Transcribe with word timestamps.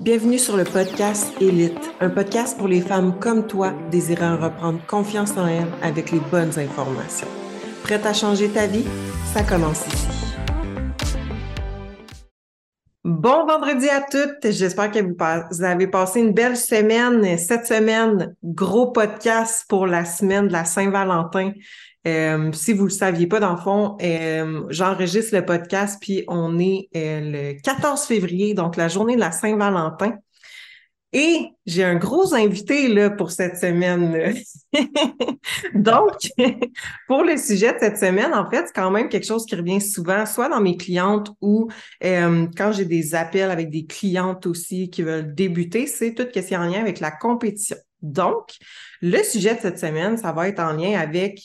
Bienvenue 0.00 0.38
sur 0.38 0.56
le 0.56 0.62
podcast 0.62 1.32
Élite, 1.40 1.90
un 2.00 2.08
podcast 2.08 2.56
pour 2.56 2.68
les 2.68 2.80
femmes 2.80 3.18
comme 3.18 3.48
toi 3.48 3.72
désirant 3.90 4.36
reprendre 4.36 4.78
confiance 4.86 5.36
en 5.36 5.48
elles 5.48 5.66
avec 5.82 6.12
les 6.12 6.20
bonnes 6.20 6.56
informations. 6.56 7.26
Prête 7.82 8.06
à 8.06 8.12
changer 8.12 8.48
ta 8.48 8.68
vie? 8.68 8.84
Ça 9.34 9.42
commence 9.42 9.84
ici. 9.88 10.06
Bon 13.02 13.44
vendredi 13.44 13.88
à 13.88 14.02
toutes. 14.02 14.52
J'espère 14.52 14.92
que 14.92 15.00
vous 15.00 15.64
avez 15.64 15.88
passé 15.88 16.20
une 16.20 16.32
belle 16.32 16.56
semaine. 16.56 17.36
Cette 17.36 17.66
semaine, 17.66 18.36
gros 18.44 18.92
podcast 18.92 19.64
pour 19.68 19.88
la 19.88 20.04
semaine 20.04 20.46
de 20.46 20.52
la 20.52 20.64
Saint-Valentin. 20.64 21.50
Euh, 22.06 22.52
si 22.52 22.72
vous 22.72 22.84
le 22.84 22.90
saviez 22.90 23.26
pas, 23.26 23.40
dans 23.40 23.52
le 23.52 23.58
fond, 23.60 23.96
euh, 24.02 24.64
j'enregistre 24.70 25.34
le 25.34 25.44
podcast, 25.44 25.98
puis 26.00 26.24
on 26.28 26.58
est 26.58 26.88
euh, 26.96 27.52
le 27.54 27.60
14 27.60 28.02
février, 28.02 28.54
donc 28.54 28.76
la 28.76 28.88
journée 28.88 29.16
de 29.16 29.20
la 29.20 29.32
Saint-Valentin. 29.32 30.14
Et 31.14 31.46
j'ai 31.64 31.84
un 31.84 31.94
gros 31.96 32.34
invité 32.34 32.86
là 32.86 33.08
pour 33.08 33.30
cette 33.30 33.56
semaine. 33.56 34.34
donc, 35.74 36.16
pour 37.08 37.24
le 37.24 37.38
sujet 37.38 37.72
de 37.72 37.78
cette 37.80 37.96
semaine, 37.96 38.34
en 38.34 38.48
fait, 38.50 38.66
c'est 38.66 38.74
quand 38.74 38.90
même 38.90 39.08
quelque 39.08 39.26
chose 39.26 39.46
qui 39.46 39.56
revient 39.56 39.80
souvent, 39.80 40.26
soit 40.26 40.50
dans 40.50 40.60
mes 40.60 40.76
clientes 40.76 41.30
ou 41.40 41.68
quand 42.02 42.72
j'ai 42.72 42.84
des 42.84 43.14
appels 43.14 43.50
avec 43.50 43.70
des 43.70 43.86
clientes 43.86 44.44
aussi 44.44 44.90
qui 44.90 45.02
veulent 45.02 45.34
débuter, 45.34 45.86
c'est 45.86 46.12
tout 46.12 46.24
ce 46.24 46.28
qui 46.28 46.40
est 46.40 46.56
en 46.56 46.66
lien 46.66 46.80
avec 46.80 47.00
la 47.00 47.10
compétition. 47.10 47.78
Donc, 48.02 48.50
le 49.00 49.22
sujet 49.22 49.54
de 49.54 49.60
cette 49.60 49.78
semaine, 49.78 50.18
ça 50.18 50.32
va 50.32 50.46
être 50.46 50.60
en 50.60 50.72
lien 50.72 50.98
avec 51.00 51.40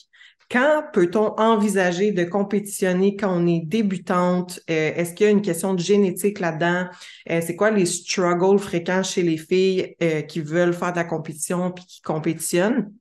quand 0.54 0.84
peut-on 0.94 1.34
envisager 1.40 2.12
de 2.12 2.24
compétitionner 2.24 3.16
quand 3.16 3.36
on 3.36 3.48
est 3.48 3.66
débutante? 3.66 4.60
Euh, 4.70 4.92
est-ce 4.96 5.14
qu'il 5.16 5.26
y 5.26 5.30
a 5.30 5.32
une 5.32 5.42
question 5.42 5.74
de 5.74 5.80
génétique 5.80 6.40
là-dedans? 6.40 6.86
Euh, 7.32 7.42
c'est 7.44 7.56
quoi 7.56 7.72
les 7.72 7.88
struggles 7.88 8.60
fréquents 8.60 9.02
chez 9.02 9.24
les 9.24 9.38
filles 9.38 9.96
euh, 10.04 10.22
qui 10.22 10.42
veulent 10.42 10.76
faire 10.76 10.92
de 10.92 10.98
la 10.98 11.06
compétition 11.06 11.72
puis 11.72 11.86
qui 11.86 12.02
compétitionnent? 12.04 12.94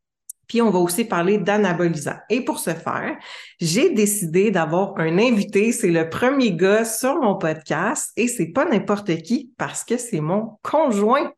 Puis 0.49 0.63
on 0.63 0.71
va 0.71 0.79
aussi 0.79 1.05
parler 1.05 1.37
d'anabolisant. 1.37 2.17
Et 2.31 2.43
pour 2.43 2.59
ce 2.59 2.71
faire, 2.71 3.17
j'ai 3.61 3.91
décidé 3.91 4.51
d'avoir 4.51 4.99
un 4.99 5.19
invité. 5.19 5.73
C'est 5.73 5.91
le 5.91 6.09
premier 6.09 6.53
gars 6.53 6.87
sur 6.87 7.21
mon 7.21 7.37
podcast 7.37 8.13
et 8.17 8.29
c'est 8.29 8.53
pas 8.53 8.65
n'importe 8.65 9.15
qui 9.23 9.53
parce 9.59 9.85
que 9.85 9.99
c'est 9.99 10.21
mon 10.21 10.57
conjoint. 10.63 11.31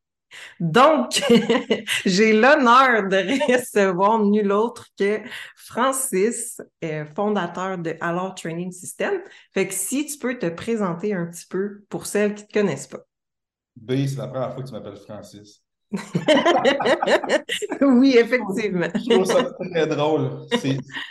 Donc, 0.60 1.22
j'ai 2.04 2.32
l'honneur 2.32 3.08
de 3.08 3.52
recevoir 3.52 4.18
nul 4.20 4.52
autre 4.52 4.86
que 4.98 5.20
Francis, 5.56 6.60
euh, 6.84 7.04
fondateur 7.14 7.78
de 7.78 7.96
Alors 8.00 8.34
Training 8.34 8.72
System. 8.72 9.20
Fait 9.52 9.66
que 9.68 9.74
si 9.74 10.06
tu 10.06 10.18
peux 10.18 10.38
te 10.38 10.46
présenter 10.46 11.14
un 11.14 11.26
petit 11.26 11.46
peu 11.46 11.84
pour 11.88 12.06
celles 12.06 12.34
qui 12.34 12.42
ne 12.42 12.48
te 12.48 12.52
connaissent 12.52 12.86
pas. 12.86 13.04
B, 13.76 14.06
c'est 14.06 14.16
la 14.16 14.28
première 14.28 14.54
fois 14.54 14.62
que 14.62 14.68
tu 14.68 14.74
m'appelles 14.74 14.96
Francis. 14.96 15.64
oui, 17.80 18.16
effectivement. 18.18 18.88
Je 18.94 19.10
trouve 19.10 19.24
ça 19.24 19.44
très 19.44 19.86
drôle. 19.86 20.46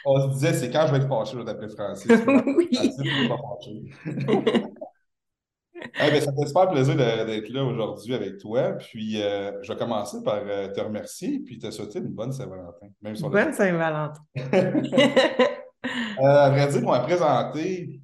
On 0.05 0.29
se 0.29 0.33
disait, 0.33 0.53
c'est 0.53 0.71
quand 0.71 0.87
je 0.87 0.91
vais 0.91 0.97
être 0.99 1.07
fâché, 1.07 1.33
je 1.33 1.37
vais 1.39 1.45
t'appeler 1.45 1.69
Francis. 1.69 2.11
oui. 2.57 2.69
Ben, 5.97 6.21
ça 6.21 6.31
fait 6.33 6.47
super 6.47 6.69
plaisir 6.69 6.95
d'être 6.95 7.49
là 7.49 7.63
aujourd'hui 7.63 8.13
avec 8.13 8.37
toi. 8.37 8.73
Puis, 8.73 9.21
euh, 9.21 9.61
je 9.61 9.71
vais 9.71 9.77
commencer 9.77 10.17
par 10.23 10.41
euh, 10.45 10.69
te 10.71 10.81
remercier 10.81 11.39
puis 11.39 11.59
te 11.59 11.69
souhaiter 11.71 11.99
une 11.99 12.09
bonne 12.09 12.31
Saint-Valentin. 12.31 12.87
bonne 13.01 13.53
Saint-Valentin. 13.53 14.21
Euh, 16.21 16.25
à 16.25 16.49
vrai 16.49 16.69
dire, 16.69 16.81
pour 16.81 16.93
me 16.93 17.03
présenter, 17.03 17.99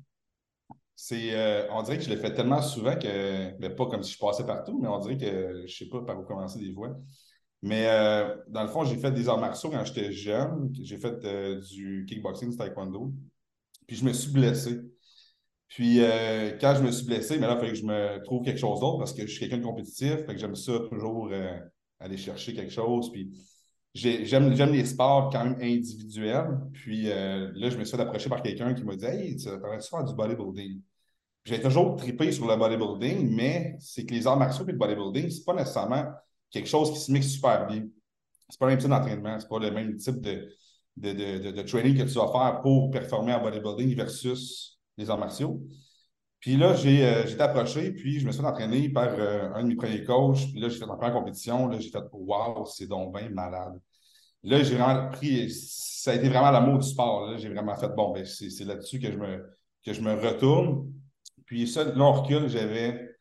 c'est, 0.94 1.68
on 1.72 1.82
dirait 1.82 1.98
que 1.98 2.04
je 2.04 2.10
l'ai 2.10 2.18
fait 2.18 2.34
tellement 2.34 2.62
souvent 2.62 2.94
que, 2.96 3.58
ben, 3.58 3.74
pas 3.74 3.86
comme 3.86 4.04
si 4.04 4.12
je 4.12 4.20
passais 4.20 4.46
partout, 4.46 4.78
mais 4.82 4.90
on 4.90 5.00
dirait 5.00 5.18
que 5.18 5.60
je 5.60 5.62
ne 5.62 5.68
sais 5.68 5.86
pas 5.86 6.02
par 6.02 6.20
où 6.20 6.24
commencer 6.24 6.60
des 6.60 6.74
fois. 6.74 6.90
Mais 7.62 7.88
dans 8.50 8.64
le 8.64 8.68
fond, 8.68 8.84
j'ai 8.84 8.98
fait 8.98 9.12
des 9.12 9.30
arts 9.30 9.40
martiaux 9.40 9.70
quand 9.70 9.86
j'étais 9.86 10.12
jeune. 10.12 10.74
J'ai 10.84 10.98
fait 10.98 11.26
du 11.72 12.06
kickboxing, 12.06 12.50
du 12.50 12.58
taekwondo. 12.58 13.14
Puis 13.88 13.96
je 13.96 14.04
me 14.04 14.12
suis 14.12 14.32
blessé. 14.34 14.82
Puis 15.70 16.02
euh, 16.02 16.58
quand 16.60 16.76
je 16.76 16.82
me 16.84 16.92
suis 16.92 17.06
blessé, 17.06 17.38
mais 17.38 17.46
là, 17.46 17.54
il 17.54 17.60
fallait 17.60 17.72
que 17.72 17.78
je 17.78 17.86
me 17.86 18.24
trouve 18.24 18.44
quelque 18.44 18.60
chose 18.60 18.80
d'autre 18.80 18.98
parce 18.98 19.14
que 19.14 19.22
je 19.22 19.28
suis 19.28 19.40
quelqu'un 19.40 19.60
de 19.60 19.64
compétitif. 19.64 20.26
Fait 20.26 20.34
que 20.34 20.38
j'aime 20.38 20.56
ça 20.56 20.74
toujours 20.90 21.30
euh, 21.32 21.60
aller 22.00 22.18
chercher 22.18 22.54
quelque 22.54 22.72
chose. 22.74 23.12
Puis 23.12 23.32
j'aime, 23.94 24.50
les 24.50 24.86
sports 24.86 25.30
quand 25.32 25.46
même 25.46 25.58
individuels. 25.62 26.60
Puis 26.74 27.12
euh, 27.12 27.52
là, 27.54 27.70
je 27.70 27.78
me 27.78 27.84
suis 27.84 27.96
fait 27.96 28.02
approcher 28.02 28.30
par 28.30 28.42
quelqu'un 28.42 28.74
qui 28.74 28.84
m'a 28.84 28.96
dit 28.96 29.06
Hey, 29.06 29.36
tu 29.38 29.46
devrais 29.46 29.80
faire 29.80 30.04
du 30.04 30.16
bodybuilding? 30.16 30.82
J'ai 31.46 31.62
toujours 31.62 31.96
tripé 31.96 32.32
sur 32.32 32.48
le 32.48 32.56
bodybuilding, 32.56 33.36
mais 33.36 33.76
c'est 33.80 34.06
que 34.06 34.14
les 34.14 34.26
arts 34.26 34.38
martiaux 34.38 34.66
et 34.68 34.72
le 34.72 34.78
bodybuilding, 34.78 35.30
c'est 35.30 35.46
pas 35.46 35.54
nécessairement 35.54 36.06
quelque 36.50 36.68
chose 36.68 36.92
qui 36.92 37.00
se 37.00 37.12
mixe 37.12 37.28
super 37.30 37.68
bien. 37.68 37.86
C'est 38.50 38.60
pas 38.60 38.66
le 38.66 38.72
même 38.72 38.80
type 38.80 38.90
d'entraînement, 38.90 39.40
c'est 39.40 39.48
pas 39.48 39.60
le 39.60 39.70
même 39.70 39.96
type 39.98 40.20
de, 40.20 40.50
de, 40.98 41.14
de, 41.14 41.52
de, 41.52 41.62
training 41.62 41.96
que 41.96 42.04
tu 42.04 42.16
vas 42.16 42.32
faire 42.32 42.62
pour 42.62 42.90
performer 42.90 43.34
en 43.34 43.42
bodybuilding 43.42 43.96
versus 43.96 44.79
les 45.00 45.10
arts 45.10 45.18
martiaux. 45.18 45.62
Puis 46.40 46.56
là, 46.56 46.74
j'ai 46.74 47.06
euh, 47.06 47.26
été 47.26 47.42
approché, 47.42 47.92
puis 47.92 48.20
je 48.20 48.26
me 48.26 48.32
suis 48.32 48.44
entraîné 48.44 48.90
par 48.90 49.10
euh, 49.10 49.52
un 49.54 49.64
de 49.64 49.70
mes 49.70 49.76
premiers 49.76 50.04
coachs. 50.04 50.50
Puis 50.52 50.60
là, 50.60 50.70
j'ai 50.70 50.80
fait 50.80 50.86
ma 50.86 50.96
première 50.96 51.14
compétition. 51.14 51.68
Là, 51.68 51.80
j'ai 51.80 51.90
fait 51.90 52.04
Waouh, 52.14 52.66
c'est 52.66 52.88
donc 52.88 53.16
bien 53.16 53.30
malade. 53.30 53.80
Là, 54.44 54.64
j'ai 54.64 54.76
vraiment 54.76 55.10
pris. 55.10 55.52
Ça 55.52 56.12
a 56.12 56.16
été 56.16 56.30
vraiment 56.30 56.52
l'amour 56.52 56.80
du 56.80 56.88
sport. 56.88 57.38
J'ai 57.38 57.50
vraiment 57.50 57.76
fait 57.76 57.90
bon, 57.90 58.14
ben, 58.14 58.26
c'est 58.26 58.64
là-dessus 58.64 59.00
que 59.00 59.12
je 59.12 59.18
me 59.18 59.50
que 59.86 59.94
je 59.94 60.02
me 60.02 60.14
retourne. 60.14 60.94
Puis 61.46 61.68
ça, 61.68 61.84
là, 61.84 61.92
on 61.98 62.14
recule, 62.14 62.48
j'avais 62.48 63.18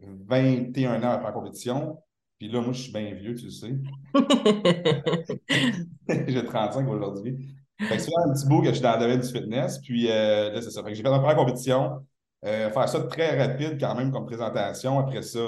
21 0.00 1.02
ans 1.02 1.10
après 1.10 1.26
la 1.26 1.32
compétition. 1.32 1.98
Puis 2.38 2.48
là, 2.48 2.60
moi, 2.60 2.72
je 2.72 2.82
suis 2.82 2.92
bien 2.92 3.14
vieux, 3.14 3.34
tu 3.36 3.44
le 3.44 3.50
sais. 3.50 3.76
j'ai 6.28 6.44
35 6.44 6.88
aujourd'hui. 6.88 7.54
Fait 7.78 7.98
c'est 7.98 8.10
un 8.16 8.32
petit 8.32 8.46
bout 8.46 8.60
que 8.60 8.68
je 8.68 8.74
suis 8.74 8.82
dans 8.82 8.94
le 8.94 9.00
domaine 9.00 9.20
du 9.20 9.28
fitness. 9.28 9.78
Puis 9.78 10.10
euh, 10.10 10.52
là, 10.52 10.62
c'est 10.62 10.70
ça. 10.70 10.82
Fait 10.82 10.90
que 10.90 10.94
j'ai 10.94 11.02
fait 11.02 11.10
ma 11.10 11.18
première 11.18 11.36
compétition. 11.36 12.06
Euh, 12.44 12.70
faire 12.70 12.88
ça 12.88 13.00
très 13.00 13.38
rapide 13.38 13.78
quand 13.80 13.94
même 13.94 14.12
comme 14.12 14.26
présentation. 14.26 14.98
Après 14.98 15.22
ça, 15.22 15.40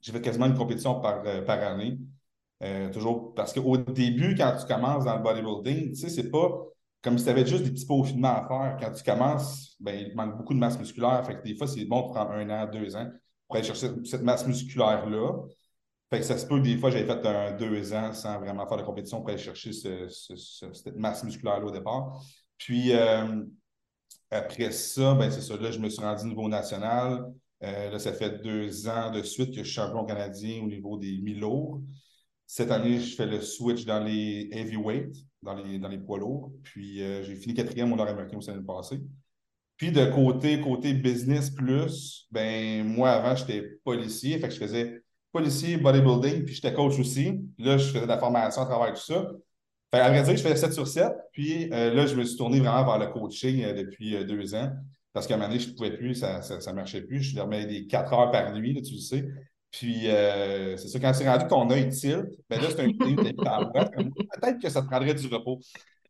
j'ai 0.00 0.12
fait 0.12 0.20
quasiment 0.20 0.46
une 0.46 0.56
compétition 0.56 1.00
par, 1.00 1.22
euh, 1.26 1.42
par 1.42 1.62
année. 1.62 1.98
toujours 2.92 3.34
parce 3.34 3.52
qu'au 3.52 3.76
début, 3.76 4.34
quand 4.34 4.56
tu 4.58 4.66
commences 4.66 5.04
dans 5.04 5.16
le 5.16 5.22
bodybuilding, 5.22 5.90
tu 5.90 5.96
sais, 5.96 6.08
c'est 6.08 6.30
pas 6.30 6.50
comme 7.02 7.16
si 7.16 7.24
tu 7.24 7.30
avais 7.30 7.46
juste 7.46 7.64
des 7.64 7.70
petits 7.70 7.86
peaufinements 7.86 8.44
à 8.44 8.48
faire. 8.48 8.76
Quand 8.80 8.92
tu 8.92 9.04
commences, 9.04 9.76
ben, 9.80 10.06
il 10.08 10.14
manque 10.16 10.36
beaucoup 10.36 10.54
de 10.54 10.58
masse 10.58 10.78
musculaire. 10.78 11.24
Fait 11.24 11.36
que 11.36 11.42
des 11.42 11.54
fois, 11.54 11.66
c'est 11.66 11.84
bon 11.84 12.08
de 12.08 12.12
prendre 12.12 12.32
un 12.32 12.50
an, 12.50 12.68
deux 12.70 12.96
ans 12.96 13.08
pour 13.46 13.56
aller 13.56 13.64
chercher 13.64 13.88
cette 14.04 14.22
masse 14.22 14.46
musculaire-là. 14.46 15.32
Fait 16.10 16.20
que 16.20 16.24
ça 16.24 16.38
se 16.38 16.46
peut 16.46 16.58
que 16.58 16.64
des 16.64 16.78
fois, 16.78 16.90
j'avais 16.90 17.04
fait 17.04 17.26
un 17.26 17.52
deux 17.52 17.92
ans 17.92 18.12
sans 18.14 18.38
vraiment 18.38 18.66
faire 18.66 18.78
de 18.78 18.82
compétition 18.82 19.18
pour 19.20 19.28
aller 19.28 19.38
chercher 19.38 19.72
cette 19.72 20.96
masse 20.96 21.22
musculaire-là 21.22 21.66
au 21.66 21.70
départ. 21.70 22.22
Puis 22.56 22.92
euh, 22.92 23.44
après 24.30 24.72
ça, 24.72 25.14
ben 25.14 25.30
c'est 25.30 25.42
ça, 25.42 25.56
là, 25.56 25.70
je 25.70 25.78
me 25.78 25.88
suis 25.88 26.02
rendu 26.02 26.24
au 26.24 26.28
niveau 26.28 26.48
national. 26.48 27.26
Euh, 27.62 27.90
là, 27.90 27.98
ça 27.98 28.12
fait 28.12 28.42
deux 28.42 28.88
ans 28.88 29.10
de 29.10 29.22
suite 29.22 29.50
que 29.50 29.58
je 29.58 29.64
suis 29.64 29.74
champion 29.74 30.04
canadien 30.04 30.62
au 30.62 30.66
niveau 30.66 30.96
des 30.96 31.18
mi-lourds. 31.18 31.80
Cette 32.46 32.70
année, 32.70 33.00
je 33.00 33.14
fais 33.14 33.26
le 33.26 33.42
switch 33.42 33.84
dans 33.84 34.02
les 34.02 34.48
heavyweight, 34.52 35.14
dans 35.42 35.54
les, 35.54 35.78
dans 35.78 35.88
les 35.88 35.98
poids 35.98 36.18
lourds. 36.18 36.52
Puis 36.62 37.02
euh, 37.02 37.22
j'ai 37.22 37.36
fini 37.36 37.54
quatrième 37.54 37.92
au 37.92 37.96
Nord-Américain 37.96 38.38
au 38.38 38.46
l'année 38.46 38.64
passée. 38.64 39.00
Puis 39.76 39.92
de 39.92 40.06
côté, 40.06 40.60
côté 40.60 40.94
business 40.94 41.50
plus, 41.50 42.26
ben 42.30 42.84
moi 42.84 43.10
avant, 43.10 43.36
j'étais 43.36 43.62
policier, 43.84 44.38
fait 44.38 44.48
que 44.48 44.54
je 44.54 44.58
faisais 44.58 45.02
policier, 45.32 45.76
bodybuilding, 45.76 46.44
puis 46.44 46.54
j'étais 46.54 46.72
coach 46.72 46.98
aussi. 46.98 47.40
Là, 47.58 47.76
je 47.78 47.88
faisais 47.88 48.02
de 48.02 48.06
la 48.06 48.18
formation 48.18 48.62
à 48.62 48.66
travers 48.66 48.94
tout 48.94 49.00
ça. 49.00 49.30
Fait, 49.92 50.00
à 50.00 50.10
vrai 50.10 50.22
dire, 50.22 50.36
je 50.36 50.42
faisais 50.42 50.56
7 50.56 50.72
sur 50.72 50.86
7. 50.86 51.12
Puis 51.32 51.72
euh, 51.72 51.94
là, 51.94 52.06
je 52.06 52.14
me 52.14 52.24
suis 52.24 52.36
tourné 52.36 52.60
vraiment 52.60 52.84
vers 52.84 52.98
le 52.98 53.12
coaching 53.12 53.64
euh, 53.64 53.72
depuis 53.72 54.16
euh, 54.16 54.24
deux 54.24 54.54
ans. 54.54 54.70
Parce 55.12 55.26
qu'à 55.26 55.34
un 55.34 55.36
moment 55.38 55.48
donné, 55.48 55.60
je 55.60 55.70
ne 55.70 55.74
pouvais 55.74 55.96
plus, 55.96 56.14
ça 56.14 56.40
ne 56.40 56.72
marchait 56.72 57.02
plus. 57.02 57.22
Je 57.22 57.36
dormais 57.36 57.66
des 57.66 57.86
4 57.86 58.12
heures 58.12 58.30
par 58.30 58.52
nuit, 58.52 58.74
là, 58.74 58.82
tu 58.82 58.94
le 58.94 59.00
sais. 59.00 59.26
Puis 59.70 60.04
c'est 60.04 60.88
ça, 60.88 60.98
quand 61.00 61.12
c'est 61.12 61.28
rendu 61.28 61.46
ton 61.46 61.68
œil 61.70 61.88
tilt, 61.90 62.26
ben 62.48 62.60
là, 62.60 62.68
c'est 62.70 62.80
un 62.80 62.92
Peut-être 62.92 64.62
que 64.62 64.68
ça 64.68 64.82
te 64.82 64.86
prendrait 64.86 65.14
du 65.14 65.26
repos. 65.26 65.60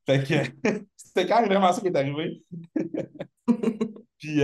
Fait 0.05 0.23
que 0.23 0.35
c'était 0.97 1.26
quand 1.26 1.41
même 1.41 1.49
vraiment 1.49 1.73
ça 1.73 1.81
qui 1.81 1.87
est 1.87 1.97
arrivé. 1.97 2.43
puis 4.19 4.41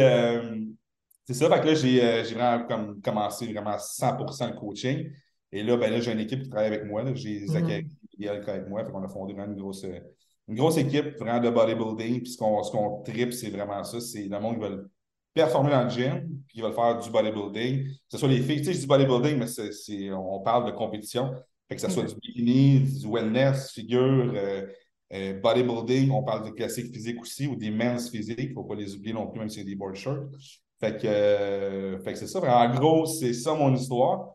c'est 1.26 1.34
ça, 1.34 1.48
fait 1.48 1.60
que 1.60 1.66
là, 1.66 1.74
j'ai, 1.74 2.04
euh, 2.04 2.22
vraiment 2.34 2.66
comme, 2.66 3.00
commencé 3.00 3.52
vraiment 3.52 3.78
100% 3.78 4.48
le 4.48 4.56
coaching. 4.58 5.10
Et 5.52 5.62
là, 5.62 5.76
ben 5.76 5.90
là, 5.90 6.00
j'ai 6.00 6.12
une 6.12 6.20
équipe 6.20 6.42
qui 6.42 6.48
travaille 6.48 6.66
avec 6.66 6.84
moi. 6.84 7.02
J'ai 7.14 7.46
Zachary 7.46 7.86
qui 8.10 8.24
travaille 8.24 8.42
avec 8.48 8.68
moi. 8.68 8.84
Fait 8.84 8.90
qu'on 8.90 9.04
a 9.04 9.08
fondé 9.08 9.32
vraiment 9.32 9.52
une 9.52 9.58
grosse, 9.58 9.84
une 10.48 10.54
grosse 10.54 10.76
équipe 10.76 11.16
vraiment 11.18 11.40
de 11.40 11.48
bodybuilding. 11.48 12.22
Puis 12.22 12.32
ce 12.32 12.36
qu'on, 12.36 12.62
ce 12.62 12.70
qu'on 12.70 13.02
tripe, 13.02 13.32
c'est 13.32 13.50
vraiment 13.50 13.84
ça. 13.84 14.00
C'est 14.00 14.24
le 14.24 14.40
monde 14.40 14.56
qui 14.56 14.62
veut 14.62 14.90
performer 15.32 15.70
dans 15.70 15.84
le 15.84 15.90
gym, 15.90 16.42
puis 16.46 16.58
ils 16.58 16.62
veulent 16.62 16.74
faire 16.74 16.98
du 16.98 17.10
bodybuilding. 17.10 17.84
Que 17.84 17.90
ce 18.08 18.18
soit 18.18 18.28
les 18.28 18.40
filles, 18.40 18.58
tu 18.58 18.64
sais, 18.64 18.72
je 18.74 18.80
dis 18.80 18.86
bodybuilding, 18.86 19.38
mais 19.38 20.12
on 20.12 20.40
parle 20.40 20.66
de 20.66 20.76
compétition. 20.76 21.32
Fait 21.68 21.76
que 21.76 21.80
ce 21.80 21.88
soit 21.88 22.04
du 22.04 22.14
bikini, 22.14 22.80
du 22.80 23.08
wellness, 23.08 23.72
figure, 23.72 24.32
euh, 24.34 24.66
euh, 25.12 25.40
bodybuilding, 25.40 26.10
on 26.10 26.22
parle 26.22 26.44
de 26.46 26.50
classique 26.50 26.92
physique 26.92 27.20
aussi, 27.20 27.46
ou 27.46 27.56
des 27.56 27.70
men's 27.70 28.10
physiques. 28.10 28.38
Il 28.38 28.48
ne 28.50 28.54
faut 28.54 28.64
pas 28.64 28.74
les 28.74 28.94
oublier 28.94 29.14
non 29.14 29.26
plus, 29.26 29.38
même 29.38 29.48
si 29.48 29.60
c'est 29.60 29.64
des 29.64 29.74
board 29.74 29.94
shirts. 29.94 30.28
Fait 30.84 30.98
que, 30.98 31.06
euh, 31.06 31.98
fait 32.00 32.12
que 32.12 32.18
c'est 32.18 32.26
ça. 32.26 32.40
En 32.40 32.74
gros, 32.74 33.06
c'est 33.06 33.32
ça 33.32 33.54
mon 33.54 33.74
histoire. 33.74 34.34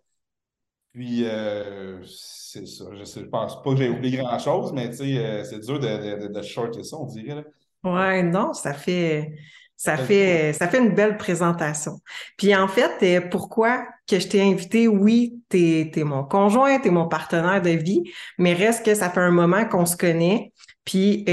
Puis, 0.93 1.23
euh, 1.23 2.03
c'est 2.03 2.65
ça. 2.65 2.85
Je, 2.97 3.03
sais, 3.03 3.23
pense 3.25 3.61
pas 3.61 3.71
que 3.71 3.77
j'ai 3.77 3.89
oublié 3.89 4.17
grand-chose, 4.17 4.73
mais 4.73 4.89
euh, 4.89 5.43
c'est 5.43 5.59
dur 5.59 5.79
de, 5.79 6.27
de, 6.27 6.33
de, 6.33 6.41
shorter 6.41 6.83
ça, 6.83 6.97
on 6.97 7.05
dirait. 7.05 7.35
Là. 7.35 7.43
Ouais, 7.83 8.23
non, 8.23 8.53
ça 8.53 8.73
fait, 8.73 9.35
ça 9.77 9.95
fait, 9.95 10.53
ça 10.53 10.67
fait 10.67 10.79
une 10.79 10.95
belle 10.95 11.17
présentation. 11.17 11.99
Puis 12.35 12.55
en 12.55 12.67
fait, 12.67 13.29
pourquoi 13.29 13.85
que 14.07 14.19
je 14.19 14.27
t'ai 14.27 14.41
invité? 14.41 14.87
Oui, 14.87 15.43
t'es 15.49 15.91
es 15.95 16.03
mon 16.03 16.23
conjoint, 16.23 16.79
t'es 16.79 16.89
mon 16.89 17.07
partenaire 17.07 17.61
de 17.61 17.69
vie, 17.69 18.01
mais 18.39 18.53
reste 18.55 18.83
que 18.83 18.95
ça 18.95 19.11
fait 19.11 19.21
un 19.21 19.31
moment 19.31 19.65
qu'on 19.65 19.85
se 19.85 19.95
connaît. 19.95 20.51
Puis 20.85 21.25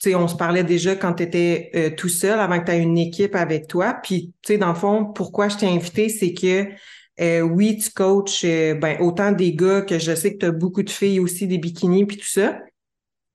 tu 0.00 0.10
sais, 0.10 0.14
on 0.14 0.28
se 0.28 0.36
parlait 0.36 0.62
déjà 0.62 0.94
quand 0.94 1.14
tu 1.14 1.24
étais 1.24 1.70
euh, 1.74 1.90
tout 1.90 2.08
seul, 2.08 2.38
avant 2.38 2.60
que 2.60 2.66
tu 2.66 2.72
aies 2.72 2.78
une 2.78 2.98
équipe 2.98 3.34
avec 3.34 3.66
toi. 3.66 3.94
Puis, 4.00 4.32
tu 4.42 4.52
sais, 4.52 4.58
dans 4.58 4.68
le 4.68 4.76
fond, 4.76 5.04
pourquoi 5.04 5.48
je 5.48 5.56
t'ai 5.56 5.66
invité, 5.66 6.08
c'est 6.08 6.32
que 6.34 6.66
euh, 7.20 7.40
oui, 7.40 7.78
tu 7.78 7.90
coaches 7.90 8.44
euh, 8.44 8.74
ben, 8.74 9.00
autant 9.00 9.32
des 9.32 9.54
gars 9.54 9.82
que 9.82 9.98
je 9.98 10.14
sais 10.14 10.34
que 10.34 10.38
tu 10.38 10.46
as 10.46 10.52
beaucoup 10.52 10.84
de 10.84 10.90
filles 10.90 11.18
aussi, 11.18 11.48
des 11.48 11.58
bikinis, 11.58 12.06
puis 12.06 12.16
tout 12.16 12.28
ça. 12.28 12.60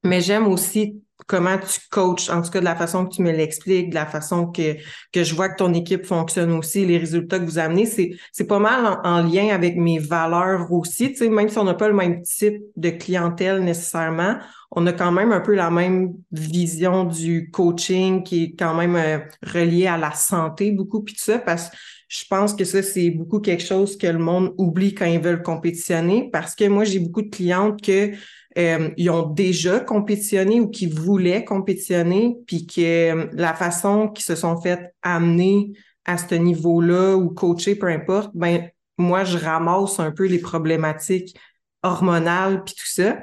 Mais 0.05 0.21
j'aime 0.21 0.47
aussi 0.47 1.01
comment 1.27 1.57
tu 1.57 1.79
coaches, 1.89 2.29
en 2.29 2.41
tout 2.41 2.49
cas 2.49 2.59
de 2.59 2.65
la 2.65 2.75
façon 2.75 3.05
que 3.05 3.15
tu 3.15 3.21
me 3.21 3.31
l'expliques, 3.31 3.89
de 3.89 3.95
la 3.95 4.05
façon 4.05 4.47
que, 4.47 4.75
que 5.11 5.23
je 5.23 5.35
vois 5.35 5.49
que 5.49 5.57
ton 5.57 5.73
équipe 5.73 6.05
fonctionne 6.05 6.51
aussi, 6.51 6.85
les 6.85 6.97
résultats 6.97 7.39
que 7.39 7.45
vous 7.45 7.59
amenez, 7.59 7.85
c'est, 7.85 8.11
c'est 8.31 8.47
pas 8.47 8.59
mal 8.59 8.99
en, 9.03 9.21
lien 9.23 9.49
avec 9.53 9.77
mes 9.77 9.99
valeurs 9.99 10.71
aussi. 10.71 11.11
Tu 11.11 11.17
sais, 11.17 11.29
même 11.29 11.49
si 11.49 11.57
on 11.57 11.63
n'a 11.63 11.73
pas 11.73 11.87
le 11.87 11.93
même 11.93 12.21
type 12.23 12.61
de 12.75 12.89
clientèle 12.89 13.63
nécessairement, 13.63 14.37
on 14.71 14.85
a 14.87 14.93
quand 14.93 15.11
même 15.11 15.31
un 15.31 15.39
peu 15.39 15.53
la 15.53 15.69
même 15.69 16.13
vision 16.31 17.03
du 17.03 17.49
coaching 17.51 18.23
qui 18.23 18.43
est 18.43 18.55
quand 18.57 18.73
même 18.73 18.95
euh, 18.95 19.19
relié 19.45 19.87
à 19.87 19.97
la 19.97 20.13
santé 20.13 20.71
beaucoup, 20.71 21.01
puis 21.01 21.15
tout 21.15 21.23
ça, 21.23 21.39
parce 21.39 21.69
que 21.69 21.75
je 22.13 22.25
pense 22.29 22.53
que 22.53 22.63
ça, 22.63 22.83
c'est 22.83 23.09
beaucoup 23.09 23.39
quelque 23.39 23.63
chose 23.63 23.97
que 23.97 24.05
le 24.05 24.19
monde 24.19 24.53
oublie 24.59 24.93
quand 24.93 25.05
ils 25.05 25.19
veulent 25.19 25.41
compétitionner, 25.41 26.29
parce 26.31 26.53
que 26.53 26.65
moi, 26.65 26.83
j'ai 26.83 26.99
beaucoup 26.99 27.23
de 27.23 27.29
clientes 27.29 27.81
que 27.81 28.11
euh, 28.57 28.89
ils 28.97 29.09
ont 29.09 29.27
déjà 29.27 29.79
compétitionné 29.79 30.59
ou 30.59 30.69
qui 30.69 30.87
voulaient 30.87 31.43
compétitionner, 31.43 32.37
puis 32.45 32.67
que 32.67 32.81
euh, 32.81 33.27
la 33.33 33.53
façon 33.53 34.07
qu'ils 34.07 34.25
se 34.25 34.35
sont 34.35 34.59
fait 34.61 34.93
amener 35.01 35.73
à 36.05 36.17
ce 36.17 36.35
niveau-là 36.35 37.15
ou 37.15 37.29
coacher, 37.29 37.75
peu 37.75 37.87
importe, 37.87 38.31
ben 38.33 38.69
moi, 38.97 39.23
je 39.23 39.37
ramasse 39.37 39.99
un 39.99 40.11
peu 40.11 40.27
les 40.27 40.39
problématiques 40.39 41.35
hormonales 41.81 42.63
puis 42.63 42.75
tout 42.75 42.87
ça. 42.87 43.17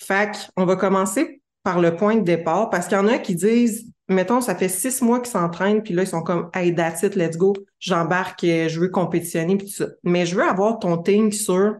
Fait 0.00 0.50
on 0.56 0.64
va 0.64 0.76
commencer 0.76 1.42
par 1.62 1.80
le 1.80 1.96
point 1.96 2.16
de 2.16 2.22
départ 2.22 2.70
parce 2.70 2.86
qu'il 2.86 2.96
y 2.96 3.00
en 3.00 3.08
a 3.08 3.18
qui 3.18 3.34
disent, 3.34 3.90
mettons, 4.08 4.40
ça 4.40 4.54
fait 4.54 4.68
six 4.68 5.02
mois 5.02 5.18
qu'ils 5.18 5.32
s'entraînent, 5.32 5.82
puis 5.82 5.94
là, 5.94 6.02
ils 6.02 6.08
sont 6.08 6.22
comme, 6.22 6.48
hey, 6.54 6.74
that's 6.74 7.02
it, 7.02 7.16
let's 7.16 7.36
go, 7.36 7.54
j'embarque, 7.80 8.42
je 8.42 8.78
veux 8.78 8.88
compétitionner, 8.88 9.56
puis 9.56 9.66
tout 9.66 9.74
ça. 9.74 9.86
Mais 10.04 10.26
je 10.26 10.36
veux 10.36 10.44
avoir 10.44 10.78
ton 10.78 10.98
thing 10.98 11.32
sur 11.32 11.74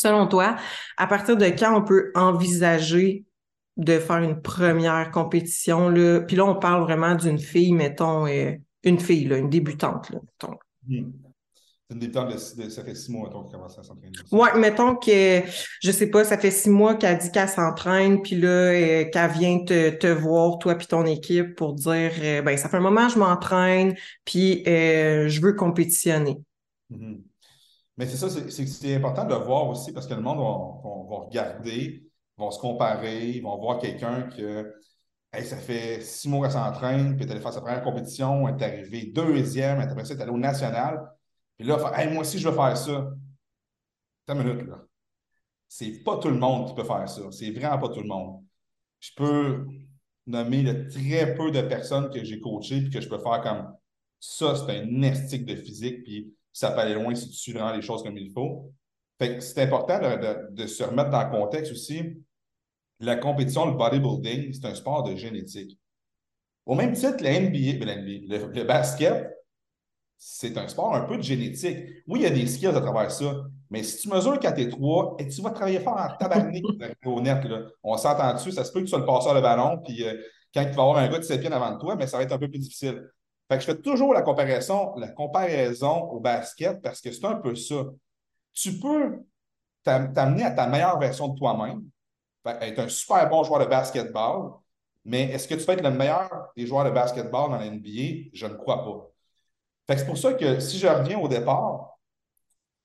Selon 0.00 0.26
toi, 0.26 0.56
à 0.96 1.06
partir 1.06 1.36
de 1.36 1.44
quand 1.44 1.76
on 1.76 1.84
peut 1.84 2.10
envisager 2.14 3.26
de 3.76 3.98
faire 3.98 4.22
une 4.22 4.40
première 4.40 5.10
compétition? 5.10 5.90
Là? 5.90 6.20
Puis 6.20 6.36
là, 6.36 6.46
on 6.46 6.54
parle 6.54 6.84
vraiment 6.84 7.14
d'une 7.14 7.38
fille, 7.38 7.74
mettons, 7.74 8.26
euh, 8.26 8.52
une 8.82 8.98
fille, 8.98 9.26
là, 9.26 9.36
une 9.36 9.50
débutante. 9.50 10.08
Là, 10.08 10.20
mettons. 10.24 10.56
Hmm. 10.88 11.10
Une 11.90 11.98
débutante, 11.98 12.32
de, 12.32 12.70
ça 12.70 12.82
fait 12.82 12.94
six 12.94 13.12
mois 13.12 13.28
qu'elle 13.28 13.52
commence 13.52 13.78
à 13.78 13.82
s'entraîner. 13.82 14.16
Oui, 14.32 14.48
mettons 14.56 14.96
que, 14.96 15.42
je 15.82 15.90
sais 15.90 16.08
pas, 16.08 16.24
ça 16.24 16.38
fait 16.38 16.50
six 16.50 16.70
mois 16.70 16.94
qu'elle 16.94 17.18
dit 17.18 17.30
qu'elle 17.30 17.48
s'entraîne, 17.48 18.22
puis 18.22 18.36
là, 18.36 18.48
euh, 18.48 19.04
qu'elle 19.10 19.30
vient 19.32 19.62
te, 19.64 20.06
voir, 20.06 20.56
toi 20.58 20.76
puis 20.76 20.86
ton 20.86 21.04
équipe, 21.04 21.56
pour 21.56 21.74
dire, 21.74 22.12
euh, 22.22 22.40
ben 22.40 22.56
ça 22.56 22.70
fait 22.70 22.78
un 22.78 22.80
moment 22.80 23.06
que 23.08 23.12
je 23.12 23.18
m'entraîne, 23.18 23.94
puis 24.24 24.62
je 24.64 25.40
veux 25.42 25.52
compétitionner. 25.52 26.38
Hmm. 26.88 27.16
Mais 28.00 28.06
c'est 28.06 28.16
ça, 28.16 28.30
c'est 28.30 28.94
important 28.94 29.26
de 29.26 29.34
voir 29.34 29.68
aussi 29.68 29.92
parce 29.92 30.06
que 30.06 30.14
le 30.14 30.22
monde 30.22 30.38
va, 30.38 31.16
regarder, 31.18 32.02
vont 32.38 32.50
se 32.50 32.58
comparer, 32.58 33.28
ils 33.28 33.42
vont 33.42 33.58
voir 33.58 33.78
quelqu'un 33.78 34.22
que 34.22 34.74
ça 35.34 35.58
fait 35.58 36.00
six 36.00 36.26
mois 36.26 36.46
qu'elle 36.46 36.56
s'entraîne, 36.56 37.14
puis 37.14 37.26
elle 37.26 37.32
allée 37.32 37.42
faire 37.42 37.52
sa 37.52 37.60
première 37.60 37.82
compétition, 37.82 38.48
elle 38.48 38.54
est 38.54 38.64
arrivée 38.64 39.12
deuxième, 39.14 39.82
elle 39.82 39.90
est 39.90 40.22
allée 40.22 40.30
au 40.30 40.38
national. 40.38 41.12
Puis 41.58 41.66
là, 41.66 41.76
moi 42.10 42.22
aussi, 42.22 42.38
je 42.38 42.48
veux 42.48 42.54
faire 42.54 42.74
ça. 42.74 43.10
Attends 44.26 44.40
une 44.40 44.48
minute, 44.48 44.66
là. 44.66 44.82
C'est 45.68 46.02
pas 46.02 46.16
tout 46.16 46.30
le 46.30 46.38
monde 46.38 46.68
qui 46.68 46.74
peut 46.74 46.84
faire 46.84 47.06
ça. 47.06 47.20
C'est 47.30 47.50
vraiment 47.50 47.80
pas 47.80 47.90
tout 47.90 48.00
le 48.00 48.08
monde. 48.08 48.42
Je 49.00 49.10
peux 49.14 49.66
nommer 50.26 50.62
le 50.62 50.88
très 50.88 51.34
peu 51.34 51.50
de 51.50 51.60
personnes 51.60 52.08
que 52.08 52.24
j'ai 52.24 52.40
coachées 52.40 52.80
puis 52.80 52.88
que 52.88 53.02
je 53.02 53.10
peux 53.10 53.18
faire 53.18 53.42
comme 53.42 53.76
ça, 54.18 54.56
c'est 54.56 54.80
un 54.80 55.02
estique 55.02 55.44
de 55.44 55.54
physique, 55.54 56.02
puis 56.02 56.34
ça 56.52 56.70
peut 56.70 56.80
aller 56.80 56.94
loin 56.94 57.14
si 57.14 57.28
tu 57.28 57.36
suis 57.36 57.52
vraiment 57.52 57.72
les 57.72 57.82
choses 57.82 58.02
comme 58.02 58.16
il 58.16 58.30
faut. 58.32 58.72
Fait 59.18 59.40
c'est 59.40 59.62
important 59.62 60.00
de, 60.50 60.66
se 60.66 60.82
remettre 60.82 61.10
dans 61.10 61.24
le 61.24 61.30
contexte 61.30 61.72
aussi. 61.72 62.22
La 63.00 63.16
compétition, 63.16 63.66
le 63.66 63.72
bodybuilding, 63.72 64.52
c'est 64.52 64.66
un 64.66 64.74
sport 64.74 65.02
de 65.02 65.14
génétique. 65.14 65.78
Au 66.66 66.74
même 66.74 66.92
titre, 66.92 67.22
la 67.22 67.40
NBA, 67.40 67.84
ben, 67.84 68.04
le, 68.04 68.64
basket, 68.64 69.30
c'est 70.18 70.56
un 70.58 70.68
sport 70.68 70.94
un 70.94 71.02
peu 71.02 71.16
de 71.16 71.22
génétique. 71.22 71.78
Oui, 72.06 72.20
il 72.20 72.22
y 72.22 72.26
a 72.26 72.30
des 72.30 72.46
skills 72.46 72.66
à 72.68 72.80
travers 72.80 73.10
ça, 73.10 73.44
mais 73.70 73.82
si 73.82 74.02
tu 74.02 74.14
mesures 74.14 74.38
4 74.38 74.58
et 74.58 74.68
3 74.68 75.16
et 75.18 75.28
tu 75.28 75.40
vas 75.40 75.50
travailler 75.50 75.80
fort 75.80 75.98
en 75.98 76.16
tabarnak 76.18 76.62
au 77.06 77.20
net, 77.20 77.42
là, 77.44 77.62
on 77.82 77.96
s'entend 77.96 78.34
dessus, 78.34 78.52
ça 78.52 78.64
se 78.64 78.72
peut 78.72 78.80
que 78.80 78.84
tu 78.84 78.90
sois 78.90 78.98
le 78.98 79.06
passeur 79.06 79.34
de 79.34 79.40
ballon, 79.40 79.78
puis 79.84 80.04
euh, 80.04 80.14
quand 80.52 80.60
il 80.62 80.68
va 80.68 80.70
y 80.70 80.80
avoir 80.80 80.98
un 80.98 81.08
gars 81.08 81.18
de 81.18 81.24
7 81.24 81.40
pieds 81.40 81.52
avant 81.52 81.78
toi, 81.78 81.96
mais 81.96 82.06
ça 82.06 82.18
va 82.18 82.24
être 82.24 82.32
un 82.32 82.38
peu 82.38 82.48
plus 82.48 82.58
difficile. 82.58 83.02
Fait 83.50 83.56
que 83.56 83.62
je 83.62 83.66
fais 83.66 83.80
toujours 83.80 84.14
la 84.14 84.22
comparaison, 84.22 84.94
la 84.96 85.08
comparaison 85.08 86.04
au 86.04 86.20
basket 86.20 86.80
parce 86.80 87.00
que 87.00 87.10
c'est 87.10 87.24
un 87.24 87.34
peu 87.34 87.56
ça. 87.56 87.84
Tu 88.52 88.78
peux 88.78 89.24
t'amener 89.82 90.44
à 90.44 90.52
ta 90.52 90.68
meilleure 90.68 91.00
version 91.00 91.26
de 91.26 91.36
toi-même, 91.36 91.82
être 92.46 92.78
un 92.78 92.88
super 92.88 93.28
bon 93.28 93.42
joueur 93.42 93.58
de 93.58 93.64
basketball, 93.64 94.52
mais 95.04 95.22
est-ce 95.32 95.48
que 95.48 95.56
tu 95.56 95.66
peux 95.66 95.72
être 95.72 95.82
le 95.82 95.90
meilleur 95.90 96.52
des 96.56 96.64
joueurs 96.64 96.84
de 96.84 96.90
basketball 96.90 97.50
dans 97.50 97.58
la 97.58 97.68
NBA? 97.68 98.28
Je 98.32 98.46
ne 98.46 98.54
crois 98.54 98.84
pas. 98.84 99.10
Fait 99.88 99.94
que 99.94 100.00
c'est 100.00 100.06
pour 100.06 100.18
ça 100.18 100.34
que 100.34 100.60
si 100.60 100.78
je 100.78 100.86
reviens 100.86 101.18
au 101.18 101.26
départ, 101.26 101.98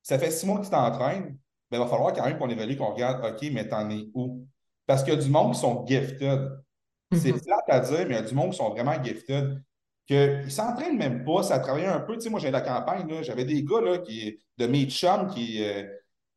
ça 0.01 0.17
fait 0.17 0.31
six 0.31 0.47
mois 0.47 0.57
que 0.57 0.63
tu 0.63 0.71
t'entraînes, 0.71 1.37
ben, 1.69 1.77
il 1.77 1.79
va 1.79 1.85
falloir 1.85 2.11
quand 2.11 2.25
même 2.25 2.39
qu'on 2.39 2.49
évalue, 2.49 2.75
qu'on 2.75 2.91
regarde, 2.91 3.23
OK, 3.23 3.47
mais 3.51 3.67
t'en 3.67 3.87
es 3.91 4.07
où? 4.15 4.47
Parce 4.87 5.03
qu'il 5.03 5.13
y 5.13 5.17
a 5.17 5.19
du 5.19 5.29
monde 5.29 5.53
qui 5.53 5.59
sont 5.59 5.85
gifted. 5.85 6.49
C'est 7.11 7.31
mm-hmm. 7.31 7.43
flat 7.43 7.61
à 7.67 7.79
dire, 7.81 7.99
mais 7.99 8.05
il 8.05 8.13
y 8.13 8.15
a 8.15 8.21
du 8.23 8.33
monde 8.33 8.49
qui 8.49 8.57
sont 8.57 8.71
vraiment 8.71 9.03
gifted 9.03 9.61
qu'ils 10.05 10.43
ne 10.45 10.49
s'entraînent 10.49 10.97
même 10.97 11.23
pas, 11.23 11.43
ça 11.43 11.59
travaillait 11.59 11.87
un 11.87 11.99
peu. 11.99 12.13
Tu 12.13 12.21
sais, 12.21 12.29
moi, 12.29 12.39
j'ai 12.39 12.51
la 12.51 12.61
campagne, 12.61 13.07
j'avais 13.23 13.45
des 13.45 13.63
gars 13.63 13.81
là, 13.81 13.97
qui, 13.99 14.39
de 14.57 14.67
mes 14.67 14.85
chums 14.85 15.27
qui. 15.27 15.63
Euh, 15.63 15.83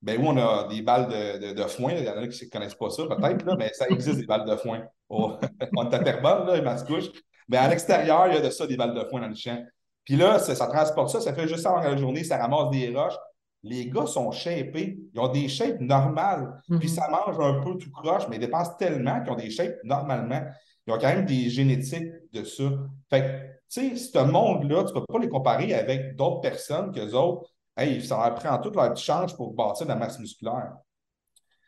ben, 0.01 0.21
où 0.21 0.29
on 0.29 0.37
a 0.37 0.69
des 0.69 0.83
balles 0.83 1.09
de, 1.09 1.55
de, 1.55 1.63
foin. 1.65 1.93
Il 1.93 2.05
y 2.05 2.09
en 2.09 2.17
a 2.17 2.29
qui 2.29 2.45
ne 2.45 2.51
connaissent 2.51 2.75
pas 2.75 2.91
ça, 2.91 3.03
peut-être, 3.05 3.45
là, 3.45 3.57
mais 3.59 3.73
ça 3.73 3.89
existe 3.89 4.19
des 4.19 4.27
balles 4.27 4.49
de 4.49 4.57
foin. 4.57 4.83
Oh, 5.11 5.39
on 5.75 5.91
est 5.91 5.95
à 5.95 6.01
Terrebonne, 6.01 6.47
là, 6.47 6.61
Mascouche. 6.61 7.07
Mais 7.49 7.57
à 7.57 7.67
l'extérieur, 7.67 8.27
il 8.29 8.35
y 8.35 8.37
a 8.37 8.43
de 8.43 8.51
ça, 8.51 8.67
des 8.67 8.77
balles 8.77 8.93
de 8.93 9.03
foin 9.09 9.23
dans 9.23 9.29
le 9.29 9.35
champ. 9.35 9.59
Puis 10.05 10.17
là, 10.17 10.39
ça, 10.39 10.67
transporte 10.67 11.09
ça, 11.09 11.23
ça 11.23 11.33
fait 11.33 11.49
juste 11.49 11.65
avant 11.65 11.81
la 11.81 11.97
journée, 11.97 12.25
ça 12.25 12.37
ramasse 12.37 12.69
des 12.71 12.95
roches. 12.95 13.17
Les 13.63 13.89
gars 13.89 14.05
sont 14.05 14.31
shapés, 14.33 14.99
ils 15.15 15.19
ont 15.19 15.29
des 15.29 15.49
shapes 15.49 15.81
normales. 15.81 16.61
Puis 16.69 16.77
mm-hmm. 16.77 16.89
ça 16.89 17.09
mange 17.09 17.41
un 17.41 17.63
peu 17.63 17.79
tout 17.79 17.91
croche, 17.91 18.29
mais 18.29 18.37
ils 18.37 18.41
dépensent 18.41 18.75
tellement 18.79 19.23
qu'ils 19.23 19.33
ont 19.33 19.37
des 19.37 19.49
shapes 19.49 19.79
normalement. 19.83 20.43
Ils 20.87 20.93
ont 20.93 20.99
quand 20.99 21.09
même 21.09 21.25
des 21.25 21.49
génétiques 21.49 22.13
de 22.33 22.45
ça. 22.45 22.65
Fait 23.09 23.58
tu 23.71 23.97
sais, 23.97 23.97
ce 23.97 24.19
monde-là, 24.19 24.85
tu 24.85 24.95
ne 24.95 25.01
peux 25.01 25.07
pas 25.07 25.19
les 25.19 25.29
comparer 25.29 25.75
avec 25.75 26.17
d'autres 26.17 26.41
personnes 26.41 26.93
que 26.93 27.15
autres, 27.15 27.51
hey, 27.77 28.03
ça 28.05 28.17
leur 28.17 28.35
prend 28.35 28.59
toute 28.59 28.77
leur 28.77 28.97
change 28.97 29.37
pour 29.37 29.53
bâtir 29.53 29.87
de 29.87 29.93
la 29.93 29.97
masse 29.97 30.19
musculaire. 30.19 30.73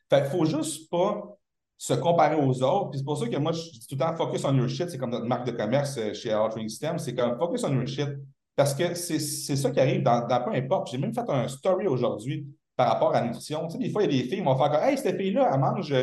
Fait 0.09 0.23
qu'il 0.23 0.31
faut 0.31 0.45
juste 0.45 0.91
pas 0.91 1.39
se 1.77 1.95
comparer 1.95 2.37
aux 2.37 2.63
autres. 2.63 2.91
Puis 2.91 2.99
c'est 2.99 3.05
pour 3.05 3.17
ça 3.17 3.27
que 3.27 3.37
moi, 3.37 3.53
je 3.53 3.71
dis 3.71 3.87
tout 3.87 3.95
le 3.95 4.01
temps 4.01 4.15
focus 4.15 4.45
on 4.45 4.55
your 4.55 4.69
shit. 4.69 4.91
C'est 4.91 4.99
comme 4.99 5.11
notre 5.11 5.27
marque 5.27 5.47
de 5.47 5.53
commerce 5.53 5.97
euh, 5.97 6.13
chez 6.13 6.29
Training 6.51 6.69
Stem. 6.69 6.99
C'est 6.99 7.15
comme 7.15 7.39
focus 7.39 7.65
on 7.65 7.73
your 7.73 7.87
shit. 7.87 8.09
Parce 8.55 8.75
que 8.75 8.95
c'est 8.95 9.19
ça 9.19 9.71
qui 9.71 9.81
arrive 9.81 10.03
dans, 10.03 10.27
peu 10.27 10.53
importe. 10.53 10.91
J'ai 10.91 10.99
même 10.99 11.15
fait 11.15 11.29
un 11.29 11.49
story 11.49 11.87
aujourd'hui 11.87 12.47
par 12.77 12.89
rapport 12.89 13.15
à 13.15 13.21
la 13.21 13.29
nutrition. 13.29 13.67
Tu 13.67 13.73
sais, 13.73 13.79
des 13.79 13.91
fois, 13.91 14.03
il 14.03 14.13
y 14.13 14.19
a 14.19 14.23
des 14.23 14.29
filles 14.29 14.39
qui 14.39 14.45
vont 14.45 14.57
faire 14.59 14.71
comme 14.71 14.83
Hey, 14.83 14.99
cette 14.99 15.17
fille-là, 15.17 15.51
elle 15.55 15.61
mange 15.61 15.95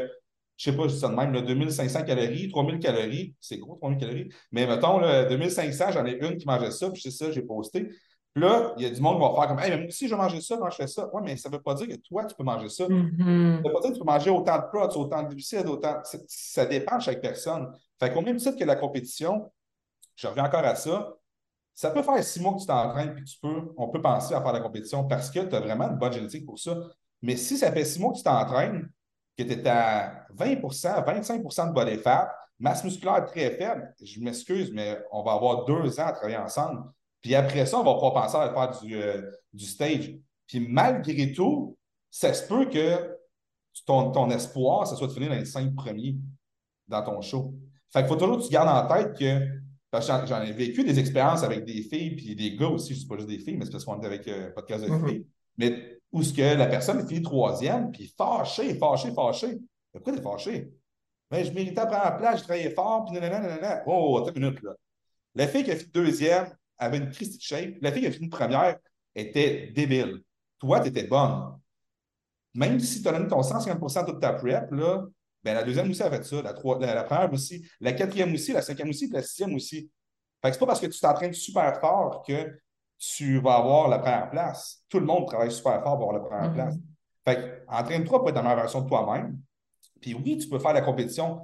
je 0.58 0.72
sais 0.72 0.76
pas, 0.76 0.88
je 0.88 0.94
dis 0.94 1.00
ça 1.00 1.08
de 1.08 1.16
même, 1.16 1.32
2500 1.32 2.04
calories, 2.04 2.50
3000 2.50 2.80
calories, 2.80 3.36
c'est 3.40 3.58
gros, 3.58 3.76
3000 3.76 4.00
calories. 4.00 4.30
Mais 4.52 4.66
mettons, 4.66 4.98
là, 4.98 5.26
2500, 5.26 5.92
j'en 5.92 6.06
ai 6.06 6.18
une 6.20 6.38
qui 6.38 6.48
mangeait 6.48 6.72
ça, 6.72 6.90
puis 6.90 7.02
c'est 7.02 7.12
ça, 7.12 7.32
j'ai 7.32 7.44
posté. 7.44 7.90
Puis 8.34 8.44
là, 8.44 8.74
il 8.78 8.84
y 8.84 8.86
a 8.86 8.90
du 8.90 9.00
monde 9.02 9.18
qui 9.18 9.22
va 9.22 9.34
faire 9.36 9.48
comme, 9.48 9.60
hey, 9.60 9.70
mais 9.70 9.78
moi 9.78 9.88
aussi, 9.88 10.08
je 10.08 10.16
vais 10.16 10.22
manger 10.22 10.42
ça 10.42 10.58
quand 10.58 10.70
je 10.70 10.76
fais 10.76 10.88
ça. 10.88 11.10
Oui, 11.14 11.22
mais 11.24 11.38
ça 11.38 11.50
ne 11.50 11.56
veut 11.56 11.62
pas 11.62 11.76
dire 11.76 11.88
que 11.88 11.96
toi, 11.96 12.26
tu 12.26 12.36
peux 12.36 12.44
manger 12.44 12.70
ça. 12.70 12.86
Mm-hmm. 12.86 13.18
Ça 13.18 13.26
ne 13.26 13.58
veut 13.58 13.74
pas 13.74 13.80
dire 13.82 13.90
que 13.90 13.94
tu 13.94 14.00
peux 14.00 14.12
manger 14.12 14.30
autant 14.32 14.58
de 14.58 14.64
protes, 14.68 14.96
autant 14.96 15.24
de 15.24 15.30
glucides, 15.30 15.68
autant. 15.68 16.02
Ça 16.28 16.66
dépend 16.66 16.98
de 16.98 17.02
chaque 17.02 17.22
personne. 17.22 17.72
Fait 18.00 18.12
qu'au 18.12 18.22
même 18.22 18.38
titre 18.38 18.58
que 18.58 18.64
la 18.64 18.76
compétition, 18.76 19.52
je 20.16 20.28
reviens 20.28 20.46
encore 20.46 20.66
à 20.66 20.76
ça, 20.76 21.14
ça 21.74 21.92
peut 21.92 22.02
faire 22.02 22.24
six 22.24 22.40
mois 22.40 22.56
que 22.56 22.60
tu 22.60 22.66
t'entraînes, 22.66 23.14
puis 23.14 23.24
tu 23.24 23.38
peux, 23.40 23.74
on 23.78 23.90
peut 23.90 24.02
penser 24.02 24.34
à 24.34 24.42
faire 24.42 24.54
la 24.54 24.62
compétition 24.62 25.08
parce 25.08 25.30
que 25.30 25.40
tu 25.40 25.56
as 25.56 25.60
vraiment 25.60 25.90
une 25.90 25.98
bonne 25.98 26.14
génétique 26.14 26.46
pour 26.46 26.58
ça. 26.58 26.76
Mais 27.22 27.36
si 27.36 27.58
ça 27.58 27.72
fait 27.72 27.86
six 27.86 28.00
mois 28.00 28.12
que 28.14 28.18
tu 28.18 28.24
t'entraînes, 28.24 28.90
que 29.38 29.44
tu 29.44 29.52
es 29.52 29.68
à 29.68 30.26
20% 30.36 31.06
25% 31.06 31.68
de 31.70 31.74
body 31.74 31.98
fat, 31.98 32.34
masse 32.60 32.84
musculaire 32.84 33.26
très 33.26 33.52
faible, 33.52 33.94
je 34.02 34.20
m'excuse, 34.20 34.72
mais 34.72 34.98
on 35.12 35.24
va 35.24 35.34
avoir 35.34 35.66
deux 35.66 36.00
ans 36.00 36.08
à 36.08 36.12
travailler 36.12 36.38
ensemble. 36.38 36.84
Puis 37.22 37.36
après 37.36 37.66
ça, 37.66 37.80
on 37.80 37.84
va 37.84 37.94
pouvoir 37.94 38.14
penser 38.14 38.38
à 38.38 38.54
faire 38.54 38.80
du, 38.82 38.96
euh, 38.96 39.22
du 39.54 39.66
stage. 39.66 40.16
Puis 40.48 40.60
malgré 40.68 41.32
tout, 41.34 41.78
ça 42.10 42.34
se 42.34 42.48
peut 42.48 42.66
que 42.66 43.16
ton, 43.86 44.12
ton 44.12 44.30
espoir, 44.32 44.88
ça 44.88 44.96
soit 44.96 45.08
de 45.08 45.14
finir 45.14 45.30
dans 45.30 45.36
les 45.36 45.46
cinq 45.46 45.74
premiers 45.76 46.18
dans 46.88 47.04
ton 47.04 47.22
show. 47.22 47.54
Fait 47.92 48.00
qu'il 48.00 48.08
faut 48.08 48.16
toujours 48.16 48.38
que 48.38 48.44
tu 48.44 48.50
gardes 48.50 48.70
en 48.70 48.88
tête 48.94 49.18
que, 49.18 49.48
parce 49.92 50.08
que 50.08 50.26
j'en 50.26 50.42
ai 50.42 50.52
vécu 50.52 50.84
des 50.84 50.98
expériences 51.00 51.44
avec 51.44 51.64
des 51.64 51.84
filles, 51.84 52.16
puis 52.16 52.36
des 52.36 52.56
gars 52.56 52.68
aussi, 52.70 52.96
je 52.96 53.04
ne 53.04 53.08
pas 53.10 53.16
juste 53.18 53.28
des 53.30 53.40
filles, 53.40 53.58
mais 53.58 53.66
c'est 53.66 53.72
parce 53.72 53.86
qu'on 53.86 54.00
est 54.02 54.06
avec 54.06 54.28
euh, 54.28 54.52
podcast 54.52 54.84
de 54.84 54.90
Mhm. 54.90 55.08
filles, 55.08 55.26
mais 55.58 55.97
où 56.12 56.24
ce 56.24 56.34
que 56.34 56.56
la 56.56 56.68
personne 56.68 57.06
finit 57.08 57.22
troisième, 57.22 57.92
puis 57.92 58.14
fâché, 58.18 58.76
fâché, 58.76 59.12
fâché. 59.12 59.48
Mais 59.94 60.00
pourquoi 60.00 60.14
t'es 60.14 60.22
fâché? 60.22 60.72
Ben, 61.30 61.44
je 61.44 61.52
méritais 61.52 61.80
à 61.80 61.86
prendre 61.86 62.06
la 62.06 62.12
place, 62.12 62.40
je 62.40 62.44
travaillais 62.46 62.72
fort, 62.72 63.06
puis 63.06 63.14
nanana, 63.14 63.40
nanana. 63.40 63.84
Oh, 63.86 64.18
attends 64.18 64.34
une 64.34 64.46
minute, 64.46 64.64
là. 64.64 64.72
La 65.36 65.48
fille 65.48 65.64
qui 65.64 65.72
a 65.72 65.76
fini 65.76 65.92
deuxième 65.92 66.56
avait 66.78 66.98
une 66.98 67.10
Christie 67.10 67.38
de 67.38 67.42
shape. 67.42 67.76
La 67.82 67.92
fille 67.92 68.02
qui 68.02 68.08
a 68.08 68.12
fini 68.12 68.30
première 68.30 68.78
était 69.14 69.68
débile. 69.68 70.24
Toi, 70.60 70.80
tu 70.80 70.90
étais 70.90 71.04
bonne. 71.04 71.60
Même 72.54 72.80
si 72.80 73.02
tu 73.02 73.08
as 73.08 73.12
donné 73.12 73.28
ton 73.28 73.44
150 73.44 73.80
de 73.80 74.12
toute 74.12 74.22
ta 74.22 74.34
prep, 74.34 74.72
là, 74.72 75.06
ben, 75.44 75.54
la 75.54 75.64
deuxième 75.64 75.90
aussi 75.90 76.02
a 76.02 76.10
fait 76.10 76.24
ça, 76.24 76.42
la, 76.42 76.54
la, 76.80 76.96
la 76.96 77.04
première 77.04 77.32
aussi, 77.32 77.68
la 77.80 77.94
quatrième 77.94 78.34
aussi, 78.34 78.52
la 78.54 78.62
cinquième 78.62 78.90
aussi, 78.90 79.08
puis 79.08 79.16
la 79.16 79.22
sixième 79.22 79.54
aussi. 79.54 79.92
Fait 80.42 80.50
que 80.50 80.54
c'est 80.54 80.60
pas 80.60 80.66
parce 80.66 80.80
que 80.80 80.88
tu 80.88 81.00
t'entraînes 81.00 81.34
super 81.34 81.80
fort 81.80 82.24
que 82.24 82.60
tu 82.98 83.40
vas 83.40 83.56
avoir 83.56 83.88
la 83.88 84.00
première 84.00 84.30
place. 84.30 84.84
Tout 84.90 85.00
le 85.00 85.06
monde 85.06 85.28
travaille 85.28 85.52
super 85.52 85.82
fort 85.84 85.98
pour 85.98 86.10
avoir 86.10 86.14
la 86.14 86.20
première 86.20 86.50
Mhm. 86.50 86.54
place. 86.54 86.76
Fait 87.26 87.64
entraîne-toi 87.68 88.20
pour 88.20 88.30
être 88.30 88.36
la 88.36 88.42
meilleure 88.42 88.58
version 88.58 88.82
de 88.82 88.88
toi-même. 88.88 89.40
Puis 90.02 90.14
oui, 90.14 90.38
tu 90.38 90.48
peux 90.50 90.60
faire 90.60 90.74
la 90.74 90.82
compétition. 90.82 91.42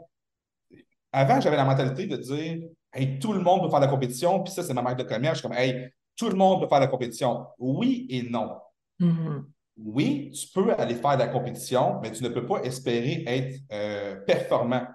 Avant, 1.11 1.39
j'avais 1.39 1.57
la 1.57 1.65
mentalité 1.65 2.07
de 2.07 2.17
dire 2.17 2.67
Hey, 2.95 3.17
tout 3.19 3.33
le 3.33 3.39
monde 3.39 3.63
peut 3.63 3.69
faire 3.69 3.79
la 3.79 3.87
compétition, 3.87 4.43
puis 4.43 4.53
ça, 4.53 4.61
c'est 4.61 4.73
ma 4.73 4.81
marque 4.83 4.99
de 4.99 5.03
commerce. 5.03 5.35
Je 5.35 5.39
suis 5.39 5.47
comme 5.47 5.57
Hey, 5.57 5.89
tout 6.15 6.29
le 6.29 6.35
monde 6.35 6.61
peut 6.61 6.67
faire 6.67 6.79
la 6.79 6.87
compétition. 6.87 7.47
Oui 7.57 8.05
et 8.09 8.21
non. 8.29 8.51
Mhm. 8.99 9.47
Oui, 9.77 10.31
tu 10.31 10.47
peux 10.53 10.71
aller 10.75 10.93
faire 10.95 11.13
de 11.17 11.23
la 11.23 11.27
compétition, 11.27 11.99
mais 12.01 12.11
tu 12.11 12.23
ne 12.23 12.29
peux 12.29 12.45
pas 12.45 12.61
espérer 12.61 13.23
être 13.25 13.59
euh, 13.71 14.15
performant 14.27 14.85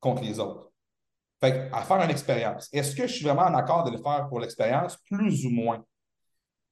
contre 0.00 0.22
les 0.22 0.40
autres. 0.40 0.70
Fait 1.42 1.68
à 1.72 1.82
faire 1.82 1.98
une 2.02 2.10
expérience. 2.10 2.68
Est-ce 2.72 2.96
que 2.96 3.06
je 3.06 3.12
suis 3.12 3.24
vraiment 3.24 3.42
en 3.42 3.54
accord 3.54 3.84
de 3.84 3.90
le 3.90 3.98
faire 3.98 4.26
pour 4.30 4.40
l'expérience? 4.40 4.96
Plus 5.10 5.44
ou 5.44 5.50
moins. 5.50 5.84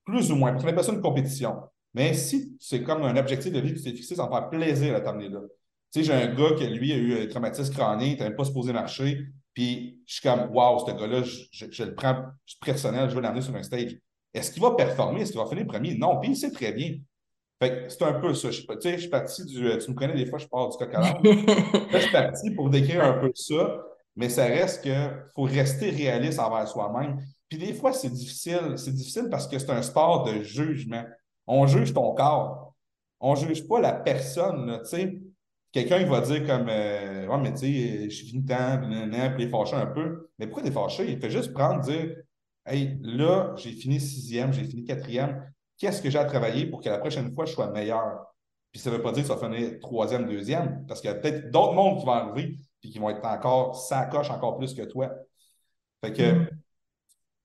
Plus 0.05 0.31
ou 0.33 0.37
moins. 0.37 0.53
Parce 0.53 0.65
qu'on 0.65 0.71
appelle 0.71 0.85
ça 0.85 0.93
une 0.93 1.01
compétition. 1.01 1.57
Mais 1.95 2.15
si 2.15 2.57
c'est 2.59 2.83
comme 2.83 3.03
un 3.03 3.17
objectif 3.17 3.53
de 3.53 3.61
vie 3.61 3.73
que 3.75 3.79
tu 3.79 3.85
t'es 3.85 3.93
fixé, 3.93 4.15
ça 4.15 4.25
va 4.27 4.29
me 4.29 4.35
faire 4.35 4.51
plaisir 4.51 4.95
de 4.99 5.05
t'amener 5.05 5.29
là. 5.29 5.41
Tu 5.93 6.01
sais, 6.01 6.05
j'ai 6.05 6.13
un 6.15 6.35
gars 6.35 6.55
qui, 6.57 6.67
lui, 6.67 6.93
a 6.93 6.97
eu 6.97 7.23
un 7.23 7.27
traumatisme 7.27 7.73
crânien, 7.75 8.17
il 8.19 8.35
pas 8.35 8.45
supposé 8.45 8.73
marcher. 8.73 9.27
Puis 9.53 10.01
je 10.07 10.15
suis 10.15 10.23
comme, 10.23 10.49
waouh, 10.51 10.79
ce 10.87 10.93
gars-là, 10.93 11.23
je, 11.23 11.43
je- 11.53 11.67
je 11.71 11.83
le 11.85 11.95
prends 11.95 12.25
personnel, 12.65 13.11
je 13.11 13.15
veux 13.15 13.21
l'amener 13.21 13.43
sur 13.43 13.55
un 13.55 13.63
stage. 13.63 13.97
Est-ce 14.33 14.51
qu'il 14.51 14.63
va 14.63 14.71
performer? 14.71 15.21
Est-ce 15.21 15.33
qu'il 15.33 15.41
va 15.41 15.47
finir 15.47 15.67
premier? 15.67 15.95
Non. 15.99 16.19
Puis 16.21 16.31
il 16.31 16.37
sait 16.37 16.51
très 16.51 16.73
bien. 16.73 16.95
Fait 17.63 17.71
que 17.85 17.89
c'est 17.91 18.03
un 18.03 18.15
peu 18.15 18.33
ça. 18.33 18.51
Je, 18.51 18.63
tu 18.63 18.67
sais, 18.81 18.93
je 18.95 19.01
suis 19.03 19.11
parti 19.11 19.45
du. 19.45 19.67
euh, 19.69 19.77
Tu 19.77 19.91
me 19.91 19.95
connais 19.95 20.15
des 20.15 20.25
fois, 20.27 20.39
je 20.39 20.47
pars 20.47 20.71
du 20.71 20.77
coq 20.79 20.95
à. 20.95 21.01
Là, 21.23 21.23
je 21.93 21.99
suis 21.99 22.11
parti 22.13 22.51
pour 22.53 22.71
décrire 22.71 23.05
un 23.05 23.19
peu 23.21 23.31
ça, 23.35 23.79
mais 24.17 24.31
ça 24.31 24.47
reste 24.47 24.83
que 24.85 24.91
faut 25.35 25.43
rester 25.43 25.91
réaliste 25.91 26.39
envers 26.41 26.67
soi-même. 26.67 27.19
Puis 27.53 27.59
des 27.59 27.75
fois, 27.75 27.93
c'est 27.93 28.09
difficile. 28.09 28.79
C'est 28.79 28.95
difficile 28.95 29.29
parce 29.31 29.47
que 29.47 29.59
c'est 29.59 29.69
un 29.69 29.83
sport 29.83 30.25
de 30.25 30.43
jugement. 30.43 31.05
On 31.47 31.67
juge 31.67 31.93
ton 31.93 32.15
corps. 32.15 32.75
On 33.21 33.35
juge 33.35 33.69
pas 33.69 33.79
la 33.79 33.93
personne. 33.93 34.81
Quelqu'un, 35.71 35.99
il 35.99 36.07
va 36.07 36.23
dire 36.23 36.47
comme 36.47 36.67
euh, 36.71 37.27
Ouais, 37.27 37.37
mais 37.37 37.53
tu 37.53 37.59
sais, 37.59 38.09
je 38.09 38.33
tant, 38.49 38.79
puis 38.79 38.89
nanana, 38.89 39.29
puis 39.35 39.43
il 39.43 39.49
est 39.49 39.51
fâché 39.51 39.77
un 39.77 39.85
peu. 39.85 40.31
Mais 40.39 40.47
pourquoi 40.47 40.63
t'es 40.63 40.71
fâché? 40.71 41.13
Il 41.13 41.21
fait 41.21 41.29
juste 41.29 41.53
prendre, 41.53 41.83
dire 41.83 42.17
Hey, 42.65 42.97
là, 43.03 43.53
j'ai 43.59 43.73
fini 43.73 44.01
sixième, 44.01 44.51
j'ai 44.55 44.65
fini 44.65 44.85
quatrième. 44.85 45.53
Qu'est-ce 45.77 46.01
que 46.01 46.09
j'ai 46.09 46.19
à 46.19 46.25
travailler 46.25 46.65
pour 46.65 46.81
que 46.81 46.89
la 46.89 46.97
prochaine 46.97 47.35
fois, 47.35 47.45
je 47.45 47.53
sois 47.53 47.71
meilleur? 47.71 48.29
Puis 48.71 48.81
ça 48.81 48.89
ne 48.91 48.97
veut 48.97 49.03
pas 49.03 49.13
dire 49.13 49.25
que 49.25 49.29
ça 49.29 49.35
va 49.35 49.47
finir 49.55 49.79
troisième, 49.79 50.25
deuxième, 50.25 50.87
parce 50.87 51.03
qu'il 51.03 51.11
y 51.11 51.13
a 51.13 51.17
peut-être 51.17 51.51
d'autres 51.51 51.75
mondes 51.75 51.99
qui 52.01 52.07
vont 52.07 52.13
arriver 52.13 52.57
et 52.83 52.89
qui 52.89 52.99
vont 52.99 53.11
être 53.11 53.23
encore 53.27 53.77
sacoche 53.77 54.31
encore 54.31 54.57
plus 54.57 54.73
que 54.73 54.85
toi. 54.85 55.11
Fait 56.03 56.15
que, 56.15 56.23
Mhm. 56.23 56.62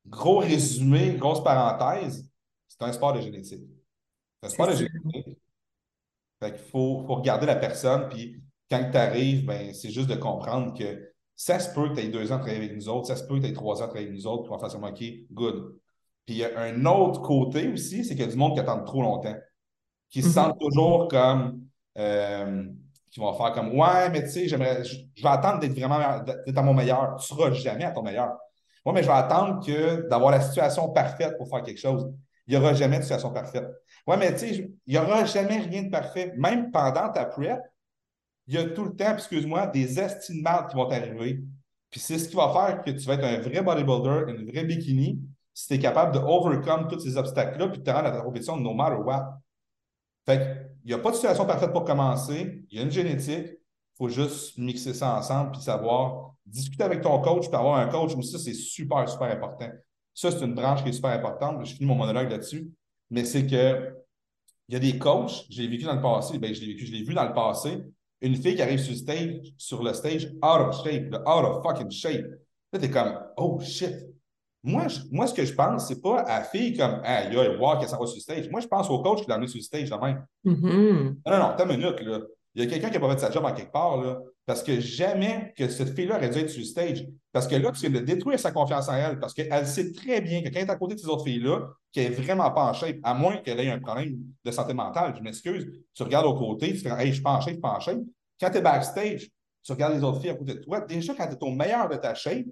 Gros 0.09 0.39
résumé, 0.39 1.15
grosse 1.17 1.43
parenthèse, 1.43 2.29
c'est 2.67 2.81
un 2.83 2.91
sport 2.93 3.13
de 3.13 3.21
génétique. 3.21 3.63
C'est 4.41 4.47
un 4.47 4.49
sport 4.49 4.67
de 4.67 4.73
génétique. 4.73 4.93
Fait 6.39 6.51
qu'il 6.53 6.61
faut, 6.69 7.03
faut 7.07 7.15
regarder 7.15 7.45
la 7.47 7.55
personne, 7.55 8.09
puis 8.09 8.41
quand 8.69 8.89
tu 8.91 8.97
arrives, 8.97 9.45
ben, 9.45 9.73
c'est 9.73 9.89
juste 9.89 10.09
de 10.09 10.15
comprendre 10.15 10.77
que 10.77 11.11
ça 11.35 11.59
se 11.59 11.73
peut 11.73 11.89
que 11.89 11.95
tu 11.95 12.01
aies 12.01 12.09
deux 12.09 12.31
ans 12.31 12.35
de 12.37 12.41
travailler 12.41 12.57
avec 12.65 12.75
nous 12.75 12.89
autres, 12.89 13.07
ça 13.07 13.15
se 13.15 13.23
peut 13.25 13.35
que 13.37 13.41
tu 13.41 13.47
aies 13.49 13.53
trois 13.53 13.77
ans 13.77 13.85
de 13.85 13.89
travailler 13.89 14.07
avec 14.07 14.19
nous 14.19 14.27
autres, 14.27 14.43
puis 14.43 14.51
on 14.51 14.57
va 14.57 14.69
faire 14.69 14.79
comme 14.79 14.89
OK, 14.89 15.03
good. 15.31 15.79
Puis 16.25 16.35
il 16.35 16.37
y 16.39 16.43
a 16.45 16.59
un 16.59 16.85
autre 16.85 17.21
côté 17.21 17.67
aussi, 17.69 18.03
c'est 18.03 18.15
qu'il 18.15 18.25
y 18.25 18.27
a 18.27 18.31
du 18.31 18.37
monde 18.37 18.53
qui 18.53 18.59
attend 18.59 18.83
trop 18.83 19.01
longtemps, 19.01 19.35
qui 20.09 20.23
se 20.23 20.27
Mhm. 20.27 20.33
sentent 20.33 20.59
toujours 20.59 21.07
comme, 21.09 21.63
euh, 21.97 22.65
qui 23.11 23.19
vont 23.19 23.33
faire 23.33 23.53
comme 23.53 23.77
Ouais, 23.77 24.09
mais 24.11 24.23
tu 24.23 24.29
sais, 24.31 24.47
j'aimerais, 24.47 24.83
je, 24.83 24.97
je 25.15 25.23
vais 25.23 25.29
attendre 25.29 25.59
d'être 25.59 25.73
vraiment 25.77 26.23
d'être 26.23 26.57
à 26.57 26.61
mon 26.63 26.73
meilleur. 26.73 27.15
Tu 27.17 27.33
ne 27.33 27.37
seras 27.39 27.51
jamais 27.51 27.85
à 27.85 27.91
ton 27.91 28.03
meilleur. 28.03 28.37
Moi, 28.87 28.93
mais 28.93 29.03
je 29.03 29.07
vais 29.07 29.15
attendre 29.15 29.65
que 29.65 30.07
d'avoir 30.07 30.31
la 30.31 30.39
situation 30.39 30.87
parfaite 30.87 31.37
pour 31.37 31.49
faire 31.49 31.61
quelque 31.61 31.77
chose. 31.77 32.09
Il 32.47 32.51
n'y 32.51 32.55
aura 32.55 32.73
jamais 32.73 32.99
de 32.99 33.01
situation 33.01 33.33
parfaite. 33.33 33.67
Ouais, 34.07 34.15
mais 34.15 34.31
tu 34.31 34.39
sais, 34.39 34.71
il 34.85 34.93
n'y 34.93 34.97
aura 34.97 35.25
jamais 35.25 35.57
rien 35.57 35.83
de 35.83 35.89
parfait. 35.89 36.31
Même 36.37 36.71
pendant 36.71 37.09
ta 37.09 37.25
prep, 37.25 37.59
il 38.47 38.53
y 38.53 38.57
a 38.57 38.63
tout 38.69 38.85
le 38.85 38.95
temps, 38.95 39.11
excuse-moi, 39.11 39.67
des 39.67 39.99
estimates 39.99 40.69
qui 40.69 40.77
vont 40.77 40.87
t'arriver. 40.87 41.43
Puis 41.89 41.99
c'est 41.99 42.17
ce 42.17 42.29
qui 42.29 42.37
va 42.37 42.49
faire 42.53 42.81
que 42.81 42.91
tu 42.91 43.05
vas 43.05 43.15
être 43.15 43.25
un 43.25 43.41
vrai 43.41 43.61
bodybuilder, 43.61 44.31
une 44.31 44.49
vraie 44.49 44.63
bikini, 44.63 45.21
si 45.53 45.67
tu 45.67 45.73
es 45.73 45.79
capable 45.79 46.13
de 46.13 46.19
overcome 46.19 46.87
tous 46.87 47.01
ces 47.01 47.17
obstacles-là, 47.17 47.67
puis 47.67 47.79
de 47.79 47.83
te 47.83 47.91
rendre 47.91 48.07
à 48.07 48.11
ta 48.11 48.21
compétition 48.21 48.55
no 48.55 48.73
matter 48.73 49.01
what. 49.03 49.37
Fait 50.25 50.37
qu'il 50.37 50.85
n'y 50.85 50.93
a 50.93 50.99
pas 50.99 51.09
de 51.09 51.15
situation 51.15 51.45
parfaite 51.45 51.73
pour 51.73 51.83
commencer. 51.83 52.63
Il 52.71 52.77
y 52.77 52.79
a 52.79 52.85
une 52.85 52.91
génétique. 52.91 53.56
Il 53.99 54.03
faut 54.05 54.09
juste 54.09 54.57
mixer 54.59 54.93
ça 54.93 55.17
ensemble 55.17 55.51
puis 55.53 55.61
savoir 55.61 56.35
discuter 56.45 56.83
avec 56.83 57.01
ton 57.01 57.19
coach, 57.19 57.47
puis 57.47 57.55
avoir 57.55 57.77
un 57.79 57.87
coach 57.87 58.15
aussi, 58.15 58.37
c'est 58.39 58.53
super, 58.53 59.09
super 59.09 59.31
important. 59.31 59.69
Ça, 60.13 60.29
c'est 60.31 60.45
une 60.45 60.53
branche 60.53 60.83
qui 60.83 60.89
est 60.89 60.93
super 60.93 61.11
importante. 61.11 61.65
Je 61.65 61.73
finis 61.73 61.87
mon 61.87 61.95
monologue 61.95 62.29
là-dessus. 62.29 62.69
Mais 63.09 63.25
c'est 63.25 63.47
que 63.47 63.95
il 64.69 64.73
y 64.73 64.75
a 64.75 64.79
des 64.79 64.97
coachs, 64.99 65.45
je 65.49 65.61
l'ai 65.61 65.67
vécu 65.67 65.85
dans 65.85 65.95
le 65.95 66.01
passé, 66.01 66.37
ben, 66.37 66.53
je 66.53 66.59
l'ai 66.61 66.67
vécu, 66.67 66.85
je 66.85 66.91
l'ai 66.91 67.03
vu 67.03 67.13
dans 67.13 67.23
le 67.25 67.33
passé, 67.33 67.81
une 68.21 68.35
fille 68.35 68.55
qui 68.55 68.61
arrive 68.61 68.79
sur 68.79 68.91
le 68.91 68.97
stage, 68.97 69.53
sur 69.57 69.83
le 69.83 69.93
stage, 69.93 70.25
out 70.43 70.67
of 70.67 70.83
shape, 70.83 71.13
out 71.25 71.45
of 71.45 71.63
fucking 71.63 71.89
shape. 71.89 72.25
Là, 72.73 72.79
t'es 72.79 72.89
comme, 72.91 73.17
oh 73.37 73.59
shit. 73.61 73.93
Moi, 74.63 74.87
je- 74.89 74.99
moi, 75.11 75.25
ce 75.27 75.33
que 75.33 75.45
je 75.45 75.53
pense, 75.53 75.87
c'est 75.87 76.01
pas 76.01 76.19
à 76.19 76.39
la 76.39 76.43
fille 76.45 76.75
comme, 76.75 76.99
ah, 77.05 77.23
il 77.25 77.33
y 77.33 77.39
a 77.39 77.55
voir 77.55 77.79
qu'elle 77.79 77.87
s'en 77.87 77.97
va 77.99 78.05
sur 78.07 78.15
le 78.17 78.21
stage. 78.21 78.49
Moi, 78.49 78.59
je 78.59 78.67
pense 78.67 78.89
au 78.89 79.01
coach 79.01 79.21
qui 79.21 79.27
l'a 79.29 79.35
amené 79.35 79.47
sur 79.47 79.57
le 79.59 79.63
stage, 79.63 79.89
là 79.89 79.97
même. 79.99 80.25
Mhm. 80.43 81.21
Non, 81.25 81.31
non, 81.31 81.37
non, 81.39 81.45
attends 81.45 81.69
une 81.69 81.77
minute, 81.79 82.01
là. 82.01 82.19
Il 82.57 82.63
y 82.63 82.65
a 82.65 82.69
quelqu'un 82.71 82.87
qui 82.87 82.95
n'a 82.95 82.99
pas 82.99 83.13
fait 83.13 83.19
sa 83.19 83.29
job 83.29 83.45
en 83.45 83.53
quelque 83.53 83.71
part, 83.71 84.01
là. 84.01 84.17
Parce 84.47 84.63
que 84.63 84.79
jamais 84.79 85.53
que 85.55 85.69
cette 85.69 85.95
fille-là 85.95 86.17
aurait 86.17 86.29
dû 86.29 86.39
être 86.39 86.49
sur 86.49 86.59
le 86.59 86.65
stage. 86.65 87.05
Parce 87.31 87.47
que 87.47 87.55
là, 87.55 87.71
tu 87.71 87.81
viens 87.81 88.01
de 88.01 88.03
détruire 88.03 88.39
sa 88.39 88.51
confiance 88.51 88.89
en 88.89 88.95
elle. 88.95 89.19
Parce 89.19 89.35
qu'elle 89.35 89.67
sait 89.67 89.91
très 89.91 90.21
bien 90.21 90.41
que 90.41 90.47
quand 90.47 90.55
elle 90.55 90.67
est 90.67 90.71
à 90.71 90.75
côté 90.75 90.95
de 90.95 90.99
ces 90.99 91.05
autres 91.05 91.23
filles-là, 91.23 91.67
qu'elle 91.91 92.09
n'est 92.09 92.15
vraiment 92.15 92.49
pas 92.49 92.63
en 92.63 92.73
shape, 92.73 92.95
à 93.03 93.13
moins 93.13 93.37
qu'elle 93.37 93.59
ait 93.59 93.69
un 93.69 93.79
problème 93.79 94.17
de 94.43 94.51
santé 94.51 94.73
mentale, 94.73 95.13
je 95.15 95.21
m'excuse. 95.21 95.71
Tu 95.93 96.01
regardes 96.01 96.25
au 96.25 96.33
côté, 96.33 96.73
tu 96.73 96.79
fais 96.79 96.89
Hey, 96.89 97.09
je 97.09 97.13
suis 97.13 97.21
pas 97.21 97.33
en 97.33 97.41
shape, 97.41 97.49
je 97.49 97.53
suis 97.53 97.61
pas 97.61 97.75
en 97.75 97.79
shape. 97.79 97.99
Quand 98.41 98.49
tu 98.49 98.57
es 98.57 98.61
backstage, 98.61 99.29
tu 99.61 99.71
regardes 99.71 99.93
les 99.93 100.03
autres 100.03 100.19
filles 100.19 100.31
à 100.31 100.35
côté 100.35 100.55
de 100.55 100.59
toi. 100.59 100.81
Déjà, 100.81 101.13
quand 101.13 101.27
tu 101.27 101.33
es 101.33 101.43
au 101.43 101.51
meilleur 101.51 101.87
de 101.87 101.97
ta 101.97 102.15
shape, 102.15 102.47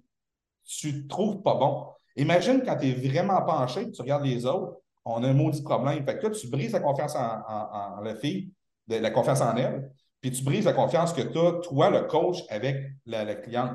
tu 0.68 1.02
te 1.02 1.08
trouves 1.08 1.42
pas 1.42 1.56
bon. 1.56 1.88
Imagine 2.16 2.62
quand 2.64 2.78
tu 2.78 2.86
n'es 2.86 2.94
vraiment 2.94 3.68
shape, 3.68 3.92
tu 3.92 4.02
regardes 4.04 4.26
les 4.26 4.46
autres, 4.46 4.78
on 5.04 5.24
a 5.24 5.28
un 5.28 5.34
maudit 5.34 5.64
problème. 5.64 6.06
Fait 6.06 6.20
que 6.20 6.28
là, 6.28 6.30
tu 6.30 6.48
brises 6.48 6.74
la 6.74 6.80
confiance 6.80 7.16
en 7.16 8.02
la 8.04 8.16
fille, 8.16 8.52
de- 8.88 8.96
la 8.98 9.12
confiance 9.12 9.42
en 9.42 9.56
elle, 9.56 9.92
puis 10.22 10.32
tu 10.32 10.44
brises 10.44 10.65
la 10.65 10.74
confiance 10.74 11.13
que 11.13 11.22
tu 11.22 11.38
as, 11.38 11.54
toi, 11.62 11.89
le 11.89 12.01
coach, 12.04 12.39
avec 12.50 12.77
la, 13.06 13.24
la 13.24 13.36
cliente. 13.36 13.72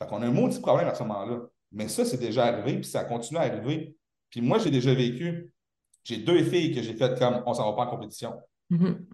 Fait 0.00 0.08
qu'on 0.08 0.22
a 0.22 0.26
un 0.26 0.30
maudit 0.32 0.60
problème 0.60 0.88
à 0.88 0.94
ce 0.94 1.02
moment-là. 1.02 1.40
Mais 1.72 1.88
ça, 1.88 2.04
c'est 2.04 2.16
déjà 2.18 2.46
arrivé, 2.46 2.74
puis 2.76 2.84
ça 2.84 3.04
continue 3.04 3.38
à 3.38 3.42
arriver. 3.42 3.96
Puis 4.30 4.40
moi, 4.40 4.58
j'ai 4.58 4.70
déjà 4.70 4.94
vécu. 4.94 5.52
J'ai 6.04 6.18
deux 6.18 6.42
filles 6.44 6.74
que 6.74 6.80
j'ai 6.82 6.94
faites 6.94 7.18
comme 7.18 7.42
on 7.44 7.52
s'en 7.52 7.70
va 7.70 7.76
pas 7.76 7.82
en 7.90 7.90
compétition. 7.96 8.34
Mhm. 8.70 9.06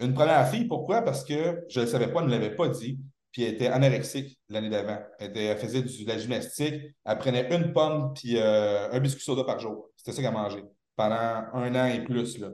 Une 0.00 0.14
première 0.14 0.48
fille, 0.48 0.64
pourquoi? 0.64 1.02
Parce 1.02 1.22
que 1.24 1.64
je 1.68 1.78
ne 1.80 1.84
le 1.84 1.90
savais 1.90 2.08
pas, 2.12 2.20
elle 2.20 2.26
ne 2.26 2.32
l'avait 2.32 2.56
pas 2.56 2.68
dit. 2.68 2.98
Puis 3.30 3.44
elle 3.44 3.54
était 3.54 3.68
anorexique 3.68 4.38
l'année 4.48 4.68
d'avant. 4.68 4.98
Elle 5.20 5.56
faisait 5.56 5.82
du- 5.82 6.04
de 6.04 6.08
la 6.08 6.18
gymnastique. 6.18 6.74
Elle 7.04 7.18
prenait 7.18 7.54
une 7.54 7.72
pomme 7.72 8.12
puis 8.14 8.36
euh, 8.36 8.90
un 8.90 9.00
biscuit 9.00 9.22
soda 9.22 9.44
par 9.44 9.58
jour. 9.60 9.90
C'était 9.96 10.12
ça 10.12 10.22
qu'elle 10.22 10.32
mangeait 10.32 10.64
pendant 10.96 11.14
un 11.54 11.74
an 11.76 11.86
et 11.86 12.02
plus. 12.02 12.38
Là. 12.38 12.48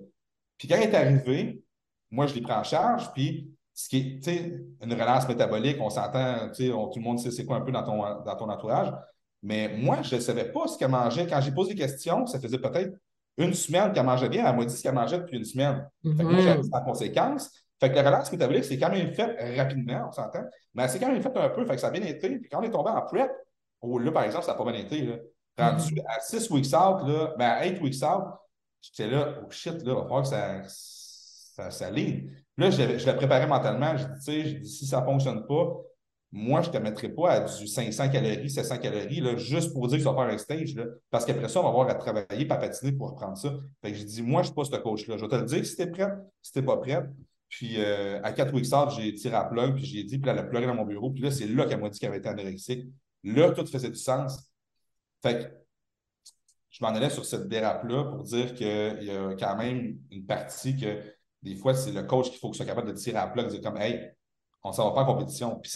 Puis 0.58 0.68
quand 0.68 0.76
elle 0.76 0.90
est 0.90 0.94
arrivée, 0.94 1.62
moi, 2.10 2.26
je 2.26 2.34
l'ai 2.34 2.40
pris 2.40 2.52
en 2.52 2.64
charge. 2.64 3.12
Puis 3.12 3.50
ce 3.74 3.88
qui 3.88 3.98
est, 3.98 4.22
tu 4.22 4.22
sais, 4.22 4.60
une 4.82 4.92
relance 4.92 5.28
métabolique, 5.28 5.76
on 5.80 5.90
s'entend, 5.90 6.48
tu 6.50 6.66
sais, 6.66 6.70
tout 6.70 6.90
le 6.96 7.02
monde 7.02 7.18
sait 7.18 7.30
c'est 7.30 7.44
quoi 7.44 7.56
un 7.56 7.60
peu 7.60 7.72
dans 7.72 7.82
ton, 7.84 7.98
dans 8.24 8.36
ton 8.36 8.48
entourage. 8.48 8.92
Mais 9.42 9.68
moi, 9.76 9.98
je 10.02 10.16
ne 10.16 10.20
savais 10.20 10.50
pas 10.50 10.66
ce 10.66 10.76
qu'elle 10.76 10.90
mangeait. 10.90 11.26
Quand 11.26 11.40
j'ai 11.40 11.52
posé 11.52 11.74
des 11.74 11.80
questions, 11.80 12.26
ça 12.26 12.40
faisait 12.40 12.58
peut-être 12.58 12.92
une 13.36 13.54
semaine 13.54 13.92
qu'elle 13.92 14.04
mangeait 14.04 14.28
bien. 14.28 14.48
Elle 14.48 14.56
m'a 14.56 14.64
dit 14.64 14.74
ce 14.76 14.82
qu'elle 14.82 14.94
mangeait 14.94 15.18
depuis 15.18 15.36
une 15.38 15.44
semaine. 15.44 15.88
Fait 16.02 16.10
que 16.10 16.22
moi, 16.28 16.40
j'ai 16.40 16.54
Mhm. 16.54 16.70
en 16.72 16.80
conséquence. 16.84 17.50
Fait 17.78 17.88
que 17.90 17.94
la 17.94 18.02
relance 18.02 18.32
métabolique, 18.32 18.64
c'est 18.64 18.78
quand 18.78 18.90
même 18.90 19.12
fait 19.14 19.56
rapidement, 19.56 20.06
on 20.08 20.12
s'entend. 20.12 20.42
Mais 20.74 20.88
c'est 20.88 20.98
quand 20.98 21.12
même 21.12 21.22
fait 21.22 21.36
un 21.36 21.48
peu. 21.50 21.64
Fait 21.64 21.76
que 21.76 21.80
ça 21.80 21.86
a 21.86 21.90
bien 21.92 22.02
été. 22.02 22.36
Puis 22.40 22.48
quand 22.50 22.58
on 22.58 22.62
est 22.64 22.70
tombé 22.70 22.90
en 22.90 23.00
prep, 23.02 23.30
oh, 23.80 24.00
là, 24.00 24.10
par 24.10 24.24
exemple, 24.24 24.44
ça 24.44 24.52
n'a 24.52 24.58
pas 24.58 24.64
bien 24.72 24.80
été. 24.80 25.02
Là. 25.02 25.14
Rendu 25.56 26.00
à 26.08 26.18
6 26.20 26.50
weeks 26.50 26.66
out, 26.74 27.06
là, 27.06 27.34
ben 27.38 27.48
à 27.50 27.64
8 27.64 27.80
weeks 27.80 28.02
out, 28.02 28.24
j'étais 28.80 29.08
là, 29.08 29.34
oh 29.40 29.46
shit, 29.50 29.74
là, 29.74 29.78
il 29.84 29.94
va 29.94 30.02
falloir 30.02 30.22
que 30.22 30.28
ça, 30.28 30.62
ça, 31.58 31.70
ça 31.70 31.90
Là, 31.90 32.70
je, 32.70 32.98
je 32.98 33.06
l'ai 33.06 33.16
préparé 33.16 33.46
mentalement. 33.46 33.96
Je 33.96 34.06
dis, 34.30 34.68
si 34.68 34.86
ça 34.86 35.00
ne 35.00 35.06
fonctionne 35.06 35.46
pas, 35.46 35.76
moi, 36.30 36.60
je 36.60 36.68
ne 36.68 36.72
te 36.74 36.78
mettrai 36.78 37.08
pas 37.08 37.30
à 37.30 37.40
du 37.40 37.66
500 37.66 38.10
calories, 38.10 38.50
700 38.50 38.78
calories, 38.78 39.20
là, 39.20 39.36
juste 39.36 39.72
pour 39.72 39.88
dire 39.88 39.98
que 39.98 40.04
ça 40.04 40.12
va 40.12 40.24
faire 40.24 40.34
un 40.34 40.38
stage. 40.38 40.74
Là, 40.74 40.84
parce 41.10 41.24
qu'après 41.24 41.48
ça, 41.48 41.60
on 41.60 41.62
va 41.62 41.68
avoir 41.70 41.88
à 41.88 41.94
travailler, 41.94 42.44
pas 42.46 42.56
patiner 42.56 42.92
pour 42.92 43.10
reprendre 43.10 43.36
ça. 43.36 43.54
Fait 43.80 43.92
que 43.92 43.98
je 43.98 44.04
dis, 44.04 44.22
moi, 44.22 44.42
je 44.42 44.48
ne 44.50 44.52
suis 44.52 44.54
pas 44.54 44.76
ce 44.76 44.82
coach-là. 44.82 45.16
Je 45.16 45.22
vais 45.22 45.28
te 45.28 45.36
le 45.36 45.44
dire 45.44 45.64
si 45.64 45.76
tu 45.76 45.82
es 45.82 45.86
prêt, 45.86 46.12
si 46.42 46.52
tu 46.52 46.58
n'es 46.58 46.66
pas 46.66 46.76
prêt. 46.76 47.02
Puis 47.48 47.76
euh, 47.78 48.20
à 48.22 48.32
4 48.32 48.52
weeks 48.52 48.74
out, 48.74 48.90
j'ai 48.90 49.14
tiré 49.14 49.34
à 49.34 49.44
plug, 49.44 49.76
puis 49.76 49.86
j'ai 49.86 50.04
dit, 50.04 50.18
puis 50.18 50.26
là, 50.26 50.32
elle 50.32 50.40
a 50.40 50.42
pleuré 50.42 50.66
dans 50.66 50.74
mon 50.74 50.84
bureau. 50.84 51.10
Puis 51.10 51.22
là, 51.22 51.30
c'est 51.30 51.46
là 51.46 51.64
qu'elle 51.64 51.80
m'a 51.80 51.88
dit 51.88 51.98
qu'elle 51.98 52.10
avait 52.10 52.18
été 52.18 52.28
anorexique. 52.28 52.88
Là, 53.24 53.52
tout 53.52 53.64
faisait 53.66 53.88
du 53.88 53.96
sens. 53.96 54.52
Fait 55.22 55.38
que 55.38 55.50
je 56.70 56.84
m'en 56.84 56.90
allais 56.90 57.10
sur 57.10 57.24
cette 57.24 57.48
dérape-là 57.48 58.04
pour 58.04 58.22
dire 58.24 58.54
qu'il 58.54 59.02
y 59.02 59.10
a 59.10 59.34
quand 59.38 59.56
même 59.56 59.98
une 60.10 60.26
partie 60.26 60.76
que 60.76 61.02
des 61.42 61.56
fois, 61.56 61.74
c'est 61.74 61.92
le 61.92 62.02
coach 62.02 62.30
qu'il 62.30 62.38
faut 62.38 62.48
qu'il 62.48 62.56
soit 62.56 62.66
capable 62.66 62.88
de 62.88 62.96
tirer 62.96 63.18
à 63.18 63.26
plug, 63.26 63.46
de 63.46 63.50
dire 63.52 63.60
comme, 63.62 63.76
hey, 63.76 64.10
on 64.64 64.72
s'en 64.72 64.88
va 64.88 64.94
pas 64.94 65.02
en 65.02 65.14
compétition. 65.14 65.58
Puis 65.60 65.72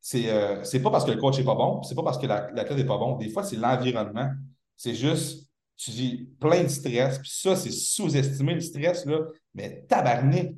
c'est, 0.00 0.30
euh, 0.30 0.64
c'est, 0.64 0.80
pas 0.80 0.90
parce 0.90 1.04
que 1.04 1.10
le 1.12 1.20
coach 1.20 1.38
n'est 1.38 1.44
pas 1.44 1.54
bon, 1.54 1.82
c'est 1.82 1.94
pas 1.94 2.02
parce 2.02 2.18
que 2.18 2.26
la, 2.26 2.50
la 2.52 2.64
n'est 2.64 2.84
pas 2.84 2.98
bon. 2.98 3.16
Des 3.16 3.30
fois, 3.30 3.42
c'est 3.42 3.56
l'environnement. 3.56 4.30
C'est 4.76 4.94
juste, 4.94 5.48
tu 5.76 5.90
dis 5.90 6.28
plein 6.40 6.64
de 6.64 6.68
stress. 6.68 7.18
Puis 7.18 7.30
ça, 7.32 7.56
c'est 7.56 7.70
sous-estimé 7.70 8.54
le 8.54 8.60
stress, 8.60 9.06
là. 9.06 9.20
Mais 9.54 9.84
tabarnak, 9.88 10.52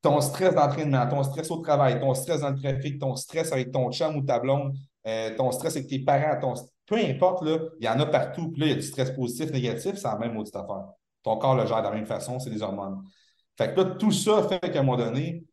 ton 0.00 0.20
stress 0.20 0.54
d'entraînement, 0.54 1.06
ton 1.08 1.22
stress 1.22 1.50
au 1.50 1.58
travail, 1.58 2.00
ton 2.00 2.14
stress 2.14 2.40
dans 2.40 2.50
le 2.50 2.60
trafic, 2.60 2.98
ton 2.98 3.14
stress 3.16 3.52
avec 3.52 3.72
ton 3.72 3.90
chum 3.92 4.16
ou 4.16 4.22
ta 4.22 4.38
blonde, 4.40 4.74
euh, 5.06 5.36
ton 5.36 5.50
stress 5.52 5.76
avec 5.76 5.88
tes 5.88 6.00
parents, 6.00 6.40
ton... 6.40 6.54
peu 6.86 6.96
importe, 6.96 7.44
là, 7.44 7.58
il 7.80 7.86
y 7.86 7.88
en 7.88 7.98
a 8.00 8.06
partout. 8.06 8.50
Puis 8.50 8.60
là, 8.60 8.66
il 8.66 8.70
y 8.70 8.72
a 8.72 8.76
du 8.76 8.82
stress 8.82 9.10
positif, 9.12 9.50
négatif, 9.52 9.96
c'est 9.96 10.08
la 10.08 10.18
même 10.18 10.34
maudite 10.34 10.56
affaire. 10.56 10.86
Ton 11.22 11.36
corps 11.36 11.54
le 11.54 11.66
gère 11.66 11.78
de 11.78 11.88
la 11.88 11.92
même 11.92 12.06
façon, 12.06 12.38
c'est 12.40 12.50
des 12.50 12.62
hormones. 12.62 13.02
Fait 13.62 13.74
que 13.74 13.80
là, 13.80 13.84
tout 13.96 14.10
ça 14.10 14.42
fait 14.48 14.58
qu'à 14.58 14.80
un 14.80 14.82
moment 14.82 14.98
donné, 14.98 15.44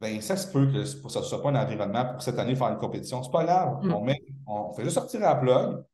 ben, 0.00 0.20
ça 0.20 0.36
se 0.36 0.50
peut 0.50 0.66
que 0.72 0.84
ça 0.84 1.20
ne 1.20 1.24
soit 1.24 1.42
pas 1.42 1.50
un 1.50 1.62
environnement 1.62 2.12
pour 2.12 2.22
cette 2.22 2.38
année 2.38 2.54
faire 2.54 2.68
une 2.68 2.78
compétition. 2.78 3.22
C'est 3.22 3.30
pas 3.30 3.44
grave. 3.44 3.84
Mm. 3.84 3.92
On, 3.92 4.04
met, 4.04 4.22
on 4.46 4.72
fait 4.72 4.84
juste 4.84 4.94
sortir 4.94 5.20
la 5.20 5.34
plug. 5.34 5.84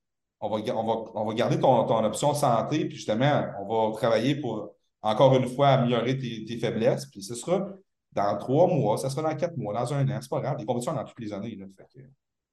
On 0.40 0.48
va, 0.48 0.74
on 0.74 0.84
va, 0.84 1.10
on 1.14 1.24
va 1.24 1.34
garder 1.34 1.58
ton, 1.58 1.84
ton, 1.84 2.04
option 2.04 2.34
santé, 2.34 2.86
puis 2.86 2.96
justement, 2.96 3.46
on 3.60 3.90
va 3.90 3.96
travailler 3.96 4.36
pour, 4.36 4.74
encore 5.00 5.36
une 5.36 5.48
fois, 5.48 5.68
améliorer 5.68 6.18
tes, 6.18 6.44
tes 6.44 6.58
faiblesses. 6.58 7.06
Puis 7.06 7.22
ce 7.22 7.34
sera 7.34 7.68
dans 8.12 8.36
trois 8.38 8.66
mois, 8.66 8.98
ça 8.98 9.08
sera 9.08 9.22
dans 9.22 9.36
quatre 9.36 9.56
mois, 9.56 9.72
dans 9.72 9.94
un 9.94 10.08
an. 10.08 10.18
C'est 10.20 10.30
pas 10.30 10.40
grave. 10.40 10.56
Les 10.58 10.64
compétitions 10.64 10.94
dans 10.94 11.04
toutes 11.04 11.20
les 11.20 11.32
années. 11.32 11.56
Là, 11.56 11.66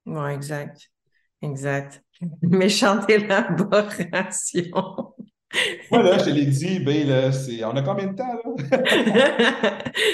Oui, 0.06 0.32
exact. 0.32 0.92
Exact. 1.42 2.04
Méchante 2.42 3.10
élaboration. 3.10 5.14
Moi, 5.92 6.04
là, 6.04 6.18
je 6.20 6.26
te 6.26 6.30
l'ai 6.30 6.46
dit, 6.46 6.80
ben, 6.80 7.08
là, 7.08 7.32
c'est... 7.32 7.64
on 7.64 7.76
a 7.76 7.82
combien 7.82 8.08
de 8.08 8.16
temps, 8.16 8.24
là? 8.24 8.42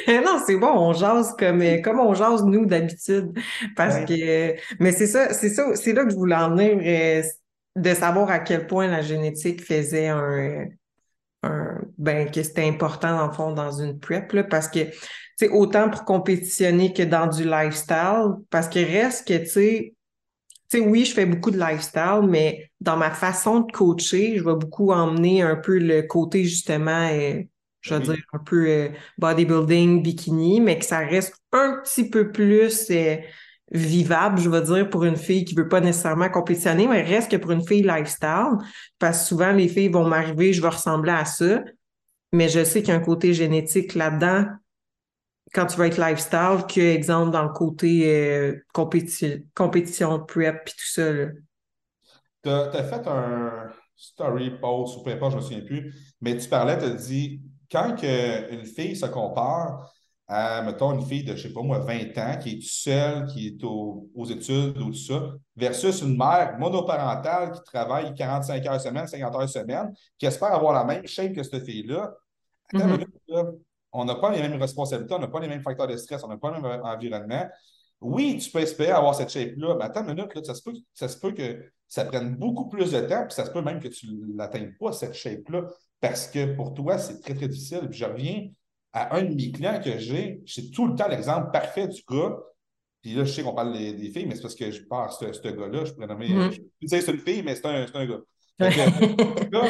non, 0.25 0.39
c'est 0.45 0.55
bon, 0.55 0.71
on 0.71 0.93
jase 0.93 1.35
comme, 1.37 1.61
comme 1.81 1.99
on 1.99 2.13
jase, 2.13 2.43
nous, 2.43 2.65
d'habitude. 2.65 3.37
Parce 3.75 4.05
que, 4.05 4.55
mais 4.79 4.91
c'est 4.93 5.07
ça, 5.07 5.33
c'est 5.33 5.49
ça, 5.49 5.75
c'est 5.75 5.93
là 5.93 6.05
que 6.05 6.11
je 6.11 6.15
voulais 6.15 6.35
en 6.35 6.55
venir, 6.55 6.79
euh, 6.81 7.21
de 7.75 7.93
savoir 7.93 8.29
à 8.29 8.39
quel 8.39 8.67
point 8.67 8.87
la 8.87 9.01
génétique 9.01 9.61
faisait 9.61 10.07
un, 10.07 10.67
un 11.43 11.81
ben, 11.97 12.31
que 12.31 12.41
c'était 12.41 12.67
important, 12.67 13.17
dans 13.17 13.27
le 13.27 13.33
fond, 13.33 13.51
dans 13.51 13.71
une 13.71 13.99
prep, 13.99 14.31
là, 14.31 14.45
parce 14.45 14.69
que, 14.69 14.85
tu 14.85 14.91
sais, 15.37 15.49
autant 15.49 15.89
pour 15.89 16.05
compétitionner 16.05 16.93
que 16.93 17.03
dans 17.03 17.27
du 17.27 17.43
lifestyle, 17.43 18.35
parce 18.49 18.69
qu'il 18.69 18.85
reste 18.85 19.27
que, 19.27 19.37
tu 19.37 19.47
sais, 19.47 19.94
sais, 20.77 20.79
oui, 20.79 21.05
je 21.05 21.13
fais 21.13 21.25
beaucoup 21.25 21.51
de 21.51 21.59
lifestyle, 21.59 22.21
mais 22.27 22.69
dans 22.81 22.97
ma 22.97 23.11
façon 23.11 23.61
de 23.61 23.71
coacher, 23.71 24.37
je 24.37 24.43
vais 24.43 24.55
beaucoup 24.55 24.91
emmener 24.91 25.41
un 25.41 25.55
peu 25.55 25.77
le 25.77 26.03
côté 26.03 26.43
justement, 26.43 27.09
euh, 27.11 27.41
je 27.81 27.93
vais 27.93 28.01
dire 28.01 28.17
un 28.33 28.39
peu 28.39 28.67
euh, 28.67 28.89
bodybuilding, 29.17 30.01
bikini, 30.01 30.61
mais 30.61 30.79
que 30.79 30.85
ça 30.85 30.99
reste 30.99 31.35
un 31.51 31.81
petit 31.83 32.09
peu 32.09 32.31
plus 32.31 32.89
euh, 32.91 33.17
vivable, 33.71 34.39
je 34.39 34.49
vais 34.49 34.61
dire, 34.61 34.89
pour 34.89 35.03
une 35.03 35.17
fille 35.17 35.45
qui 35.45 35.55
veut 35.55 35.67
pas 35.67 35.81
nécessairement 35.81 36.29
compétitionner, 36.29 36.87
mais 36.87 37.01
reste 37.01 37.31
que 37.31 37.37
pour 37.37 37.51
une 37.51 37.65
fille 37.65 37.83
lifestyle, 37.83 38.57
parce 38.99 39.21
que 39.21 39.27
souvent 39.27 39.51
les 39.51 39.67
filles 39.67 39.89
vont 39.89 40.07
m'arriver, 40.07 40.53
je 40.53 40.61
vais 40.61 40.69
ressembler 40.69 41.11
à 41.11 41.25
ça, 41.25 41.63
mais 42.31 42.49
je 42.49 42.63
sais 42.63 42.81
qu'il 42.81 42.89
y 42.89 42.91
a 42.91 42.99
un 42.99 43.03
côté 43.03 43.33
génétique 43.33 43.95
là-dedans 43.95 44.45
quand 45.53 45.65
tu 45.65 45.77
vas 45.77 45.87
être 45.87 45.97
lifestyle 45.97 46.65
que, 46.67 46.81
exemple, 46.81 47.31
dans 47.31 47.43
le 47.43 47.49
côté 47.49 48.13
euh, 48.13 48.55
compétition, 48.73 49.39
compétition 49.53 50.19
prep 50.25 50.67
et 50.67 50.71
tout 50.71 50.75
ça. 50.77 51.11
Tu 52.43 52.49
as, 52.49 52.83
fait 52.83 53.07
un 53.07 53.69
story 53.95 54.51
post 54.59 54.97
ou 54.97 55.03
peu 55.03 55.11
importe, 55.11 55.31
je 55.31 55.37
ne 55.37 55.41
me 55.41 55.47
souviens 55.47 55.65
plus, 55.65 56.15
mais 56.21 56.37
tu 56.37 56.47
parlais, 56.47 56.77
tu 56.77 56.85
as 56.85 56.89
dit 56.89 57.41
quand 57.71 57.95
que 57.95 58.53
une 58.53 58.65
fille 58.65 58.95
se 58.95 59.05
compare 59.07 59.91
à, 60.27 60.61
mettons, 60.61 60.93
une 60.93 61.05
fille 61.05 61.23
de, 61.23 61.35
je 61.35 61.43
ne 61.43 61.47
sais 61.47 61.53
pas 61.53 61.61
moi, 61.61 61.79
20 61.79 62.17
ans, 62.17 62.37
qui 62.39 62.57
est 62.57 62.61
seule, 62.61 63.25
qui 63.27 63.47
est 63.47 63.63
aux 63.63 64.25
études 64.25 64.77
ou 64.79 64.91
tout 64.91 64.93
ça, 64.93 65.33
versus 65.55 66.01
une 66.01 66.17
mère 66.17 66.57
monoparentale 66.57 67.51
qui 67.51 67.63
travaille 67.63 68.13
45 68.13 68.65
heures 68.65 68.81
semaine, 68.81 69.07
50 69.07 69.35
heures 69.35 69.49
semaine, 69.49 69.93
qui 70.17 70.25
espère 70.25 70.53
avoir 70.53 70.73
la 70.73 70.83
même 70.83 71.05
shape 71.05 71.33
que 71.33 71.43
cette 71.43 71.63
fille-là. 71.63 72.13
On 73.95 74.05
n'a 74.05 74.15
pas 74.15 74.31
les 74.31 74.41
mêmes 74.41 74.59
responsabilités, 74.59 75.13
on 75.13 75.19
n'a 75.19 75.27
pas 75.27 75.39
les 75.39 75.47
mêmes 75.47 75.61
facteurs 75.61 75.87
de 75.87 75.95
stress, 75.95 76.23
on 76.23 76.27
n'a 76.27 76.37
pas 76.37 76.51
le 76.51 76.61
même 76.61 76.81
environnement. 76.83 77.47
Oui, 78.01 78.37
tu 78.37 78.51
peux 78.51 78.59
espérer 78.59 78.91
avoir 78.91 79.15
cette 79.15 79.29
shape-là, 79.29 79.75
mais 79.77 79.85
attends 79.85 80.01
une 80.01 80.15
minute, 80.15 80.35
là, 80.35 80.43
ça, 80.43 80.53
se 80.53 80.61
peut, 80.61 80.73
ça 80.93 81.07
se 81.07 81.17
peut 81.17 81.31
que 81.31 81.71
ça 81.87 82.05
prenne 82.05 82.35
beaucoup 82.35 82.67
plus 82.67 82.91
de 82.91 82.99
temps, 83.01 83.23
puis 83.23 83.33
ça 83.33 83.45
se 83.45 83.51
peut 83.51 83.61
même 83.61 83.79
que 83.79 83.87
tu 83.87 84.07
ne 84.07 84.37
l'atteignes 84.37 84.73
pas, 84.79 84.91
cette 84.91 85.13
shape-là, 85.13 85.63
parce 86.01 86.27
que 86.27 86.53
pour 86.55 86.73
toi, 86.73 86.97
c'est 86.97 87.21
très, 87.21 87.33
très 87.33 87.47
difficile. 87.47 87.87
Puis 87.89 87.99
je 87.99 88.05
reviens 88.05 88.49
à 88.91 89.15
un 89.15 89.23
de 89.23 89.33
mes 89.33 89.51
clients 89.51 89.79
que 89.83 89.97
j'ai, 89.97 90.41
c'est 90.45 90.71
tout 90.71 90.87
le 90.87 90.95
temps 90.95 91.07
l'exemple 91.07 91.51
parfait 91.51 91.87
du 91.87 92.01
gars. 92.07 92.37
Puis 93.01 93.13
là, 93.13 93.23
je 93.23 93.31
sais 93.31 93.43
qu'on 93.43 93.53
parle 93.53 93.73
des, 93.73 94.09
filles, 94.09 94.25
mais 94.25 94.35
c'est 94.35 94.41
parce 94.41 94.55
que 94.55 94.71
je 94.71 94.81
parle 94.83 95.09
à 95.09 95.11
ce, 95.11 95.47
gars-là, 95.47 95.85
je 95.85 95.93
pourrais 95.93 96.07
nommer. 96.07 96.27
Je 96.27 96.59
peux 96.59 96.85
dire 96.85 97.01
c'est 97.01 97.11
une 97.11 97.19
fille, 97.19 97.43
mais 97.43 97.55
c'est 97.55 97.65
un, 97.65 97.85
un, 97.93 98.05
gars. 98.05 98.21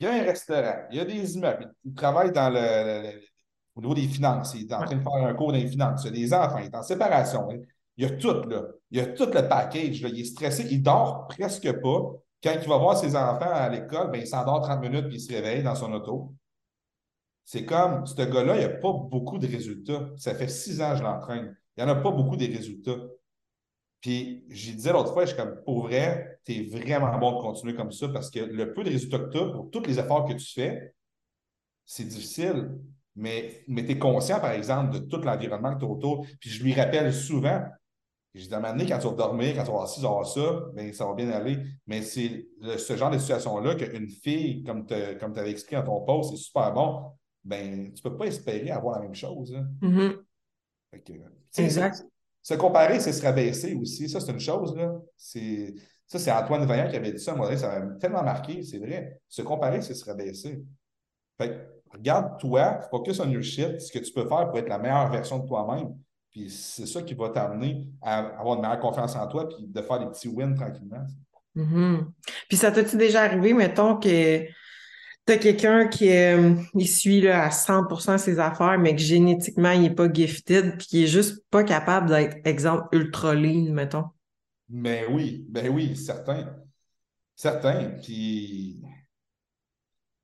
il 0.00 0.04
y 0.04 0.06
a 0.06 0.12
un 0.12 0.22
restaurant, 0.22 0.86
il 0.90 0.96
y 0.96 1.00
a 1.00 1.04
des 1.04 1.34
immeubles, 1.34 1.74
il 1.84 1.94
travaille 1.94 2.32
dans 2.32 2.50
le, 2.50 3.20
au 3.74 3.80
niveau 3.80 3.94
des 3.94 4.08
finances, 4.08 4.54
il 4.54 4.62
est 4.62 4.74
en 4.74 4.84
train 4.84 4.96
de 4.96 5.02
faire 5.02 5.12
un 5.14 5.34
cours 5.34 5.52
dans 5.52 5.58
les 5.58 5.68
finances, 5.68 6.02
il 6.04 6.06
y 6.06 6.08
a 6.08 6.26
des 6.26 6.34
enfants, 6.34 6.58
il 6.58 6.66
est 6.66 6.74
en 6.74 6.82
séparation. 6.82 7.48
Hein. 7.50 7.58
Il 7.96 8.04
y 8.04 8.06
a 8.06 8.16
tout, 8.16 8.48
là. 8.48 8.62
Il 8.90 8.98
y 8.98 9.00
a 9.00 9.06
tout 9.06 9.26
le 9.26 9.48
package. 9.48 10.02
Là. 10.02 10.08
Il 10.08 10.20
est 10.20 10.24
stressé, 10.24 10.66
il 10.70 10.82
dort 10.82 11.26
presque 11.28 11.70
pas. 11.80 12.12
Quand 12.42 12.54
il 12.62 12.68
va 12.68 12.78
voir 12.78 12.96
ses 12.96 13.16
enfants 13.16 13.50
à 13.52 13.68
l'école, 13.68 14.12
ben, 14.12 14.20
il 14.20 14.26
s'endort 14.26 14.62
30 14.62 14.80
minutes 14.80 15.08
puis 15.08 15.16
il 15.16 15.20
se 15.20 15.32
réveille 15.32 15.64
dans 15.64 15.74
son 15.74 15.92
auto. 15.92 16.32
C'est 17.44 17.64
comme, 17.64 18.06
ce 18.06 18.14
gars-là, 18.14 18.56
il 18.56 18.62
n'a 18.62 18.68
pas 18.68 18.92
beaucoup 18.92 19.38
de 19.38 19.48
résultats. 19.48 20.10
Ça 20.16 20.34
fait 20.34 20.48
six 20.48 20.80
ans 20.80 20.92
que 20.92 20.98
je 20.98 21.02
l'entraîne. 21.02 21.56
Il 21.76 21.84
n'y 21.84 21.90
en 21.90 21.92
a 21.92 22.00
pas 22.00 22.12
beaucoup 22.12 22.36
des 22.36 22.46
résultats. 22.46 22.96
Puis, 24.00 24.44
j'ai 24.48 24.72
disais 24.72 24.92
l'autre 24.92 25.12
fois, 25.12 25.24
je 25.24 25.34
suis 25.34 25.36
comme, 25.36 25.60
pour 25.64 25.82
vrai, 25.82 26.40
tu 26.44 26.52
es 26.52 26.62
vraiment 26.62 27.18
bon 27.18 27.38
de 27.38 27.42
continuer 27.42 27.74
comme 27.74 27.90
ça 27.90 28.08
parce 28.08 28.30
que 28.30 28.40
le 28.40 28.72
peu 28.72 28.84
de 28.84 28.90
résultats 28.90 29.18
que 29.18 29.30
tu 29.30 29.38
as 29.38 29.46
pour 29.46 29.70
tous 29.70 29.82
les 29.82 29.98
efforts 29.98 30.24
que 30.24 30.34
tu 30.34 30.52
fais, 30.52 30.94
c'est 31.84 32.04
difficile. 32.04 32.70
Mais, 33.16 33.64
mais 33.66 33.84
tu 33.84 33.92
es 33.92 33.98
conscient, 33.98 34.38
par 34.38 34.52
exemple, 34.52 34.92
de 34.92 34.98
tout 35.00 35.20
l'environnement 35.20 35.74
que 35.74 35.80
tu 35.80 35.84
as 35.84 35.88
autour. 35.88 36.26
Puis, 36.38 36.50
je 36.50 36.62
lui 36.62 36.74
rappelle 36.74 37.12
souvent, 37.12 37.60
j'ai 38.34 38.46
dit, 38.46 38.54
à 38.54 38.58
un 38.58 38.60
moment 38.60 38.72
donné, 38.74 38.88
quand 38.88 38.98
tu 38.98 39.08
vas 39.08 39.14
dormir, 39.14 39.54
quand 39.56 39.62
tu 39.62 39.70
vas 39.70 39.74
avoir 39.74 39.88
ci, 39.88 40.00
tu 40.00 40.06
vas 40.06 40.24
ça, 40.24 40.60
bien, 40.74 40.92
ça 40.92 41.06
va 41.06 41.14
bien 41.14 41.30
aller. 41.30 41.58
Mais 41.86 42.02
c'est 42.02 42.46
ce 42.62 42.96
genre 42.96 43.10
de 43.10 43.18
situation-là 43.18 43.74
qu'une 43.74 44.08
fille, 44.08 44.62
comme 44.62 44.86
tu 44.86 44.94
avais 44.94 45.50
expliqué 45.50 45.76
dans 45.76 45.84
ton 45.84 46.04
post, 46.04 46.30
c'est 46.30 46.36
super 46.36 46.72
bon, 46.72 47.10
ben, 47.42 47.92
tu 47.92 48.02
ne 48.04 48.10
peux 48.10 48.16
pas 48.16 48.26
espérer 48.26 48.70
avoir 48.70 48.96
la 48.96 49.02
même 49.02 49.14
chose. 49.14 49.54
Hein. 49.54 49.66
Mm-hmm. 49.82 50.16
exact. 51.58 52.04
Se 52.48 52.54
comparer, 52.54 52.98
c'est 52.98 53.12
se 53.12 53.22
rabaisser 53.22 53.74
aussi. 53.74 54.08
Ça, 54.08 54.20
c'est 54.20 54.32
une 54.32 54.40
chose. 54.40 54.74
Là. 54.74 54.94
Ça, 55.18 56.18
c'est 56.18 56.32
Antoine 56.32 56.64
Vaillant 56.64 56.88
qui 56.88 56.96
avait 56.96 57.12
dit 57.12 57.22
ça. 57.22 57.34
Moi, 57.34 57.54
ça 57.58 57.78
m'a 57.78 57.96
tellement 57.96 58.22
marqué. 58.22 58.62
C'est 58.62 58.78
vrai. 58.78 59.20
Se 59.28 59.42
comparer, 59.42 59.82
c'est 59.82 59.92
se 59.92 60.02
rabaisser. 60.06 60.64
Fait 61.36 61.68
regarde 61.92 62.40
toi, 62.40 62.80
focus 62.90 63.20
on 63.20 63.28
your 63.28 63.42
shit, 63.42 63.78
ce 63.82 63.92
que 63.92 63.98
tu 63.98 64.10
peux 64.14 64.26
faire 64.26 64.48
pour 64.48 64.58
être 64.58 64.68
la 64.70 64.78
meilleure 64.78 65.10
version 65.10 65.40
de 65.40 65.46
toi-même. 65.46 65.94
Puis 66.30 66.48
c'est 66.48 66.86
ça 66.86 67.02
qui 67.02 67.12
va 67.12 67.28
t'amener 67.28 67.86
à 68.00 68.20
avoir 68.40 68.54
une 68.54 68.62
meilleure 68.62 68.80
confiance 68.80 69.14
en 69.14 69.26
toi 69.26 69.46
puis 69.46 69.66
de 69.66 69.82
faire 69.82 69.98
des 69.98 70.06
petits 70.06 70.28
wins 70.28 70.54
tranquillement. 70.54 71.04
Mm-hmm. 71.54 72.06
Puis 72.48 72.56
ça 72.56 72.72
t'as-tu 72.72 72.96
déjà 72.96 73.24
arrivé, 73.24 73.52
mettons, 73.52 73.96
que 73.98 74.46
tu 75.28 75.38
quelqu'un 75.38 75.88
qui 75.88 76.10
euh, 76.10 76.54
il 76.74 76.88
suit 76.88 77.20
là, 77.20 77.44
à 77.44 77.50
100% 77.50 78.18
ses 78.18 78.38
affaires, 78.38 78.78
mais 78.78 78.94
que 78.94 79.02
génétiquement, 79.02 79.72
il 79.72 79.82
n'est 79.82 79.94
pas 79.94 80.10
gifted, 80.12 80.78
puis 80.78 80.86
qui 80.86 81.04
est 81.04 81.08
juste 81.08 81.44
pas 81.50 81.64
capable 81.64 82.08
d'être, 82.08 82.38
exemple, 82.46 82.88
ultra 82.92 83.34
lean, 83.34 83.72
mettons. 83.72 84.04
Ben 84.68 85.06
oui, 85.10 85.44
ben 85.48 85.68
oui, 85.68 85.96
certain. 85.96 86.56
Certain. 87.36 87.90
Puis 88.02 88.82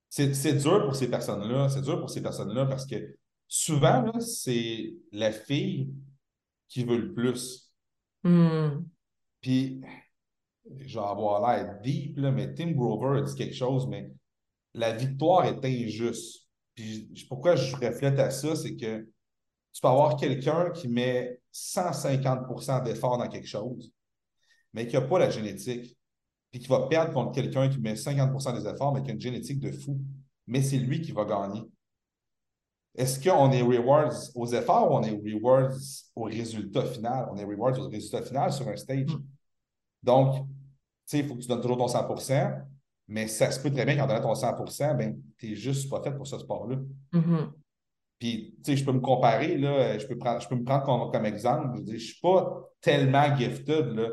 c'est 0.09 0.57
dur 0.57 0.85
pour 0.85 0.95
ces 0.95 1.09
personnes-là. 1.09 1.69
C'est 1.69 1.81
dur 1.81 1.99
pour 1.99 2.09
ces 2.09 2.21
personnes-là 2.21 2.65
parce 2.65 2.85
que 2.85 3.15
souvent, 3.47 4.19
c'est 4.19 4.93
la 5.11 5.31
fille 5.31 5.89
qui 6.67 6.83
veut 6.83 6.97
le 6.97 7.13
plus. 7.13 7.71
Hmm. 8.23 8.83
Puis 9.41 9.81
je 10.79 10.99
vais 10.99 11.05
avoir 11.05 11.47
l'air 11.47 11.79
deep, 11.81 12.17
là, 12.17 12.31
mais 12.31 12.53
Tim 12.53 12.71
Grover 12.71 13.19
a 13.19 13.21
dit 13.21 13.35
quelque 13.35 13.55
chose, 13.55 13.87
mais 13.87 14.11
la 14.75 14.91
victoire 14.91 15.45
est 15.45 15.65
injuste. 15.65 16.47
Puis 16.75 17.25
pourquoi 17.29 17.55
je 17.55 17.75
reflète 17.75 18.19
à 18.19 18.29
ça, 18.29 18.55
c'est 18.55 18.75
que 18.75 19.07
tu 19.73 19.81
peux 19.81 19.87
avoir 19.87 20.17
quelqu'un 20.17 20.69
qui 20.71 20.87
met 20.87 21.39
150% 21.53 22.83
d'effort 22.83 23.17
dans 23.17 23.27
quelque 23.27 23.47
chose, 23.47 23.91
mais 24.73 24.87
qui 24.87 24.95
n'a 24.95 25.01
pas 25.01 25.19
la 25.19 25.29
génétique, 25.29 25.97
puis 26.51 26.59
qui 26.59 26.67
va 26.67 26.87
perdre 26.87 27.13
contre 27.13 27.31
quelqu'un 27.31 27.69
qui 27.69 27.79
met 27.79 27.95
50% 27.95 28.61
des 28.61 28.67
efforts, 28.67 28.93
mais 28.93 29.01
qui 29.01 29.09
a 29.09 29.13
une 29.13 29.21
génétique 29.21 29.59
de 29.59 29.71
fou. 29.71 29.99
Mais 30.47 30.61
c'est 30.61 30.77
lui 30.77 31.01
qui 31.01 31.11
va 31.11 31.25
gagner. 31.25 31.63
Est-ce 32.93 33.21
qu'on 33.21 33.51
est 33.51 33.61
rewards 33.61 34.13
aux 34.35 34.47
efforts 34.47 34.91
ou 34.91 34.95
on 34.95 35.03
est 35.03 35.11
rewards 35.11 35.75
au 36.15 36.23
résultat 36.23 36.85
final? 36.85 37.27
On 37.31 37.37
est 37.37 37.43
rewards 37.43 37.79
au 37.79 37.89
résultat 37.89 38.21
final 38.21 38.53
sur 38.53 38.67
un 38.67 38.75
stage. 38.75 39.11
Mm. 39.11 39.23
Donc, 40.03 40.35
tu 40.35 40.47
sais, 41.05 41.19
il 41.19 41.27
faut 41.27 41.35
que 41.35 41.41
tu 41.41 41.47
donnes 41.47 41.61
toujours 41.61 41.77
ton 41.77 41.87
100 41.87 42.07
mais 43.07 43.27
ça 43.27 43.51
se 43.51 43.59
peut 43.59 43.71
très 43.71 43.85
bien 43.85 43.95
qu'en 43.97 44.07
donnant 44.07 44.21
ton 44.21 44.33
100% 44.33 44.97
ben, 44.97 45.19
tu 45.37 45.49
n'es 45.49 45.55
juste 45.55 45.89
pas 45.89 46.01
fait 46.01 46.11
pour 46.11 46.27
ce 46.27 46.39
sport-là. 46.39 46.77
Mm-hmm. 47.13 47.49
Puis, 48.19 48.55
tu 48.63 48.71
sais, 48.71 48.77
je 48.77 48.85
peux 48.85 48.93
me 48.93 49.01
comparer, 49.01 49.57
là, 49.57 49.97
je 49.97 50.07
peux, 50.07 50.17
prendre, 50.17 50.41
je 50.41 50.47
peux 50.47 50.55
me 50.55 50.63
prendre 50.63 51.11
comme, 51.11 51.25
exemple. 51.25 51.71
Je 51.73 51.79
veux 51.79 51.85
dire, 51.85 51.99
je 51.99 52.03
ne 52.03 52.07
suis 52.07 52.21
pas 52.21 52.71
tellement 52.81 53.35
gifted, 53.35 53.87
là. 53.87 54.09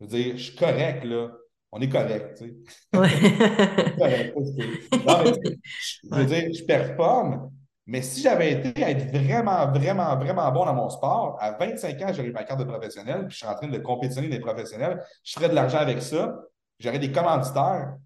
Je 0.00 0.06
veux 0.06 0.10
dire, 0.10 0.36
je 0.36 0.42
suis 0.42 0.56
correct, 0.56 1.04
là. 1.04 1.30
On 1.72 1.80
est 1.80 1.88
correct, 1.88 2.38
tu 2.38 2.44
sais. 2.44 2.54
correct, 2.92 4.34
non, 4.36 5.24
mais, 5.24 5.56
je 6.04 6.14
veux 6.14 6.24
dire, 6.26 6.52
je 6.52 6.64
performe, 6.64 7.50
mais 7.86 8.02
si 8.02 8.20
j'avais 8.20 8.52
été 8.52 8.84
à 8.84 8.90
être 8.90 9.10
vraiment, 9.10 9.72
vraiment, 9.72 10.16
vraiment 10.16 10.52
bon 10.52 10.66
dans 10.66 10.74
mon 10.74 10.90
sport, 10.90 11.36
à 11.40 11.52
25 11.52 12.00
ans, 12.02 12.12
j'aurais 12.12 12.30
ma 12.30 12.44
carte 12.44 12.60
de 12.60 12.64
professionnel, 12.64 13.26
puis 13.26 13.32
je 13.32 13.36
suis 13.38 13.46
en 13.46 13.54
train 13.54 13.68
de 13.68 13.78
compétitionner 13.78 14.28
des 14.28 14.38
professionnels, 14.38 15.02
je 15.24 15.32
ferais 15.32 15.48
de 15.48 15.54
l'argent 15.54 15.78
avec 15.78 16.00
ça, 16.00 16.38
j'aurais 16.78 17.00
des 17.00 17.10
commanditaires, 17.10 17.96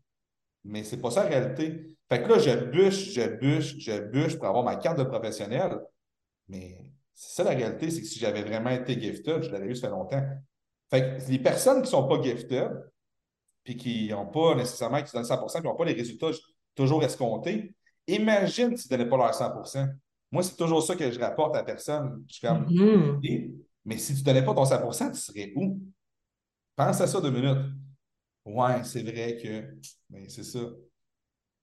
mais 0.66 0.84
c'est 0.84 1.00
pas 1.00 1.10
ça 1.10 1.22
la 1.24 1.30
réalité. 1.30 1.96
Fait 2.08 2.22
que 2.22 2.28
là, 2.28 2.38
je 2.38 2.50
bûche, 2.50 3.12
je 3.12 3.22
bûche, 3.36 3.76
je 3.78 3.98
bûche 3.98 4.36
pour 4.36 4.46
avoir 4.46 4.64
ma 4.64 4.76
carte 4.76 4.98
de 4.98 5.04
professionnel. 5.04 5.78
Mais 6.48 6.78
c'est 7.14 7.36
ça 7.36 7.44
la 7.44 7.56
réalité, 7.56 7.90
c'est 7.90 8.02
que 8.02 8.06
si 8.06 8.18
j'avais 8.18 8.42
vraiment 8.42 8.70
été 8.70 9.00
gifted, 9.00 9.42
je 9.42 9.50
l'aurais 9.50 9.66
eu 9.66 9.74
ça 9.74 9.88
fait 9.88 9.94
longtemps. 9.94 10.22
Fait 10.90 11.18
que 11.18 11.30
les 11.30 11.38
personnes 11.38 11.76
qui 11.76 11.82
ne 11.82 11.88
sont 11.88 12.06
pas 12.06 12.22
gifted, 12.22 12.70
puis 13.64 13.76
qui 13.76 14.08
n'ont 14.10 14.26
pas 14.26 14.54
nécessairement, 14.54 15.02
qui 15.02 15.08
se 15.08 15.16
donnent 15.16 15.24
100 15.24 15.60
qui 15.60 15.62
n'ont 15.62 15.74
pas 15.74 15.84
les 15.84 15.94
résultats 15.94 16.30
toujours 16.74 17.02
escomptés, 17.02 17.74
imagine 18.06 18.76
s'ils 18.76 18.92
ne 18.92 18.96
donnaient 18.96 19.10
pas 19.10 19.16
leur 19.16 19.32
100% 19.32 19.88
Moi, 20.30 20.42
c'est 20.44 20.56
toujours 20.56 20.82
ça 20.82 20.94
que 20.94 21.10
je 21.10 21.18
rapporte 21.18 21.56
à 21.56 21.58
la 21.58 21.64
personne. 21.64 22.22
Je 22.28 22.34
suis 22.34 22.46
comme, 22.46 22.66
mm-hmm. 22.66 23.52
mais 23.84 23.98
si 23.98 24.14
tu 24.14 24.20
ne 24.20 24.24
donnais 24.24 24.44
pas 24.44 24.54
ton 24.54 24.64
100% 24.64 25.12
tu 25.12 25.18
serais 25.18 25.52
où? 25.56 25.80
Pense 26.76 27.00
à 27.00 27.06
ça 27.06 27.20
deux 27.20 27.30
minutes. 27.30 27.72
Ouais, 28.46 28.84
c'est 28.84 29.02
vrai 29.02 29.36
que. 29.42 29.64
Mais 30.10 30.28
c'est 30.28 30.44
ça. 30.44 30.60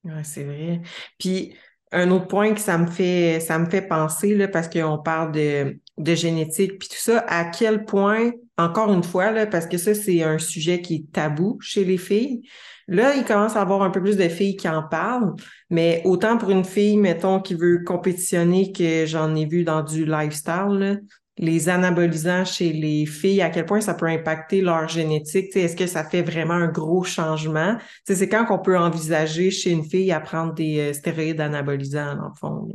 Oui, 0.04 0.12
c'est 0.24 0.44
vrai. 0.44 0.82
Puis 1.18 1.56
un 1.94 2.12
autre 2.12 2.28
point 2.28 2.54
que 2.54 2.60
ça 2.60 2.78
me 2.78 2.88
fait, 2.88 3.40
ça 3.40 3.58
me 3.58 3.70
fait 3.70 3.82
penser, 3.82 4.36
là, 4.36 4.48
parce 4.48 4.68
qu'on 4.68 4.98
parle 4.98 5.32
de, 5.32 5.80
de 5.98 6.16
génétique, 6.16 6.80
puis 6.80 6.90
tout 6.90 6.98
ça, 6.98 7.20
à 7.28 7.46
quel 7.46 7.86
point, 7.86 8.32
encore 8.58 8.92
une 8.92 9.04
fois, 9.04 9.32
là, 9.32 9.46
parce 9.46 9.68
que 9.68 9.78
ça, 9.78 9.94
c'est 9.94 10.24
un 10.24 10.40
sujet 10.40 10.82
qui 10.82 10.96
est 10.96 11.12
tabou 11.14 11.58
chez 11.62 11.86
les 11.86 11.98
filles. 11.98 12.42
Là, 12.88 13.16
il 13.16 13.24
commence 13.24 13.56
à 13.56 13.62
avoir 13.62 13.82
un 13.84 13.92
peu 13.92 14.02
plus 14.02 14.18
de 14.18 14.28
filles 14.28 14.58
qui 14.58 14.68
en 14.68 14.84
parlent, 14.84 15.36
mais 15.70 16.02
autant 16.04 16.38
pour 16.38 16.50
une 16.50 16.66
fille, 16.66 16.98
mettons, 16.98 17.40
qui 17.40 17.54
veut 17.54 17.84
compétitionner 17.86 18.74
que 18.74 19.06
j'en 19.06 19.34
ai 19.36 19.46
vu 19.46 19.64
dans 19.64 19.84
du 19.84 20.06
lifestyle, 20.06 20.78
là, 20.80 20.96
les 21.38 21.68
anabolisants 21.70 22.46
chez 22.46 22.72
les 22.72 23.06
filles, 23.06 23.42
à 23.42 23.50
quel 23.50 23.66
point 23.66 23.82
ça 23.82 23.94
peut 23.94 24.06
impacter 24.06 24.62
leur 24.62 24.88
génétique? 24.88 25.56
Est-ce 25.56 25.76
que 25.76 25.88
ça 25.88 26.04
fait 26.04 26.22
vraiment 26.22 26.54
un 26.54 26.68
gros 26.68 27.04
changement? 27.04 27.78
C'est 28.06 28.30
quand 28.30 28.46
qu'on 28.46 28.60
peut 28.60 28.78
envisager 28.78 29.50
chez 29.50 29.72
une 29.72 29.84
fille 29.84 30.12
à 30.12 30.20
prendre 30.20 30.54
des 30.54 30.80
euh, 30.80 30.94
stéroïdes 30.94 31.42
anabolisants, 31.42 32.16
dans 32.16 32.28
le 32.28 32.36
fond? 32.40 32.68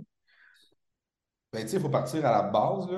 Ben, 1.53 1.67
il 1.73 1.81
faut 1.81 1.89
partir 1.89 2.27
à 2.27 2.33
la 2.33 2.43
base. 2.43 2.89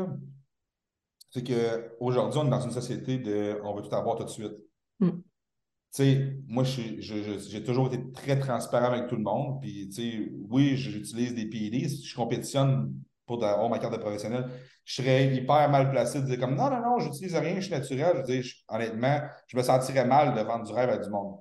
C'est 1.30 1.44
qu'aujourd'hui, 1.44 2.40
on 2.42 2.46
est 2.46 2.50
dans 2.50 2.60
une 2.60 2.72
société 2.72 3.18
de 3.18 3.60
on 3.62 3.74
veut 3.74 3.82
tout 3.82 3.94
avoir 3.94 4.16
tout 4.16 4.24
de 4.24 4.30
suite. 4.30 4.56
Hmm. 4.98 5.20
moi, 6.48 6.64
j'ai 6.64 7.64
toujours 7.64 7.86
été 7.86 8.10
très 8.12 8.38
transparent 8.38 8.92
avec 8.92 9.08
tout 9.08 9.16
le 9.16 9.22
monde. 9.22 9.60
Puis, 9.60 9.88
oui, 10.48 10.76
j'utilise 10.76 11.34
des 11.34 11.46
PID. 11.46 11.88
Je 12.02 12.16
compétitionne 12.16 12.92
pour 13.38 13.44
avoir 13.44 13.68
ma 13.68 13.78
carte 13.78 13.92
de 13.92 13.98
professionnel 13.98 14.50
je 14.90 15.02
serais 15.02 15.32
hyper 15.32 15.70
mal 15.70 15.88
placé 15.90 16.20
de 16.20 16.26
dire 16.26 16.40
comme 16.40 16.56
non, 16.56 16.68
non, 16.68 16.80
non, 16.80 16.98
j'utilise 16.98 17.36
rien, 17.36 17.54
je 17.56 17.66
suis 17.66 17.70
naturel. 17.70 18.24
Je 18.26 18.32
dire, 18.32 18.44
honnêtement, 18.68 19.20
je 19.46 19.56
me 19.56 19.62
sentirais 19.62 20.04
mal 20.04 20.34
de 20.34 20.40
vendre 20.40 20.66
du 20.66 20.72
rêve 20.72 20.90
à 20.90 20.98
du 20.98 21.08
monde. 21.08 21.38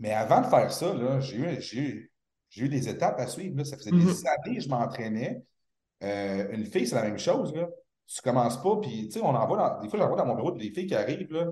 Mais 0.00 0.12
avant 0.12 0.40
de 0.40 0.46
faire 0.46 0.72
ça, 0.72 1.20
j'ai 1.20 1.36
eu, 1.76 2.12
eu, 2.56 2.68
des 2.68 2.88
étapes 2.88 3.20
à 3.20 3.28
suivre. 3.28 3.62
Ça 3.62 3.76
faisait 3.76 3.92
des 3.92 3.98
mm-hmm. 3.98 4.26
années 4.26 4.56
que 4.56 4.62
je 4.62 4.68
m'entraînais. 4.68 5.42
Euh, 6.02 6.48
une 6.50 6.64
fille, 6.64 6.86
c'est 6.86 6.96
la 6.96 7.04
même 7.04 7.18
chose. 7.18 7.54
Là. 7.54 7.68
Tu 8.08 8.20
commences 8.22 8.60
pas, 8.60 8.76
puis 8.80 9.06
tu 9.06 9.12
sais, 9.12 9.20
on 9.22 9.28
envoie 9.28 9.56
dans, 9.56 9.80
des 9.80 9.88
fois, 9.88 10.00
j'envoie 10.00 10.16
dans 10.16 10.26
mon 10.26 10.34
bureau 10.34 10.50
des 10.50 10.72
filles 10.72 10.86
qui 10.88 10.96
arrivent. 10.96 11.30
Là, 11.30 11.46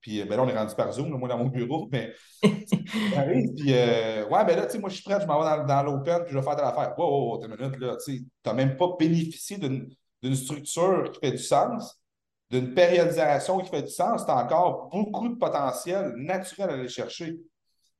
puis 0.00 0.20
euh, 0.20 0.24
ben 0.24 0.36
là, 0.36 0.42
on 0.42 0.48
est 0.48 0.56
rendu 0.56 0.74
par 0.74 0.92
Zoom, 0.92 1.08
moi 1.10 1.28
dans 1.28 1.38
mon 1.38 1.46
bureau, 1.46 1.88
mais 1.90 2.14
puis 2.42 3.72
euh, 3.74 4.28
ouais, 4.28 4.44
ben 4.44 4.56
là, 4.56 4.66
tu 4.66 4.72
sais, 4.72 4.78
moi 4.78 4.88
je 4.88 4.96
suis 4.96 5.04
prêt, 5.04 5.20
je 5.20 5.26
m'en 5.26 5.40
vais 5.40 5.44
dans, 5.44 5.66
dans 5.66 5.82
l'open, 5.82 6.24
puis 6.24 6.32
je 6.32 6.38
vais 6.38 6.44
faire 6.44 6.56
de 6.56 6.62
l'affaire. 6.62 6.94
Wow, 6.98 7.06
wow, 7.06 7.30
wow, 7.30 7.38
t'es 7.38 7.48
minute, 7.48 7.78
là, 7.78 7.96
tu 7.96 8.18
sais, 8.18 8.24
t'as 8.42 8.52
même 8.52 8.76
pas 8.76 8.88
bénéficié 8.98 9.58
d'une 9.58 10.34
structure 10.34 11.10
qui 11.12 11.20
fait 11.20 11.32
du 11.32 11.42
sens, 11.42 12.00
d'une 12.50 12.74
périodisation 12.74 13.58
qui 13.60 13.68
fait 13.68 13.82
du 13.82 13.90
sens, 13.90 14.24
t'as 14.24 14.42
encore 14.42 14.88
beaucoup 14.90 15.28
de 15.28 15.34
potentiel 15.34 16.14
naturel 16.16 16.70
à 16.70 16.72
aller 16.74 16.88
chercher. 16.88 17.38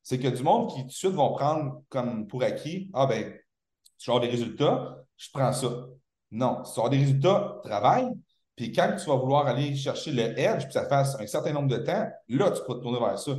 C'est 0.02 0.18
que 0.18 0.28
du 0.28 0.42
monde 0.42 0.70
qui 0.70 0.80
tout 0.82 0.86
de 0.86 0.92
suite 0.92 1.12
vont 1.12 1.34
prendre 1.34 1.82
comme 1.90 2.26
pour 2.26 2.42
acquis, 2.42 2.90
ah 2.94 3.06
ben, 3.06 3.34
tu 3.98 4.10
as 4.10 4.20
des 4.20 4.28
résultats, 4.28 5.04
je 5.16 5.28
prends 5.32 5.52
ça. 5.52 5.68
Non, 6.30 6.64
si 6.64 6.74
tu 6.74 6.80
as 6.80 6.88
des 6.88 6.98
résultats, 6.98 7.60
travaille, 7.64 8.08
puis 8.58 8.72
quand 8.72 8.96
tu 8.98 9.08
vas 9.08 9.14
vouloir 9.14 9.46
aller 9.46 9.76
chercher 9.76 10.10
le 10.10 10.36
edge, 10.36 10.64
puis 10.64 10.72
ça 10.72 10.88
fasse 10.88 11.14
un 11.20 11.26
certain 11.28 11.52
nombre 11.52 11.68
de 11.68 11.76
temps, 11.76 12.08
là, 12.28 12.50
tu 12.50 12.60
peux 12.66 12.74
te 12.74 12.82
tourner 12.82 12.98
vers 12.98 13.16
ça. 13.16 13.32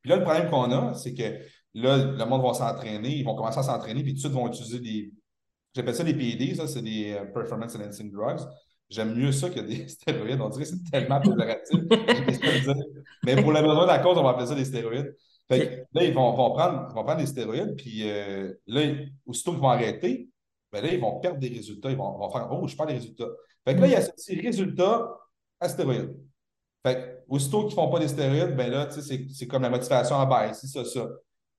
Puis 0.00 0.10
là, 0.10 0.16
le 0.18 0.22
problème 0.22 0.48
qu'on 0.48 0.70
a, 0.70 0.94
c'est 0.94 1.12
que 1.12 1.40
là, 1.74 1.96
le 1.96 2.24
monde 2.24 2.40
va 2.40 2.54
s'entraîner, 2.54 3.16
ils 3.16 3.24
vont 3.24 3.34
commencer 3.34 3.58
à 3.58 3.64
s'entraîner, 3.64 4.04
puis 4.04 4.12
tout 4.12 4.18
de 4.18 4.20
suite, 4.20 4.32
vont 4.32 4.46
utiliser 4.46 4.78
des. 4.78 5.12
J'appelle 5.74 5.96
ça 5.96 6.04
des 6.04 6.14
PED, 6.14 6.54
ça, 6.54 6.68
c'est 6.68 6.82
des 6.82 7.14
euh, 7.14 7.24
Performance 7.24 7.74
Enhancing 7.74 8.12
Drugs. 8.12 8.46
J'aime 8.88 9.16
mieux 9.16 9.32
ça 9.32 9.50
que 9.50 9.58
des 9.58 9.88
stéroïdes. 9.88 10.40
On 10.40 10.50
dirait 10.50 10.62
que 10.62 10.70
c'est 10.70 10.88
tellement 10.88 11.20
péjoratif. 11.20 11.80
Mais 13.24 13.42
pour 13.42 13.50
la 13.50 13.60
besoin 13.60 13.82
de 13.82 13.88
la 13.88 13.98
cause, 13.98 14.16
on 14.16 14.22
va 14.22 14.30
appeler 14.30 14.46
ça 14.46 14.54
des 14.54 14.64
stéroïdes. 14.66 15.16
Fait 15.48 15.58
que, 15.66 15.98
là, 15.98 16.04
ils 16.04 16.14
vont, 16.14 16.32
prendre, 16.32 16.86
ils 16.90 16.94
vont 16.94 17.02
prendre 17.02 17.20
des 17.20 17.26
stéroïdes, 17.26 17.74
puis 17.76 18.08
euh, 18.08 18.52
là, 18.68 18.82
aussitôt 19.26 19.50
qu'ils 19.50 19.60
vont 19.60 19.70
arrêter, 19.70 20.28
ben 20.70 20.80
là, 20.80 20.92
ils 20.92 21.00
vont 21.00 21.18
perdre 21.18 21.40
des 21.40 21.48
résultats. 21.48 21.90
Ils 21.90 21.96
vont, 21.96 22.16
vont 22.16 22.30
faire 22.30 22.48
Oh, 22.52 22.68
je 22.68 22.76
perds 22.76 22.86
des 22.86 22.94
résultats. 22.94 23.28
Fait 23.66 23.74
que 23.74 23.80
là, 23.80 23.86
il 23.86 23.92
y 23.92 23.96
a 23.96 24.02
ce 24.02 24.42
résultat 24.42 25.08
à 25.58 25.68
stéroïdes. 25.68 26.14
Fait 26.84 26.94
que, 26.94 27.00
aussitôt 27.28 27.60
qu'ils 27.60 27.76
ne 27.76 27.82
font 27.82 27.90
pas 27.90 27.98
des 27.98 28.08
stéroïdes, 28.08 28.56
ben 28.56 28.70
là, 28.70 28.88
c'est 28.90 29.46
comme 29.46 29.62
la 29.62 29.70
motivation 29.70 30.18
à 30.20 30.26
baisse, 30.26 30.60
c'est 30.60 30.68
ça, 30.68 30.84
ça. 30.84 31.08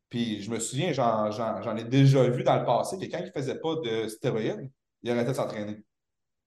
Puis 0.10 0.42
je 0.42 0.50
me 0.50 0.60
souviens, 0.60 0.94
j'en 0.94 1.76
ai 1.76 1.84
déjà 1.84 2.24
vu 2.30 2.44
dans 2.44 2.56
le 2.58 2.66
passé 2.66 2.98
que 2.98 3.06
quand 3.12 3.20
ils 3.20 3.26
ne 3.26 3.32
faisaient 3.32 3.60
pas 3.60 3.76
de 3.76 4.08
stéroïdes, 4.08 4.72
ils 5.04 5.12
arrêtaient 5.12 5.32
de 5.32 5.36
s'entraîner. 5.36 5.84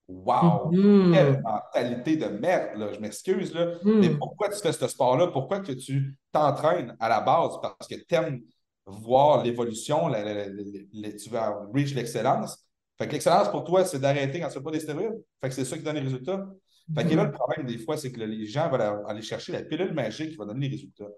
Wow! 0.08 0.72
Mm-hmm. 0.72 1.12
Quelle 1.12 1.42
mentalité 1.42 2.16
de 2.16 2.26
merde, 2.26 2.78
là. 2.78 2.92
Je 2.92 2.98
m'excuse, 2.98 3.54
là. 3.54 3.74
Mais 3.84 4.08
mm. 4.08 4.18
pourquoi 4.18 4.48
tu 4.48 4.58
fais 4.58 4.72
ce 4.72 4.88
sport-là? 4.88 5.28
Pourquoi 5.28 5.60
que 5.60 5.72
tu 5.72 6.16
t'entraînes 6.32 6.96
à 6.98 7.08
la 7.08 7.20
base? 7.20 7.52
Parce 7.62 7.86
que 7.86 7.94
tu 7.94 8.14
aimes 8.14 8.40
voir 8.86 9.44
l'évolution, 9.44 10.10
tu 10.10 11.30
veux 11.30 11.38
reach 11.72 11.94
l'excellence. 11.94 12.66
Fait 13.00 13.06
que 13.06 13.12
l'excellence 13.12 13.48
pour 13.48 13.64
toi, 13.64 13.84
c'est 13.84 13.98
d'arrêter 13.98 14.40
quand 14.40 14.48
tu 14.48 14.54
fais 14.54 14.62
pas 14.62 14.70
des 14.70 14.80
stéroïdes. 14.80 15.24
Fait 15.40 15.48
que 15.48 15.54
c'est 15.54 15.64
ça 15.64 15.76
qui 15.76 15.82
donne 15.82 15.96
les 15.96 16.02
résultats. 16.02 16.46
Fait 16.94 17.04
que 17.04 17.14
là, 17.14 17.24
le 17.24 17.32
problème 17.32 17.66
des 17.66 17.78
fois, 17.78 17.96
c'est 17.96 18.12
que 18.12 18.20
les 18.20 18.46
gens 18.46 18.68
veulent 18.68 19.02
aller 19.06 19.22
chercher 19.22 19.52
la 19.52 19.62
pilule 19.62 19.94
magique 19.94 20.30
qui 20.30 20.36
va 20.36 20.44
donner 20.44 20.68
les 20.68 20.76
résultats. 20.76 21.08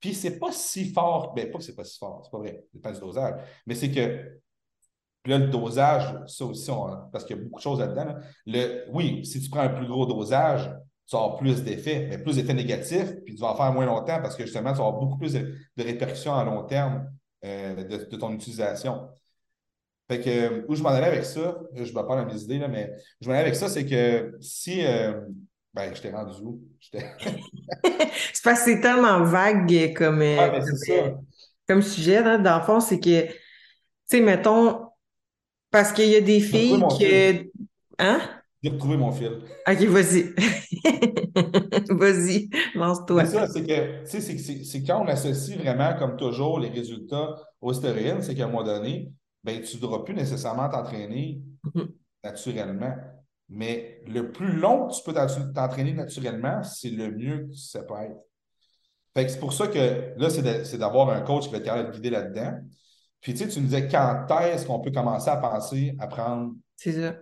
Puis 0.00 0.14
c'est 0.14 0.38
pas 0.38 0.52
si 0.52 0.92
fort, 0.92 1.34
ben 1.34 1.50
pas 1.50 1.58
que 1.58 1.64
c'est 1.64 1.74
pas 1.74 1.84
si 1.84 1.98
fort, 1.98 2.22
c'est 2.24 2.30
pas 2.30 2.38
vrai, 2.38 2.64
c'est 2.72 2.82
pas 2.82 2.92
du 2.92 3.00
dosage, 3.00 3.40
mais 3.66 3.74
c'est 3.74 3.90
que 3.90 4.40
là, 5.26 5.38
le 5.38 5.48
dosage, 5.48 6.14
ça 6.26 6.44
aussi, 6.46 6.70
parce 7.12 7.24
qu'il 7.24 7.36
y 7.36 7.38
a 7.38 7.42
beaucoup 7.42 7.58
de 7.58 7.62
choses 7.62 7.80
là-dedans. 7.80 8.16
Oui, 8.92 9.24
si 9.24 9.40
tu 9.40 9.50
prends 9.50 9.60
un 9.60 9.68
plus 9.68 9.86
gros 9.86 10.06
dosage, 10.06 10.70
tu 11.06 11.16
vas 11.16 11.24
avoir 11.24 11.36
plus 11.38 11.62
d'effets, 11.62 12.06
mais 12.08 12.18
plus 12.18 12.36
d'effets 12.36 12.54
négatifs, 12.54 13.14
puis 13.24 13.34
tu 13.34 13.40
vas 13.40 13.52
en 13.52 13.56
faire 13.56 13.72
moins 13.72 13.84
longtemps 13.84 14.20
parce 14.22 14.36
que 14.36 14.44
justement, 14.44 14.72
tu 14.72 14.78
vas 14.78 14.86
avoir 14.86 15.00
beaucoup 15.00 15.18
plus 15.18 15.34
de, 15.34 15.54
répercussions 15.76 16.34
à 16.34 16.44
long 16.44 16.64
terme 16.64 17.10
euh, 17.44 17.84
de, 17.84 18.16
ton 18.16 18.32
utilisation. 18.32 19.08
Fait 20.10 20.20
que 20.20 20.64
où 20.66 20.74
je 20.74 20.82
m'en 20.82 20.88
allais 20.88 21.06
avec 21.06 21.24
ça, 21.24 21.56
je 21.72 21.84
vais 21.84 21.92
pas 21.92 22.24
mes 22.24 22.42
idées, 22.42 22.58
là, 22.58 22.66
mais 22.66 22.92
je 23.20 23.28
m'en 23.28 23.34
allais 23.34 23.42
avec 23.42 23.54
ça, 23.54 23.68
c'est 23.68 23.86
que 23.86 24.34
si 24.40 24.84
euh, 24.84 25.20
ben, 25.72 25.94
je 25.94 26.02
t'ai 26.02 26.10
rendu 26.10 26.32
où? 26.42 26.60
c'est 26.92 28.42
parce 28.42 28.64
que 28.64 28.72
c'est 28.72 28.80
tellement 28.80 29.22
vague 29.22 29.94
comme, 29.94 30.20
euh, 30.20 30.48
ben, 30.48 31.16
comme, 31.68 31.80
sujet, 31.80 32.24
là. 32.24 32.38
Dans 32.38 32.58
le 32.58 32.64
fond, 32.64 32.80
c'est 32.80 32.98
que, 32.98 33.28
tu 33.28 33.32
sais, 34.06 34.20
mettons, 34.20 34.88
parce 35.70 35.92
qu'il 35.92 36.08
y 36.08 36.16
a 36.16 36.20
des 36.20 36.40
filles 36.40 36.82
qui. 36.98 37.52
Hein? 38.00 38.20
J'ai 38.64 38.70
retrouvé 38.70 38.96
mon 38.96 39.12
fil. 39.12 39.42
OK, 39.68 39.82
vas-y. 39.84 40.34
vas-y, 41.88 42.50
lance-toi. 42.74 43.26
C'est 43.26 43.36
ça, 43.36 43.46
c'est 43.46 43.64
que, 43.64 44.10
tu 44.10 44.20
sais, 44.20 44.64
c'est 44.64 44.82
quand 44.82 45.04
on 45.04 45.06
associe 45.06 45.56
vraiment, 45.56 45.94
comme 45.96 46.16
toujours, 46.16 46.58
les 46.58 46.70
résultats 46.70 47.36
aux 47.60 47.72
stéroïdes, 47.72 48.22
c'est 48.22 48.34
qu'à 48.34 48.46
un 48.46 48.48
moment 48.48 48.64
donné, 48.64 49.12
ben, 49.42 49.62
tu 49.62 49.76
ne 49.76 49.82
devras 49.82 50.00
plus 50.00 50.14
nécessairement 50.14 50.68
t'entraîner 50.68 51.42
mm-hmm. 51.64 51.88
naturellement. 52.24 52.94
Mais 53.48 54.02
le 54.06 54.30
plus 54.30 54.52
long 54.52 54.86
que 54.86 54.94
tu 54.94 55.02
peux 55.02 55.12
t'entraîner 55.12 55.92
naturellement, 55.92 56.62
c'est 56.62 56.90
le 56.90 57.10
mieux 57.10 57.48
que 57.48 57.54
ça 57.54 57.82
peut 57.82 57.94
être. 57.94 58.16
Fait 59.12 59.26
que 59.26 59.32
c'est 59.32 59.40
pour 59.40 59.52
ça 59.52 59.66
que 59.66 60.14
là, 60.16 60.30
c'est 60.30 60.78
d'avoir 60.78 61.10
un 61.10 61.20
coach 61.22 61.46
qui 61.46 61.50
va 61.50 61.58
être 61.58 61.64
capable 61.64 61.88
de 61.88 61.94
guider 61.94 62.10
là-dedans. 62.10 62.60
Puis 63.20 63.34
tu 63.34 63.40
sais, 63.40 63.48
tu 63.48 63.58
nous 63.60 63.66
disais 63.66 63.88
quand 63.88 64.26
est-ce 64.42 64.66
qu'on 64.66 64.80
peut 64.80 64.92
commencer 64.92 65.28
à 65.28 65.36
penser 65.36 65.96
à 65.98 66.06
prendre. 66.06 66.52
C'est 66.76 66.92
ça. 66.92 67.16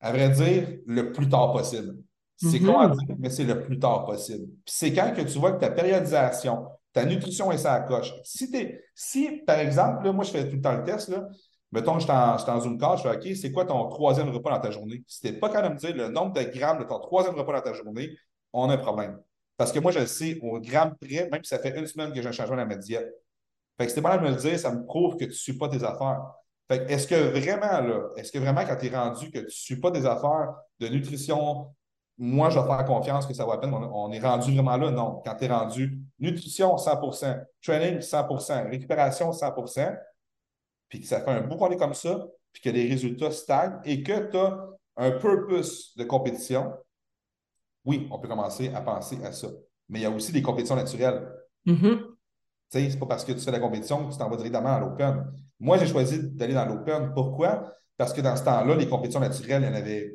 À 0.00 0.12
vrai 0.12 0.30
dire, 0.30 0.78
le 0.86 1.12
plus 1.12 1.28
tard 1.28 1.52
possible. 1.52 1.96
C'est 2.36 2.58
mm-hmm. 2.58 2.72
quoi 2.72 2.88
dire, 2.88 3.16
mais 3.18 3.30
c'est 3.30 3.44
le 3.44 3.62
plus 3.62 3.78
tard 3.78 4.06
possible. 4.06 4.46
Puis 4.64 4.74
c'est 4.74 4.92
quand 4.94 5.12
que 5.14 5.22
tu 5.22 5.38
vois 5.38 5.52
que 5.52 5.60
ta 5.60 5.70
périodisation, 5.70 6.66
ta 6.94 7.04
nutrition 7.04 7.52
est 7.52 7.58
ça 7.58 7.80
coche. 7.80 8.14
Si, 8.24 9.42
par 9.46 9.58
exemple, 9.58 10.04
là, 10.04 10.12
moi, 10.12 10.24
je 10.24 10.30
fais 10.30 10.48
tout 10.48 10.56
le 10.56 10.62
temps 10.62 10.76
le 10.76 10.84
test, 10.84 11.08
là, 11.08 11.28
mettons 11.72 11.98
je 11.98 12.06
suis 12.06 12.46
dans 12.46 12.60
une 12.60 12.78
case, 12.78 13.02
je 13.02 13.08
fais 13.08 13.16
OK, 13.16 13.36
c'est 13.36 13.52
quoi 13.52 13.66
ton 13.66 13.88
troisième 13.88 14.30
repas 14.30 14.50
dans 14.50 14.60
ta 14.60 14.70
journée? 14.70 15.02
Si 15.06 15.20
tu 15.20 15.26
n'es 15.26 15.32
pas 15.34 15.48
capable 15.50 15.70
de 15.70 15.74
me 15.74 15.92
dire 15.92 16.06
le 16.06 16.08
nombre 16.08 16.32
de 16.32 16.42
grammes 16.42 16.78
de 16.78 16.84
ton 16.84 17.00
troisième 17.00 17.34
repas 17.34 17.52
dans 17.52 17.60
ta 17.60 17.72
journée, 17.74 18.10
on 18.52 18.70
a 18.70 18.74
un 18.74 18.78
problème. 18.78 19.20
Parce 19.56 19.72
que 19.72 19.80
moi, 19.80 19.90
je 19.90 19.98
le 19.98 20.06
sais 20.06 20.38
au 20.40 20.60
gramme 20.60 20.94
près, 21.00 21.28
même 21.30 21.42
si 21.42 21.48
ça 21.48 21.58
fait 21.58 21.76
une 21.76 21.86
semaine 21.86 22.12
que 22.12 22.22
j'ai 22.22 22.28
un 22.28 22.32
changement 22.32 22.56
dans 22.56 22.66
ma 22.66 22.76
diète. 22.76 23.12
Fait 23.76 23.86
que 23.86 23.90
si 23.90 23.96
tu 23.96 24.02
pas 24.02 24.16
de 24.16 24.22
me 24.22 24.30
le 24.30 24.36
dire, 24.36 24.56
ça 24.58 24.70
me 24.70 24.84
prouve 24.84 25.14
que 25.14 25.24
tu 25.24 25.30
ne 25.30 25.34
suis 25.34 25.58
pas 25.58 25.68
tes 25.68 25.82
affaires. 25.82 26.22
Fait 26.68 26.86
que 26.86 26.92
est-ce 26.92 27.08
que 27.08 27.16
vraiment, 27.16 27.80
là, 27.80 28.08
est-ce 28.16 28.30
que 28.30 28.38
vraiment, 28.38 28.64
quand 28.64 28.76
tu 28.76 28.86
es 28.86 28.96
rendu 28.96 29.30
que 29.32 29.38
tu 29.40 29.44
ne 29.44 29.50
suis 29.50 29.80
pas 29.80 29.90
des 29.90 30.06
affaires 30.06 30.54
de 30.78 30.88
nutrition, 30.88 31.74
moi, 32.16 32.48
je 32.50 32.58
vais 32.58 32.66
faire 32.66 32.84
confiance 32.84 33.26
que 33.26 33.34
ça 33.34 33.44
va 33.44 33.54
à 33.54 33.58
peine. 33.58 33.74
On, 33.74 34.10
est 34.12 34.20
rendu 34.20 34.54
vraiment 34.54 34.76
là? 34.76 34.90
Non. 34.90 35.20
Quand 35.24 35.34
tu 35.34 35.44
es 35.44 35.48
rendu 35.48 35.98
nutrition 36.18 36.76
100% 36.76 37.44
training 37.62 37.98
100% 37.98 38.70
récupération 38.70 39.30
100% 39.30 39.98
puis 40.88 41.00
que 41.00 41.06
ça 41.06 41.20
fait 41.20 41.30
un 41.30 41.40
bout 41.40 41.56
qu'on 41.56 41.70
est 41.70 41.76
comme 41.76 41.94
ça, 41.94 42.24
puis 42.52 42.62
que 42.62 42.70
les 42.70 42.88
résultats 42.88 43.32
stagnent 43.32 43.80
et 43.84 44.02
que 44.02 44.30
tu 44.30 44.36
as 44.36 44.68
un 44.96 45.10
purpose 45.12 45.92
de 45.96 46.04
compétition, 46.04 46.72
oui, 47.84 48.06
on 48.12 48.18
peut 48.20 48.28
commencer 48.28 48.72
à 48.72 48.80
penser 48.80 49.18
à 49.24 49.32
ça. 49.32 49.48
Mais 49.88 50.00
il 50.00 50.02
y 50.02 50.06
a 50.06 50.10
aussi 50.10 50.30
des 50.30 50.42
compétitions 50.42 50.76
naturelles. 50.76 51.28
Mm-hmm. 51.66 51.98
Tu 51.98 52.06
sais, 52.70 52.90
c'est 52.90 52.98
pas 52.98 53.06
parce 53.06 53.24
que 53.24 53.32
tu 53.32 53.40
fais 53.40 53.50
la 53.50 53.58
compétition 53.58 54.06
que 54.06 54.12
tu 54.12 54.18
t'en 54.18 54.30
vas 54.30 54.36
directement 54.36 54.76
à 54.76 54.78
l'open. 54.78 55.32
Moi, 55.58 55.78
j'ai 55.78 55.86
choisi 55.86 56.30
d'aller 56.30 56.54
dans 56.54 56.66
l'open. 56.66 57.12
Pourquoi? 57.12 57.72
Parce 57.96 58.12
que 58.12 58.20
dans 58.20 58.36
ce 58.36 58.44
temps-là, 58.44 58.76
les 58.76 58.88
compétitions 58.88 59.20
naturelles, 59.20 59.62
il 59.62 59.68
y 59.68 59.70
en 59.70 59.74
avait 59.74 60.14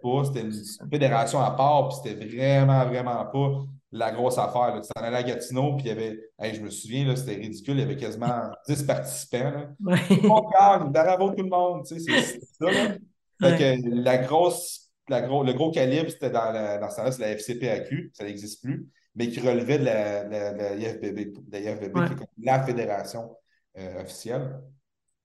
pas. 0.00 0.24
C'était 0.24 0.42
une 0.42 0.52
fédération 0.90 1.40
à 1.40 1.50
part, 1.52 1.88
puis 1.88 1.98
c'était 2.02 2.26
vraiment, 2.26 2.84
vraiment 2.86 3.24
pas 3.26 3.64
la 3.92 4.12
grosse 4.12 4.38
affaire. 4.38 4.80
Tu 4.80 4.88
en 4.96 5.02
allais 5.02 5.16
à 5.16 5.22
Gatineau, 5.22 5.76
puis 5.76 5.86
il 5.86 5.88
y 5.88 5.90
avait, 5.90 6.54
je 6.54 6.60
me 6.60 6.70
souviens, 6.70 7.14
c'était 7.16 7.34
ridicule, 7.34 7.74
il 7.74 7.80
y 7.80 7.82
avait 7.82 7.96
quasiment 7.96 8.50
10 8.68 8.82
participants. 8.84 9.50
Là. 9.50 9.96
Gagne, 10.08 10.92
bravo 10.92 11.30
tout 11.30 11.42
le 11.42 11.48
monde. 11.48 11.84
Tu 11.86 11.98
sais, 11.98 12.20
c'est 12.20 12.40
ça. 12.40 12.70
Là. 12.70 12.94
Fait 13.40 13.58
que 13.58 14.02
la 14.02 14.18
grosse, 14.18 14.90
la 15.08 15.22
gros, 15.22 15.42
le 15.42 15.52
gros 15.54 15.70
calibre, 15.70 16.10
c'était 16.10 16.30
dans, 16.30 16.52
la, 16.52 16.78
dans 16.78 16.90
ce 16.90 16.96
temps-là, 16.96 17.12
c'est 17.12 17.22
la 17.22 17.36
FCPAQ, 17.36 18.10
ça 18.12 18.24
n'existe 18.24 18.62
plus, 18.62 18.86
mais 19.14 19.28
qui 19.28 19.40
relevait 19.40 19.78
de 19.78 19.84
la, 19.84 20.24
la, 20.24 20.52
la 20.52 20.74
IFBB, 20.76 21.36
la 21.50 21.60
IFBB 21.60 21.94
qui 21.94 22.12
est 22.12 22.26
la 22.44 22.62
fédération 22.62 23.34
euh, 23.78 24.02
officielle. 24.02 24.60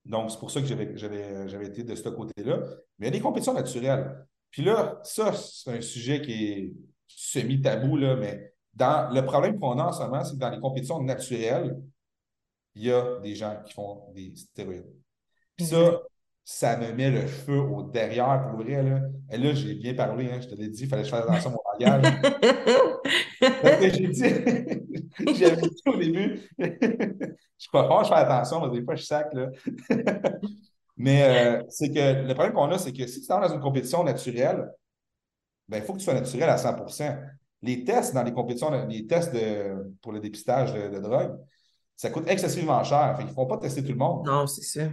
Donc, 0.06 0.32
c'est 0.32 0.40
pour 0.40 0.52
ça 0.52 0.62
que 0.62 0.68
j'avais 0.68 1.66
été 1.66 1.84
de 1.84 1.96
ce 1.96 2.10
côté-là. 2.10 2.60
Mais 3.00 3.08
il 3.08 3.14
y 3.14 3.16
a 3.16 3.18
des 3.18 3.22
compétitions 3.22 3.54
naturelles. 3.54 4.26
Puis 4.56 4.63
là, 4.63 5.02
ça, 5.04 5.34
c'est 5.34 5.70
un 5.70 5.82
sujet 5.82 6.22
qui 6.22 6.46
est 6.46 6.74
semi-tabou, 7.08 7.98
là, 7.98 8.15
mais 8.15 8.54
dans, 8.74 9.13
le 9.13 9.26
problème 9.26 9.60
qu'on 9.60 9.78
a 9.80 9.84
en 9.84 9.91
ce 9.91 10.02
moment, 10.02 10.24
c'est 10.24 10.36
que 10.36 10.39
dans 10.39 10.50
les 10.50 10.62
compétitions 10.62 11.04
naturelles, 11.04 11.76
il 12.74 12.84
y 12.84 12.91
a 12.91 13.20
des 13.20 13.36
gens 13.36 13.54
qui 13.65 13.74
font 13.74 14.13
des 14.13 14.34
stéroïdes. 14.34 14.89
Puis 15.58 15.65
ça, 15.65 16.00
ça 16.46 16.78
me 16.78 16.94
met 16.94 17.12
le 17.12 17.28
feu 17.28 17.60
au 17.60 17.84
derrière 17.84 18.48
pour 18.50 18.62
vrai. 18.63 18.82
Là. 18.82 19.02
Et 19.30 19.38
là, 19.38 19.54
j'ai 19.54 19.76
bien 19.76 19.94
parlé, 19.94 20.32
hein, 20.32 20.39
je 20.39 20.48
te 20.48 20.56
l'ai 20.56 20.70
dit, 20.70 20.84
il 20.84 20.88
fallait 20.88 21.02
que 21.02 21.10
je 21.10 21.13
fasse 21.13 21.26
attention 21.26 21.50
à 21.50 21.54
mon 21.54 21.86
langage. 21.86 22.22
Parce 23.62 23.78
que 23.78 23.89
j'ai 23.89 24.08
dit, 24.08 24.22
j'avais 25.38 25.62
dit 25.63 25.82
au 25.86 25.98
début, 25.98 26.50
je 26.60 27.68
crois 27.68 27.89
pas, 27.89 28.04
je 28.04 28.08
fais 28.08 28.15
attention, 28.15 28.65
mais 28.65 28.80
des 28.80 28.86
fois, 28.86 28.96
je 28.96 29.04
sac. 29.04 29.34
Là. 29.34 29.50
Mais 30.98 31.24
euh, 31.24 31.64
c'est 31.70 31.90
que 31.90 32.26
le 32.26 32.34
problème 32.34 32.54
qu'on 32.54 32.72
a, 32.72 32.78
c'est 32.78 32.94
que 32.94 33.06
si 33.08 33.22
tu 33.22 33.26
es 33.26 33.36
dans 33.36 33.54
une 33.54 33.60
compétition 33.60 34.04
naturelle, 34.04 34.70
ben, 35.68 35.78
il 35.78 35.84
faut 35.84 35.94
que 35.94 36.00
tu 36.00 36.06
sois 36.06 36.14
naturel 36.14 36.50
à 36.50 36.58
100% 36.58 37.20
Les 37.62 37.84
tests 37.84 38.14
dans 38.14 38.24
les 38.24 38.32
compétitions, 38.32 38.70
les 38.88 39.06
tests 39.06 39.34
de, 39.34 39.94
pour 40.02 40.12
le 40.12 40.20
dépistage 40.20 40.74
de, 40.74 41.00
drogue, 41.00 41.38
ça 41.96 42.10
coûte 42.10 42.28
excessivement 42.28 42.84
cher. 42.84 43.18
ils 43.20 43.26
ne 43.26 43.32
font 43.32 43.46
pas 43.46 43.58
tester 43.58 43.82
tout 43.84 43.92
le 43.92 43.98
monde. 43.98 44.26
Non, 44.26 44.48
c'est 44.48 44.64
ça. 44.64 44.90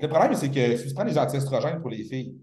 Le 0.00 0.08
problème, 0.08 0.34
c'est 0.34 0.50
que 0.50 0.76
si 0.76 0.88
tu 0.88 0.94
prends 0.94 1.04
des 1.04 1.18
anti-estrogènes 1.18 1.80
pour 1.80 1.90
les 1.90 2.04
filles, 2.04 2.36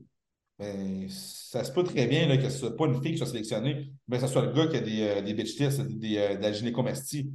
ben, 0.58 1.08
ça 1.10 1.64
se 1.64 1.72
peut 1.72 1.84
très 1.84 2.06
bien 2.06 2.28
là, 2.28 2.38
que 2.38 2.44
ce 2.44 2.48
ne 2.48 2.70
soit 2.70 2.78
pas 2.78 2.86
une 2.86 3.02
fille 3.02 3.14
qui 3.14 3.18
soit 3.18 3.28
sélectionnée, 3.28 3.92
mais 4.08 4.18
que 4.18 4.28
ce 4.28 4.32
soit 4.32 4.46
le 4.46 4.52
gars 4.52 4.68
qui 4.68 4.78
a 4.78 4.82
des, 4.82 5.02
euh, 5.02 5.22
des 5.22 5.34
bitch 5.34 5.56
tests, 5.58 5.82
des, 5.82 6.18
euh, 6.18 6.36
de 6.36 6.42
la 6.42 6.52
gynécomastie. 6.52 7.32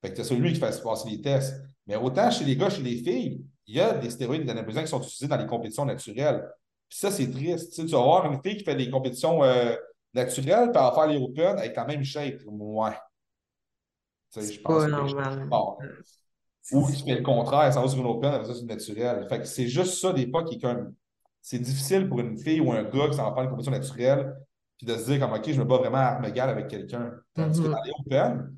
Fait 0.00 0.10
que 0.10 0.16
c'est 0.16 0.24
celui 0.24 0.52
qui 0.52 0.60
fait 0.60 0.82
passer 0.82 1.10
les 1.10 1.20
tests. 1.20 1.54
Mais 1.86 1.96
autant 1.96 2.30
chez 2.30 2.44
les 2.44 2.56
gars, 2.56 2.70
chez 2.70 2.82
les 2.82 2.96
filles, 2.96 3.44
il 3.70 3.76
y 3.76 3.80
a 3.80 3.94
des 3.94 4.10
stéroïdes 4.10 4.44
d'anabolizants 4.44 4.82
qui 4.82 4.88
sont 4.88 5.00
utilisés 5.00 5.28
dans 5.28 5.36
les 5.36 5.46
compétitions 5.46 5.84
naturelles. 5.84 6.44
Puis 6.88 6.98
ça, 6.98 7.12
c'est 7.12 7.30
triste. 7.30 7.72
Tu, 7.72 7.86
vas 7.86 8.02
voir 8.02 8.26
une 8.26 8.42
fille 8.42 8.56
qui 8.56 8.64
fait 8.64 8.74
des 8.74 8.90
compétitions 8.90 9.44
euh, 9.44 9.76
naturelles, 10.12 10.72
puis 10.72 10.82
elle 10.82 10.88
va 10.88 10.92
faire 10.92 11.06
les 11.06 11.18
open, 11.18 11.56
elle 11.56 11.70
est 11.70 11.72
quand 11.72 11.86
même 11.86 12.02
shape. 12.02 12.40
Ouais. 12.46 12.90
je 14.34 14.60
pense 14.60 14.82
pas 14.82 14.88
normal. 14.88 15.48
Ou 16.72 16.86
qui 16.86 17.04
fait 17.04 17.14
le 17.14 17.22
contraire, 17.22 17.72
ça 17.72 17.80
va 17.80 17.86
sur 17.86 18.00
une 18.00 18.06
open, 18.06 18.44
ça 18.44 18.54
c'est 18.54 18.64
naturel. 18.64 19.26
Fait 19.28 19.38
que 19.38 19.44
c'est 19.44 19.68
juste 19.68 20.00
ça 20.00 20.12
des 20.12 20.28
fois 20.28 20.42
qui 20.42 20.56
est 20.56 20.60
comme. 20.60 20.92
C'est 21.40 21.60
difficile 21.60 22.08
pour 22.08 22.20
une 22.20 22.36
fille 22.36 22.60
ou 22.60 22.72
un 22.72 22.82
gars 22.82 23.08
qui 23.08 23.16
s'en 23.16 23.28
va 23.28 23.34
faire 23.34 23.44
une 23.44 23.50
compétition 23.50 23.72
naturelle, 23.72 24.34
puis 24.76 24.86
de 24.86 24.94
se 24.94 25.04
dire 25.10 25.20
comme 25.20 25.32
OK, 25.32 25.48
je 25.48 25.60
me 25.60 25.64
bats 25.64 25.78
vraiment 25.78 25.98
à 25.98 26.06
arme 26.06 26.24
égale 26.24 26.50
avec 26.50 26.66
quelqu'un. 26.66 27.12
Tandis 27.34 27.60
que 27.62 27.68
mm-hmm. 27.68 27.70
dans 27.70 27.82
les 27.82 27.92
open, 28.00 28.56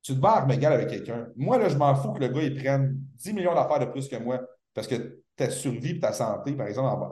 tu 0.00 0.14
te 0.14 0.20
bats 0.20 0.30
à 0.30 0.38
arme 0.42 0.52
égale 0.52 0.74
avec 0.74 0.88
quelqu'un. 0.90 1.26
Moi, 1.34 1.58
là, 1.58 1.68
je 1.68 1.76
m'en 1.76 1.94
fous 1.96 2.12
que 2.12 2.20
le 2.20 2.28
gars 2.28 2.42
il 2.42 2.54
prenne 2.54 3.03
10 3.14 3.32
millions 3.32 3.54
d'affaires 3.54 3.80
de 3.80 3.86
plus 3.86 4.08
que 4.08 4.16
moi. 4.16 4.40
Parce 4.74 4.86
que 4.86 5.22
ta 5.36 5.50
survie 5.50 5.90
et 5.90 6.00
ta 6.00 6.12
santé, 6.12 6.52
par 6.52 6.66
exemple, 6.66 7.06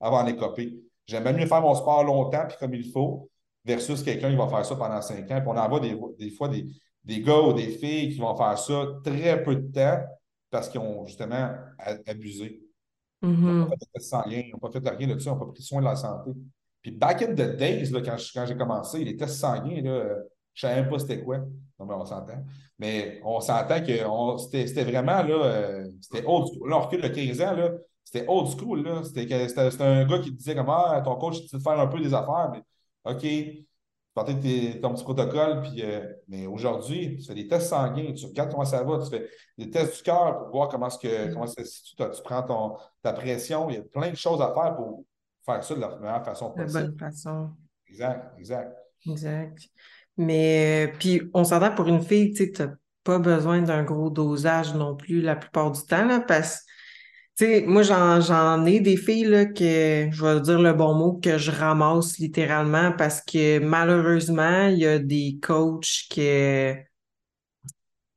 avant 0.00 0.18
en 0.18 0.26
écoper. 0.26 0.78
J'aime 1.06 1.36
mieux 1.36 1.46
faire 1.46 1.60
mon 1.60 1.74
sport 1.74 2.02
longtemps 2.04 2.46
puis 2.48 2.56
comme 2.58 2.74
il 2.74 2.90
faut, 2.90 3.30
versus 3.64 4.02
quelqu'un 4.02 4.30
qui 4.30 4.36
va 4.36 4.48
faire 4.48 4.64
ça 4.64 4.76
pendant 4.76 5.00
cinq 5.00 5.30
ans. 5.30 5.40
Puis 5.40 5.48
on 5.48 5.56
en 5.56 5.68
voit 5.68 5.80
des, 5.80 5.96
des 6.18 6.30
fois 6.30 6.48
des, 6.48 6.66
des, 7.04 7.20
gars 7.20 7.40
ou 7.40 7.52
des 7.52 7.68
filles 7.68 8.12
qui 8.12 8.18
vont 8.18 8.36
faire 8.36 8.58
ça 8.58 8.86
très 9.04 9.42
peu 9.42 9.56
de 9.56 9.72
temps 9.72 10.02
parce 10.50 10.68
qu'ils 10.68 10.80
ont 10.80 11.06
justement 11.06 11.50
abusé. 12.06 12.62
Ils 13.22 13.28
n'ont 13.28 13.66
pas 13.66 13.76
fait 13.94 14.00
sanguin, 14.00 14.42
ils 14.46 14.52
n'ont 14.52 14.58
pas 14.58 14.70
fait 14.70 14.88
rien 14.88 15.08
de 15.08 15.18
ça, 15.18 15.30
ils 15.30 15.32
n'ont 15.32 15.38
pas 15.38 15.52
pris 15.52 15.62
soin 15.62 15.80
de 15.80 15.86
la 15.86 15.96
santé. 15.96 16.32
Puis 16.82 16.92
back 16.92 17.22
in 17.22 17.34
the 17.34 17.56
days, 17.56 17.90
là, 17.90 18.00
quand, 18.00 18.16
quand 18.34 18.46
j'ai 18.46 18.56
commencé, 18.56 19.04
les 19.04 19.16
tests 19.16 19.40
sanguins, 19.40 19.80
là, 19.82 20.16
je 20.56 20.66
ne 20.66 20.70
savais 20.70 20.80
même 20.80 20.90
pas 20.90 20.98
c'était 20.98 21.22
quoi. 21.22 21.38
Non, 21.78 21.86
mais 21.86 21.94
on 21.94 22.04
s'entend. 22.06 22.44
Mais 22.78 23.20
on 23.22 23.40
s'entend 23.40 23.80
que 23.80 24.38
c'était 24.38 24.84
vraiment, 24.84 25.22
là, 25.22 25.44
euh, 25.44 25.88
c'était 26.00 26.24
old 26.26 26.48
school. 26.48 26.70
Là, 26.70 26.78
on 26.78 26.80
recule 26.80 27.02
de 27.02 27.08
15 27.08 27.40
ans, 27.42 27.52
là, 27.52 27.70
c'était 28.02 28.24
old 28.26 28.48
school, 28.48 28.82
là. 28.82 29.02
C'était 29.04 29.82
un 29.82 30.06
gars 30.06 30.18
qui 30.18 30.32
te 30.32 30.38
disait 30.38 30.54
comme, 30.54 30.70
ah, 30.70 31.02
ton 31.04 31.16
coach, 31.16 31.42
tu 31.42 31.48
te 31.48 31.58
faire 31.58 31.78
un 31.78 31.86
peu 31.86 32.00
des 32.00 32.14
affaires, 32.14 32.50
mais 32.52 32.62
OK, 33.04 33.20
tu 33.20 33.66
partais 34.14 34.80
ton 34.80 34.94
petit 34.94 35.04
protocole, 35.04 35.60
puis, 35.60 35.82
euh, 35.82 36.10
mais 36.26 36.46
aujourd'hui, 36.46 37.18
tu 37.18 37.26
fais 37.26 37.34
des 37.34 37.46
tests 37.46 37.68
sanguins, 37.68 38.14
tu 38.14 38.24
regardes 38.24 38.50
comment 38.50 38.64
ça 38.64 38.82
va, 38.82 38.98
tu 39.04 39.10
fais 39.10 39.28
des 39.58 39.70
tests 39.70 39.98
du 39.98 40.02
cœur 40.02 40.38
pour 40.38 40.48
voir 40.52 40.68
comment, 40.68 40.88
que, 40.88 41.28
mm. 41.28 41.34
comment 41.34 41.46
tu, 41.46 41.62
tu, 41.62 42.22
prends 42.24 42.42
ton, 42.42 42.76
ta 43.02 43.12
pression. 43.12 43.68
Il 43.68 43.76
y 43.76 43.78
a 43.78 43.82
plein 43.82 44.10
de 44.10 44.16
choses 44.16 44.40
à 44.40 44.54
faire 44.54 44.74
pour 44.74 45.04
faire 45.44 45.62
ça 45.62 45.74
de 45.74 45.80
la 45.80 45.96
meilleure 45.96 46.24
façon 46.24 46.50
possible. 46.50 46.80
De 46.80 46.86
bonne 46.86 46.98
façon. 46.98 47.50
Exact, 47.88 48.38
exact. 48.38 48.76
Exact. 49.06 49.68
Mais 50.16 50.92
puis 50.98 51.22
on 51.34 51.44
s'entend 51.44 51.74
pour 51.74 51.88
une 51.88 52.02
fille, 52.02 52.32
tu 52.32 52.50
n'as 52.58 52.68
pas 53.04 53.18
besoin 53.18 53.62
d'un 53.62 53.84
gros 53.84 54.10
dosage 54.10 54.74
non 54.74 54.96
plus 54.96 55.20
la 55.20 55.36
plupart 55.36 55.70
du 55.70 55.82
temps, 55.82 56.06
là, 56.06 56.20
parce 56.20 56.62
que 57.38 57.66
moi, 57.66 57.82
j'en 57.82 58.64
ai 58.64 58.80
des 58.80 58.96
filles 58.96 59.24
là, 59.24 59.44
que, 59.44 60.08
je 60.10 60.24
vais 60.24 60.40
dire 60.40 60.58
le 60.58 60.72
bon 60.72 60.94
mot, 60.94 61.20
que 61.22 61.36
je 61.36 61.50
ramasse 61.50 62.18
littéralement 62.18 62.92
parce 62.92 63.20
que 63.20 63.58
malheureusement, 63.58 64.68
il 64.68 64.78
y 64.78 64.86
a 64.86 64.98
des 64.98 65.38
coachs 65.42 66.06
que 66.14 66.74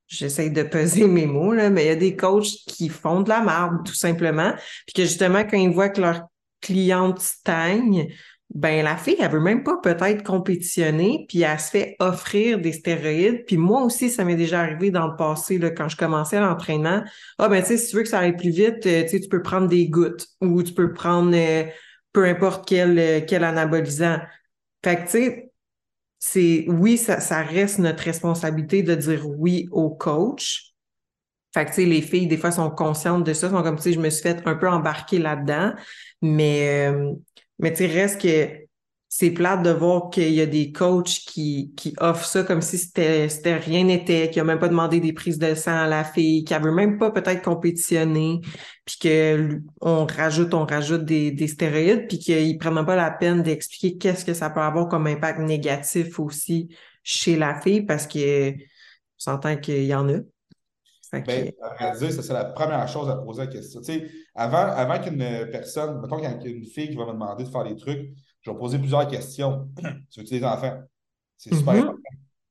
j'essaie 0.08 0.50
de 0.50 0.64
peser 0.64 1.08
mes 1.08 1.26
mots, 1.26 1.54
là, 1.54 1.70
mais 1.70 1.84
il 1.84 1.88
y 1.88 1.92
a 1.92 1.96
des 1.96 2.16
coachs 2.16 2.48
qui 2.66 2.90
font 2.90 3.22
de 3.22 3.30
la 3.30 3.42
merde, 3.42 3.86
tout 3.86 3.94
simplement. 3.94 4.54
Puis 4.88 4.94
que 4.96 5.02
justement, 5.04 5.44
quand 5.44 5.58
ils 5.58 5.70
voient 5.70 5.90
que 5.90 6.02
leur 6.02 6.22
cliente 6.62 7.20
stagne, 7.20 8.08
ben 8.54 8.84
la 8.84 8.98
fille, 8.98 9.18
elle 9.20 9.30
veut 9.32 9.40
même 9.40 9.64
pas 9.64 9.78
peut-être 9.78 10.24
compétitionner, 10.24 11.26
puis 11.30 11.42
elle 11.42 11.60
se 11.60 11.70
fait 11.70 11.96
offrir 12.00 12.60
des 12.60 12.74
stéroïdes. 12.74 13.46
Puis 13.46 13.58
moi 13.58 13.84
aussi, 13.84 14.10
ça 14.10 14.24
m'est 14.26 14.36
déjà 14.36 14.62
arrivé 14.62 14.90
dans 14.90 15.08
le 15.08 15.16
passé, 15.16 15.60
là, 15.60 15.70
quand 15.70 15.88
je 15.88 15.96
commençais 15.96 16.40
l'entraînement. 16.40 17.04
Ah 17.38 17.48
ben 17.48 17.62
tu 17.62 17.68
sais, 17.68 17.78
si 17.78 17.92
tu 17.92 17.98
veux 17.98 18.04
que 18.04 18.10
ça 18.10 18.20
aille 18.20 18.36
plus 18.36 18.50
vite, 18.50 18.86
euh, 18.88 19.06
tu 19.08 19.30
peux 19.30 19.44
prendre 19.44 19.68
des 19.68 19.88
gouttes 19.88 20.28
ou 20.42 20.64
tu 20.64 20.74
peux 20.74 20.94
prendre 20.94 21.32
euh, 21.36 21.64
peu 22.12 22.26
importe 22.26 22.68
quel, 22.68 23.26
quel 23.28 23.44
anabolisant. 23.44 24.18
Fait 24.84 24.96
que, 24.96 25.04
tu 25.04 25.10
sais, 25.10 25.52
c'est 26.20 26.66
oui, 26.68 26.98
ça, 26.98 27.20
ça 27.20 27.42
reste 27.42 27.80
notre 27.80 28.04
responsabilité 28.04 28.84
de 28.84 28.96
dire 28.96 29.28
oui 29.28 29.68
au 29.72 29.90
coach. 29.90 30.74
Fait 31.54 31.66
que, 31.66 31.70
tu 31.70 31.76
sais, 31.78 31.86
les 31.86 32.02
filles, 32.02 32.28
des 32.28 32.38
fois, 32.38 32.52
sont 32.52 32.70
conscientes 32.70 33.24
de 33.24 33.34
ça, 33.34 33.50
sont 33.50 33.64
comme, 33.64 33.78
tu 33.78 33.84
sais, 33.84 33.94
je 33.94 34.00
me 34.00 34.10
suis 34.10 34.22
fait 34.22 34.42
un 34.46 34.56
peu 34.56 34.70
embarquer 34.70 35.18
là-dedans, 35.18 35.74
mais, 36.22 36.90
euh, 36.92 37.14
mais 37.60 37.74
tu 37.74 37.86
reste 37.86 38.22
que 38.22 38.70
c'est 39.12 39.32
plate 39.32 39.64
de 39.64 39.72
voir 39.72 40.12
qu'il 40.12 40.32
y 40.34 40.42
a 40.42 40.46
des 40.46 40.72
coachs 40.72 41.08
qui, 41.08 41.74
qui 41.76 41.96
offrent 41.98 42.26
ça 42.26 42.44
comme 42.44 42.62
si 42.62 42.78
c'était, 42.78 43.28
c'était 43.28 43.58
rien 43.58 43.84
n'était, 43.84 44.30
qui 44.30 44.38
n'ont 44.38 44.46
même 44.46 44.60
pas 44.60 44.68
demandé 44.68 45.00
des 45.00 45.14
prises 45.14 45.40
de 45.40 45.56
sang 45.56 45.76
à 45.76 45.88
la 45.88 46.04
fille, 46.04 46.44
qui 46.44 46.54
n'avaient 46.54 46.72
même 46.72 47.00
pas 47.00 47.10
peut-être 47.10 47.42
compétitionné, 47.42 48.42
puis 48.86 49.00
qu'on 49.02 50.06
rajoute, 50.06 50.54
on 50.54 50.66
rajoute 50.66 51.06
des, 51.06 51.32
des 51.32 51.48
stéroïdes, 51.48 52.08
puis 52.08 52.20
qu'ils 52.20 52.58
prennent 52.60 52.86
pas 52.86 52.96
la 52.96 53.10
peine 53.10 53.42
d'expliquer 53.42 53.98
qu'est-ce 53.98 54.24
que 54.26 54.36
ça 54.36 54.52
peut 54.52 54.62
avoir 54.62 54.88
comme 54.88 55.08
impact 55.08 55.40
négatif 55.40 56.20
aussi 56.20 56.70
chez 57.04 57.36
la 57.36 57.60
fille, 57.60 57.82
parce 57.82 58.06
que 58.06 58.52
on 58.52 58.56
s'entend 59.18 59.58
qu'il 59.58 59.86
y 59.86 59.96
en 59.96 60.08
a. 60.08 60.20
Ben, 61.12 61.52
dire, 61.98 62.12
ça, 62.12 62.22
c'est 62.22 62.34
la 62.34 62.46
première 62.46 62.88
chose 62.88 63.10
à 63.10 63.16
poser 63.16 63.42
la 63.42 63.48
question. 63.48 63.82
Tu 63.82 63.86
sais, 63.86 64.12
avant, 64.36 64.58
avant 64.58 65.00
qu'une 65.00 65.48
personne, 65.52 66.00
mettons 66.02 66.18
qu'il 66.18 66.26
y 66.26 66.28
a 66.28 66.48
une 66.48 66.66
fille 66.66 66.90
qui 66.90 66.96
va 66.96 67.06
me 67.06 67.14
demander 67.14 67.44
de 67.44 67.50
faire 67.50 67.64
des 67.64 67.76
trucs, 67.76 68.14
je 68.42 68.52
vais 68.52 68.58
poser 68.58 68.78
plusieurs 68.78 69.08
questions. 69.08 69.70
tu 70.12 70.20
veux-tu 70.20 70.40
des 70.40 70.44
enfants? 70.44 70.80
C'est 71.38 71.54
super 71.54 71.74
mm-hmm. 71.74 71.80
important. 71.80 72.10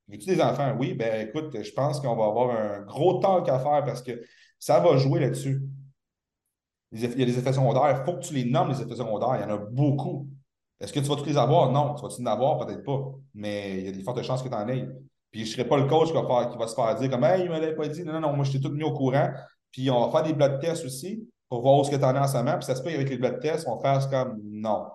Veux-tu 0.08 0.26
des 0.26 0.40
enfants? 0.40 0.74
Oui, 0.78 0.94
ben 0.94 1.28
écoute, 1.28 1.54
je 1.62 1.70
pense 1.72 2.00
qu'on 2.00 2.16
va 2.16 2.24
avoir 2.24 2.50
un 2.50 2.80
gros 2.80 3.20
talk 3.20 3.48
à 3.48 3.58
faire 3.58 3.84
parce 3.84 4.02
que 4.02 4.22
ça 4.58 4.80
va 4.80 4.96
jouer 4.96 5.20
là-dessus. 5.20 5.62
Il 6.92 7.00
y 7.00 7.22
a 7.22 7.26
des 7.26 7.38
effets 7.38 7.52
secondaires. 7.52 7.96
Il 8.00 8.04
faut 8.04 8.18
que 8.18 8.24
tu 8.24 8.32
les 8.32 8.46
nommes, 8.46 8.70
les 8.70 8.80
effets 8.80 8.96
secondaires. 8.96 9.36
Il 9.36 9.42
y 9.42 9.44
en 9.44 9.54
a 9.54 9.58
beaucoup. 9.58 10.28
Est-ce 10.80 10.92
que 10.92 11.00
tu 11.00 11.06
vas 11.06 11.16
tous 11.16 11.26
les 11.26 11.36
avoir? 11.36 11.70
Non. 11.70 11.94
Tu 11.94 12.02
vas-tu 12.02 12.22
en 12.22 12.26
avoir? 12.26 12.58
Peut-être 12.64 12.82
pas. 12.82 13.12
Mais 13.34 13.78
il 13.78 13.84
y 13.84 13.88
a 13.88 13.92
des 13.92 14.02
fortes 14.02 14.22
chances 14.22 14.42
que 14.42 14.48
tu 14.48 14.54
en 14.54 14.66
aies. 14.68 14.88
Puis 15.30 15.44
je 15.44 15.50
ne 15.50 15.52
serai 15.56 15.68
pas 15.68 15.76
le 15.76 15.86
coach 15.86 16.08
qui 16.08 16.14
va, 16.14 16.66
se 16.66 16.74
faire 16.74 16.94
dire 16.96 17.10
comme 17.10 17.24
Hey, 17.24 17.42
il 17.42 17.50
ne 17.50 17.54
me 17.54 17.60
l'avait 17.60 17.74
pas 17.74 17.88
dit. 17.88 18.04
Non, 18.04 18.14
non, 18.14 18.20
non, 18.20 18.32
moi 18.34 18.44
je 18.44 18.52
t'ai 18.52 18.60
tout 18.60 18.70
mis 18.70 18.84
au 18.84 18.92
courant. 18.92 19.30
Puis 19.70 19.90
on 19.90 20.06
va 20.06 20.10
faire 20.10 20.22
des 20.26 20.34
blood 20.34 20.60
tests 20.60 20.84
aussi 20.84 21.28
pour 21.48 21.62
voir 21.62 21.78
où 21.78 21.84
ce 21.84 21.90
que 21.90 21.96
tu 21.96 22.04
en 22.04 22.14
es 22.14 22.18
en 22.18 22.26
ce 22.26 22.36
moment. 22.36 22.54
Puis 22.54 22.64
ça 22.64 22.74
se 22.74 22.82
peut 22.82 22.90
avec 22.90 23.08
les 23.08 23.18
blood 23.18 23.40
tests, 23.40 23.66
on 23.68 23.78
faire 23.80 24.08
comme 24.10 24.40
non 24.44 24.86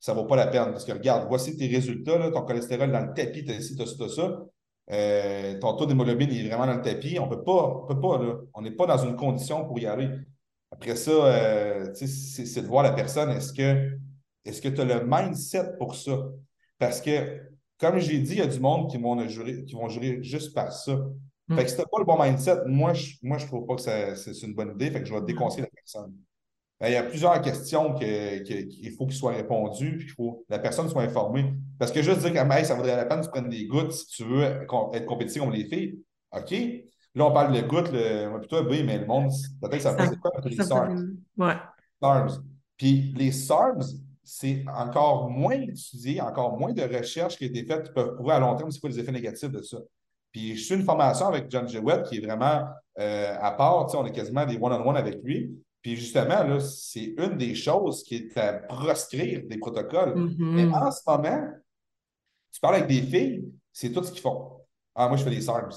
ça 0.00 0.14
ne 0.14 0.18
vaut 0.18 0.24
pas 0.24 0.36
la 0.36 0.46
peine. 0.46 0.72
Parce 0.72 0.84
que 0.84 0.92
regarde, 0.92 1.26
voici 1.28 1.56
tes 1.56 1.68
résultats, 1.68 2.18
là, 2.18 2.30
ton 2.30 2.42
cholestérol 2.42 2.90
dans 2.90 3.00
le 3.00 3.12
tapis, 3.12 3.44
tu 3.44 3.52
as 3.52 3.60
ci, 3.60 3.76
tu 3.76 3.82
as 3.82 3.86
ça, 3.86 4.04
as 4.04 4.08
ça. 4.08 4.40
Euh, 4.92 5.58
ton 5.60 5.76
taux 5.76 5.86
d'hémoglobine 5.86 6.30
est 6.32 6.48
vraiment 6.48 6.66
dans 6.66 6.74
le 6.74 6.82
tapis. 6.82 7.18
On 7.20 7.26
ne 7.26 7.34
peut 7.36 7.44
pas, 7.44 7.82
on 7.82 7.86
peut 7.86 8.00
pas, 8.00 8.18
là. 8.18 8.34
On 8.54 8.62
n'est 8.62 8.72
pas 8.72 8.86
dans 8.86 8.98
une 8.98 9.14
condition 9.14 9.66
pour 9.66 9.78
y 9.78 9.86
aller. 9.86 10.10
Après 10.72 10.96
ça, 10.96 11.10
euh, 11.10 11.92
c'est 11.94 12.62
de 12.62 12.66
voir 12.66 12.82
la 12.82 12.92
personne, 12.92 13.30
est-ce 13.30 13.52
que 13.52 13.98
est-ce 14.44 14.62
que 14.62 14.68
tu 14.68 14.80
as 14.80 14.84
le 14.84 15.04
mindset 15.06 15.76
pour 15.78 15.94
ça? 15.94 16.16
Parce 16.78 17.02
que, 17.02 17.42
comme 17.80 17.98
j'ai 17.98 18.18
dit, 18.18 18.32
il 18.32 18.38
y 18.38 18.42
a 18.42 18.46
du 18.46 18.60
monde 18.60 18.90
qui 18.90 18.98
vont 18.98 19.26
jurer, 19.26 19.64
qui 19.64 19.74
vont 19.74 19.88
jurer 19.88 20.22
juste 20.22 20.54
par 20.54 20.72
ça. 20.72 20.96
Mm. 21.48 21.56
Fait 21.56 21.64
que 21.64 21.70
si 21.70 21.76
tu 21.76 21.80
n'as 21.80 21.88
pas 21.88 21.98
le 21.98 22.04
bon 22.04 22.22
mindset, 22.22 22.58
moi, 22.66 22.92
je 22.92 23.14
ne 23.22 23.28
moi, 23.28 23.38
je 23.38 23.46
trouve 23.46 23.66
pas 23.66 23.76
que 23.76 23.82
c'est 24.14 24.46
une 24.46 24.54
bonne 24.54 24.72
idée. 24.72 24.90
Fait 24.90 25.00
que 25.00 25.06
je 25.06 25.14
vais 25.14 25.22
déconseiller 25.22 25.62
la 25.62 25.70
personne. 25.74 26.14
Ben, 26.78 26.88
il 26.88 26.92
y 26.92 26.96
a 26.96 27.02
plusieurs 27.02 27.40
questions 27.42 27.94
qu'il 27.94 28.94
faut 28.96 29.06
qu'il 29.06 29.16
soient 29.16 29.32
répondues, 29.32 29.96
puis 29.96 30.06
qu'il 30.06 30.14
faut 30.14 30.44
que 30.48 30.52
la 30.52 30.58
personne 30.58 30.88
soit 30.88 31.02
informée. 31.02 31.52
Parce 31.78 31.92
que 31.92 32.02
juste 32.02 32.20
dire 32.20 32.32
que 32.32 32.64
ça 32.64 32.74
vaudrait 32.74 32.96
la 32.96 33.04
peine 33.04 33.20
de 33.20 33.26
prendre 33.26 33.48
des 33.48 33.66
gouttes 33.66 33.92
si 33.92 34.06
tu 34.06 34.24
veux 34.24 34.42
être 34.42 35.06
compétitif 35.06 35.42
comme 35.42 35.52
les 35.52 35.64
filles. 35.64 35.98
OK. 36.32 36.54
Là, 37.14 37.26
on 37.26 37.32
parle 37.32 37.54
de 37.54 37.60
gouttes, 37.66 37.90
le, 37.92 38.38
plutôt 38.38 38.62
oui, 38.68 38.84
mais 38.84 38.98
le 38.98 39.06
monde, 39.06 39.30
peut-être 39.60 39.76
que 39.76 39.82
ça 39.82 39.96
être 39.98 40.20
quoi 40.20 40.30
les 40.44 40.56
SARS? 40.56 40.94
Ouais. 41.36 41.54
SARS. 42.00 42.40
Puis 42.76 43.12
les 43.16 43.32
SARS, 43.32 43.84
c'est 44.22 44.64
encore 44.74 45.30
moins 45.30 45.60
étudié, 45.60 46.20
encore 46.20 46.58
moins 46.58 46.72
de 46.72 46.82
recherches 46.82 47.36
qui 47.36 47.44
ont 47.44 47.48
été 47.48 47.64
faites 47.64 47.84
qui 47.84 47.92
peuvent 47.92 48.14
prouver 48.14 48.32
à 48.32 48.40
long 48.40 48.54
terme 48.54 48.70
c'est 48.70 48.80
quoi 48.80 48.90
les 48.90 48.98
effets 48.98 49.12
négatifs 49.12 49.50
de 49.50 49.62
ça. 49.62 49.78
Puis 50.32 50.56
je 50.56 50.64
suis 50.64 50.74
une 50.74 50.84
formation 50.84 51.26
avec 51.26 51.50
John 51.50 51.68
Jewett 51.68 52.04
qui 52.04 52.18
est 52.18 52.26
vraiment 52.26 52.64
euh, 52.98 53.36
à 53.40 53.52
part, 53.52 53.94
on 53.94 54.06
est 54.06 54.12
quasiment 54.12 54.44
des 54.44 54.56
one 54.56 54.72
-on 54.72 54.84
-one 54.84 54.96
avec 54.96 55.22
lui. 55.22 55.50
Puis 55.82 55.96
justement, 55.96 56.44
là, 56.44 56.60
c'est 56.60 57.14
une 57.16 57.38
des 57.38 57.54
choses 57.54 58.02
qui 58.02 58.16
est 58.16 58.36
à 58.36 58.52
proscrire 58.52 59.42
des 59.48 59.58
protocoles. 59.58 60.14
Mm-hmm. 60.14 60.36
Mais 60.38 60.66
en 60.66 60.90
ce 60.90 61.00
moment, 61.06 61.48
tu 62.52 62.60
parles 62.60 62.76
avec 62.76 62.88
des 62.88 63.00
filles, 63.00 63.44
c'est 63.72 63.90
tout 63.90 64.02
ce 64.02 64.12
qu'ils 64.12 64.20
font. 64.20 64.60
Ah, 64.94 65.08
moi, 65.08 65.16
je 65.16 65.24
fais 65.24 65.30
des 65.30 65.40
SARMs. 65.40 65.72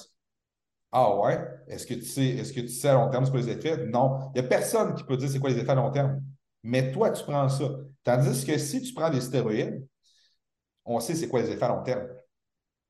Ah 0.91 1.15
ouais? 1.17 1.39
Est-ce 1.67 1.87
que 1.87 1.93
tu 1.93 2.05
sais, 2.05 2.27
est-ce 2.27 2.51
que 2.51 2.61
tu 2.61 2.67
sais 2.67 2.89
à 2.89 2.93
long 2.95 3.09
terme 3.09 3.25
c'est 3.25 3.31
quoi 3.31 3.39
les 3.39 3.49
effets? 3.49 3.85
Non. 3.87 4.29
Il 4.35 4.41
n'y 4.41 4.45
a 4.45 4.49
personne 4.49 4.93
qui 4.93 5.03
peut 5.03 5.17
dire 5.17 5.29
c'est 5.29 5.39
quoi 5.39 5.49
les 5.49 5.57
effets 5.57 5.71
à 5.71 5.75
long 5.75 5.91
terme. 5.91 6.21
Mais 6.63 6.91
toi, 6.91 7.11
tu 7.11 7.23
prends 7.23 7.49
ça. 7.49 7.69
Tandis 8.03 8.45
que 8.45 8.57
si 8.57 8.81
tu 8.81 8.93
prends 8.93 9.09
des 9.09 9.21
stéroïdes, 9.21 9.85
on 10.85 10.99
sait 10.99 11.15
c'est 11.15 11.27
quoi 11.27 11.41
les 11.41 11.51
effets 11.51 11.65
à 11.65 11.69
long 11.69 11.83
terme. 11.83 12.07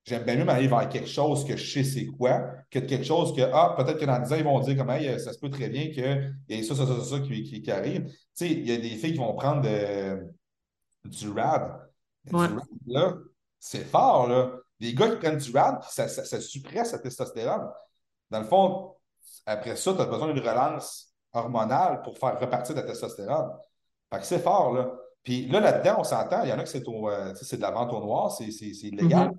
J'aime 0.06 0.24
bien 0.24 0.36
mieux 0.36 0.44
m'aller 0.44 0.68
vers 0.68 0.90
quelque 0.90 1.08
chose 1.08 1.46
que 1.46 1.56
je 1.56 1.72
sais 1.72 1.84
c'est 1.84 2.08
quoi, 2.08 2.42
que 2.70 2.80
quelque 2.80 3.06
chose 3.06 3.34
que, 3.34 3.42
ah, 3.42 3.74
peut-être 3.78 4.00
que 4.00 4.06
dans 4.06 4.20
10 4.20 4.34
ans, 4.34 4.36
ils 4.36 4.44
vont 4.44 4.60
dire 4.60 4.76
comme, 4.76 4.90
hey, 4.90 5.20
ça 5.20 5.32
se 5.32 5.40
peut 5.40 5.50
très 5.50 5.70
bien 5.70 5.92
qu'il 5.92 6.36
y 6.50 6.54
ait 6.54 6.64
ça, 6.64 6.76
ça, 6.76 6.86
ça, 6.86 7.04
ça, 7.04 7.20
qui, 7.22 7.62
qui, 7.62 7.72
arrive. 7.72 8.06
Tu 8.06 8.14
sais, 8.34 8.52
il 8.52 8.68
y 8.68 8.74
a 8.74 8.78
des 8.78 8.90
filles 8.90 9.14
qui 9.14 9.20
vont 9.20 9.34
prendre 9.36 9.62
du 11.06 11.30
RAD. 11.30 11.90
Du 12.26 12.34
RAD, 12.36 12.60
là, 12.88 13.16
c'est 13.60 13.86
fort, 13.86 14.28
là. 14.28 14.52
Les 14.80 14.94
gars 14.94 15.10
qui 15.10 15.18
prennent 15.18 15.38
du 15.38 15.52
RAD, 15.52 15.82
ça, 15.84 16.10
ça, 16.10 16.42
suppresse 16.42 16.92
la 16.92 17.00
testostérone. 17.00 17.70
Dans 18.30 18.40
le 18.40 18.46
fond, 18.46 18.96
après 19.46 19.78
ça, 19.78 19.94
tu 19.94 20.02
as 20.02 20.06
besoin 20.06 20.34
d'une 20.34 20.44
relance 20.44 21.12
hormonale 21.34 22.02
pour 22.04 22.17
faire 22.17 22.39
repartir 22.39 22.76
la 22.76 22.84
testostérone. 22.84 23.52
Fait 24.12 24.19
que 24.19 24.26
c'est 24.26 24.39
fort, 24.39 24.74
là. 24.74 24.91
Puis 25.24 25.48
là, 25.48 25.60
là-dedans, 25.60 25.96
on 26.00 26.04
s'entend, 26.04 26.43
il 26.43 26.50
y 26.50 26.54
en 26.54 26.60
a 26.60 26.63
que 26.63 26.69
c'est 26.69 26.88
euh, 26.88 27.34
de 27.34 27.62
la 27.62 27.72
vente 27.72 27.93
au 27.93 28.00
noir, 28.02 28.32
c'est 28.32 28.46
illégal. 28.46 29.30
Mm-hmm. 29.30 29.38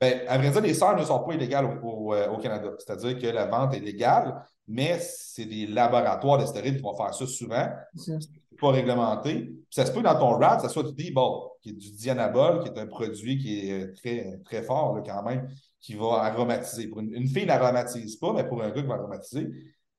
Bien, 0.00 0.20
à 0.26 0.36
vrai 0.36 0.50
dire, 0.50 0.60
les 0.60 0.74
sœurs 0.74 0.96
ne 0.96 1.04
sont 1.04 1.20
pas 1.20 1.34
illégales 1.34 1.78
au, 1.82 2.12
euh, 2.12 2.36
Canada. 2.38 2.70
C'est-à-dire 2.78 3.18
que 3.18 3.26
la 3.28 3.46
vente 3.46 3.72
est 3.74 3.80
légale, 3.80 4.44
mais 4.66 4.98
c'est 4.98 5.44
des 5.44 5.66
laboratoires 5.66 6.38
de 6.38 6.46
stéroïdes 6.46 6.76
qui 6.76 6.82
vont 6.82 6.96
faire 6.96 7.14
ça 7.14 7.26
souvent. 7.26 7.68
C'est 7.94 8.18
pas 8.60 8.72
réglementé. 8.72 9.44
Puis 9.44 9.64
ça 9.70 9.86
se 9.86 9.92
peut 9.92 10.02
dans 10.02 10.18
ton 10.18 10.38
RAD, 10.38 10.60
ça 10.60 10.68
soit 10.68 10.82
du 10.82 10.92
D-Ball, 10.92 11.50
qui 11.60 11.70
est 11.70 11.74
du 11.74 11.92
dianabol, 11.92 12.64
qui 12.64 12.68
est 12.68 12.78
un 12.78 12.86
produit 12.86 13.38
qui 13.38 13.70
est 13.70 13.82
euh, 13.82 13.94
très, 13.94 14.40
très 14.44 14.62
fort 14.62 15.00
quand 15.06 15.22
même, 15.22 15.48
qui 15.80 15.94
va 15.94 16.24
aromatiser. 16.24 16.88
Pour 16.88 16.98
une, 16.98 17.28
fille 17.28 17.46
n'aromatise 17.46 18.16
pas, 18.16 18.32
mais 18.32 18.44
pour 18.44 18.60
un 18.60 18.70
gars 18.70 18.82
qui 18.82 18.88
va 18.88 18.94
aromatiser. 18.94 19.50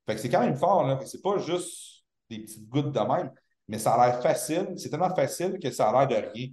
Fait 0.06 0.14
que 0.14 0.20
c'est 0.20 0.28
quand 0.28 0.40
même 0.40 0.56
fort. 0.56 0.86
Là. 0.86 0.98
C'est 1.04 1.22
pas 1.22 1.38
juste 1.38 2.04
des 2.30 2.40
petites 2.40 2.68
gouttes 2.68 2.92
de 2.92 3.00
même, 3.00 3.30
mais 3.68 3.78
ça 3.78 3.94
a 3.94 4.06
l'air 4.06 4.22
facile. 4.22 4.74
C'est 4.76 4.90
tellement 4.90 5.14
facile 5.14 5.58
que 5.58 5.70
ça 5.70 5.88
a 5.88 6.06
l'air 6.06 6.08
de 6.08 6.28
rien. 6.32 6.48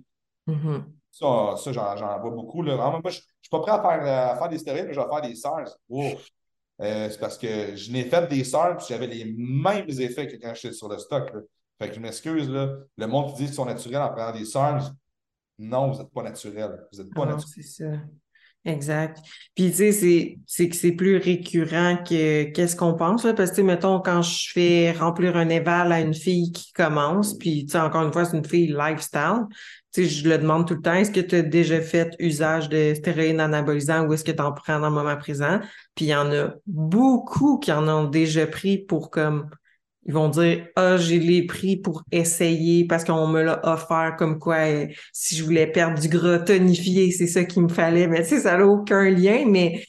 Mm-hmm. 0.48 0.84
Ça, 1.12 1.56
ça 1.58 1.72
j'en 1.72 2.20
vois 2.20 2.32
beaucoup. 2.32 2.62
Là. 2.62 2.78
moi, 2.78 3.02
je 3.06 3.10
ne 3.10 3.12
suis 3.12 3.50
pas 3.50 3.60
prêt 3.60 3.72
à 3.72 3.82
faire, 3.82 4.38
faire 4.38 4.50
des 4.50 4.58
stéroïdes, 4.58 4.86
mais 4.88 4.94
je 4.94 5.00
vais 5.00 5.08
faire 5.08 5.22
des 5.22 5.36
SARS. 5.36 5.78
Euh, 6.82 7.10
c'est 7.12 7.20
parce 7.20 7.38
que 7.38 7.76
je 7.76 7.92
n'ai 7.92 8.06
fait 8.06 8.28
des 8.28 8.44
SARS 8.44 8.82
et 8.82 8.86
j'avais 8.88 9.08
les 9.08 9.26
mêmes 9.38 9.90
effets 9.90 10.28
que 10.28 10.36
quand 10.38 10.54
j'étais 10.56 10.74
sur 10.74 10.90
le 10.90 10.98
stock. 10.98 11.32
Fait 11.80 11.90
que 11.90 11.96
je 11.96 12.00
m'excuse, 12.00 12.50
le 12.50 13.08
monde 13.08 13.32
qui 13.32 13.38
dit 13.38 13.46
qu'ils 13.46 13.54
sont 13.54 13.66
naturels 13.66 14.02
en 14.02 14.10
prenant 14.10 14.32
des 14.32 14.46
SARS, 14.46 14.92
non, 15.60 15.92
vous 15.92 16.00
n'êtes 16.00 16.12
pas 16.12 16.24
naturel. 16.24 16.88
Vous 16.92 17.04
n'êtes 17.04 17.14
pas 17.14 17.26
non, 17.26 17.38
C'est 17.40 17.62
ça. 17.62 17.86
Exact. 18.64 19.18
Puis, 19.56 19.72
tu 19.72 19.92
sais, 19.92 20.38
c'est 20.46 20.70
que 20.70 20.76
c'est 20.76 20.92
plus 20.92 21.18
récurrent 21.18 21.98
que 22.08 22.44
qu'est-ce 22.44 22.76
qu'on 22.76 22.94
pense, 22.94 23.24
là, 23.26 23.34
parce 23.34 23.52
que, 23.52 23.62
mettons, 23.62 24.00
quand 24.00 24.22
je 24.22 24.52
fais 24.52 24.92
remplir 24.92 25.36
un 25.36 25.50
éval 25.50 25.92
à 25.92 26.00
une 26.00 26.14
fille 26.14 26.52
qui 26.52 26.72
commence, 26.74 27.36
puis, 27.36 27.66
tu 27.66 27.72
sais, 27.72 27.80
encore 27.80 28.04
une 28.04 28.14
fois, 28.14 28.24
c'est 28.24 28.38
une 28.38 28.46
fille 28.46 28.68
lifestyle, 28.78 29.46
tu 29.92 30.04
sais, 30.04 30.10
je 30.10 30.30
le 30.30 30.38
demande 30.38 30.68
tout 30.68 30.76
le 30.76 30.82
temps, 30.82 30.94
est-ce 30.94 31.10
que 31.10 31.20
tu 31.20 31.36
as 31.36 31.42
déjà 31.42 31.82
fait 31.82 32.14
usage 32.20 32.70
de 32.70 32.94
stéroïdes 32.94 33.40
anabolisants 33.40 34.06
ou 34.06 34.14
est-ce 34.14 34.24
que 34.24 34.32
tu 34.32 34.42
en 34.42 34.52
prends 34.52 34.80
dans 34.80 34.90
le 34.90 34.96
moment 34.96 35.18
présent? 35.18 35.60
Puis, 35.96 36.06
il 36.06 36.10
y 36.10 36.16
en 36.16 36.32
a 36.32 36.54
beaucoup 36.68 37.58
qui 37.58 37.72
en 37.72 37.88
ont 37.88 38.04
déjà 38.08 38.46
pris 38.46 38.78
pour 38.78 39.10
comme 39.10 39.50
ils 40.06 40.14
vont 40.14 40.30
dire 40.30 40.68
Ah, 40.76 40.98
j'ai 40.98 41.20
les 41.20 41.46
pris 41.46 41.78
pour 41.78 42.04
essayer 42.12 42.86
parce 42.86 43.04
qu'on 43.04 43.28
me 43.28 43.42
l'a 43.42 43.60
offert 43.64 44.16
comme 44.18 44.40
quoi 44.40 44.68
euh, 44.68 44.88
si 45.14 45.36
je 45.36 45.44
voulais 45.44 45.68
perdre 45.68 46.00
du 46.00 46.10
gras 46.10 46.40
tonifié, 46.40 47.12
c'est 47.12 47.28
ça 47.28 47.44
qu'il 47.44 47.64
me 47.64 47.70
fallait. 47.70 48.08
Mais 48.08 48.24
tu 48.24 48.30
sais, 48.30 48.40
ça 48.42 48.58
n'a 48.58 48.66
aucun 48.66 49.10
lien, 49.10 49.46
mais 49.48 49.84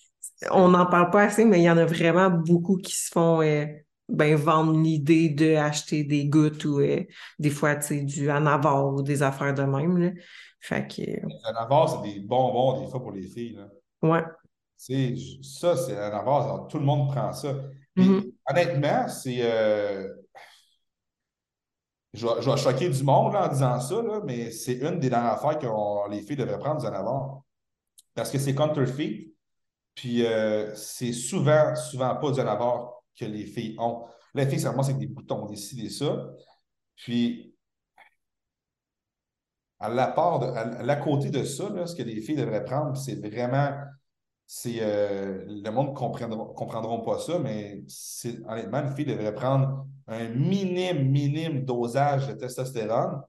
on 0.51 0.68
n'en 0.68 0.86
parle 0.86 1.11
pas 1.11 1.22
assez, 1.22 1.45
mais 1.45 1.61
il 1.61 1.64
y 1.64 1.70
en 1.70 1.78
a 1.78 1.84
vraiment 1.84 2.30
beaucoup 2.30 2.76
qui 2.76 2.95
se 2.95 3.11
font 3.11 3.41
euh, 3.41 3.64
ben, 4.09 4.34
vendre 4.34 4.78
l'idée 4.78 5.30
d'acheter 5.30 6.05
des 6.05 6.26
gouttes 6.26 6.64
ou 6.64 6.80
euh, 6.80 7.03
des 7.39 7.51
fois 7.51 7.76
tu 7.76 7.86
sais, 7.86 8.01
du 8.03 8.30
anavar 8.30 8.93
ou 8.93 9.03
des 9.03 9.22
affaires 9.22 9.55
de 9.55 9.62
même. 9.62 9.97
Là. 9.99 10.11
Fait 10.61 10.86
que. 10.86 11.03
Anavar, 11.49 11.89
c'est 11.89 12.12
des 12.12 12.20
bonbons 12.20 12.80
des 12.80 12.91
fois 12.91 13.01
pour 13.01 13.12
les 13.12 13.26
filles. 13.26 13.57
Là. 13.57 13.68
Ouais. 14.03 14.24
ça, 15.43 15.76
c'est 15.76 15.97
anavar, 15.97 16.68
tout 16.68 16.78
le 16.78 16.84
monde 16.84 17.09
prend 17.09 17.32
ça. 17.32 17.55
Mm-hmm. 17.97 18.32
Honnêtement, 18.51 19.09
c'est. 19.09 19.38
Euh, 19.40 20.09
je, 22.14 22.26
vais, 22.26 22.57
choquer 22.57 22.90
du 22.90 23.03
monde 23.03 23.34
en 23.34 23.49
disant 23.49 23.80
ça, 23.80 24.03
mais 24.24 24.51
c'est 24.51 24.74
une 24.74 24.99
des 24.99 25.09
dernières 25.09 25.32
affaires 25.32 25.59
que 25.59 26.11
les 26.11 26.20
filles 26.20 26.36
devraient 26.36 26.59
prendre 26.59 26.80
du 26.80 26.86
Anavar. 26.86 27.43
Parce 28.14 28.30
que 28.30 28.38
c'est 28.38 28.55
counterfeit. 28.55 29.32
Puis 29.95 30.24
euh, 30.24 30.74
c'est 30.74 31.12
souvent, 31.12 31.74
souvent 31.74 32.14
pas 32.16 32.30
du 32.30 32.40
Anavar 32.40 33.03
que 33.18 33.24
les 33.24 33.47
filles 33.47 33.76
ont. 33.78 34.05
les 34.34 34.47
filles, 34.47 34.61
c'est 34.61 34.66
vraiment 34.66 34.82
avec 34.82 34.99
des 34.99 35.07
boutons, 35.07 35.47
des 35.47 35.57
ci, 35.57 35.76
des 35.76 35.90
ça. 35.90 36.30
Puis 36.97 37.53
à 39.82 39.88
la 39.88 40.07
part, 40.07 40.38
de, 40.38 40.47
à, 40.47 40.82
la 40.82 40.97
côté 40.97 41.30
de 41.30 41.43
ça, 41.45 41.86
ce 41.86 41.95
que 41.95 42.03
les 42.03 42.20
filles 42.20 42.36
devraient 42.36 42.64
prendre, 42.64 42.97
c'est 42.97 43.16
vraiment, 43.16 43.72
c'est 44.55 44.80
euh, 44.82 45.46
le 45.46 45.70
monde 45.70 45.88
ne 45.88 45.94
comprendra, 45.94 46.53
comprendront 46.55 47.00
pas 47.00 47.18
ça, 47.18 47.38
mais 47.38 47.82
honnêtement, 48.46 48.80
une 48.80 48.94
fille 48.94 49.07
devrait 49.07 49.34
prendre 49.34 49.86
un 50.07 50.28
minime, 50.28 51.09
minime 51.11 51.64
dosage 51.64 52.28
de 52.28 52.34
testostérone. 52.34 53.22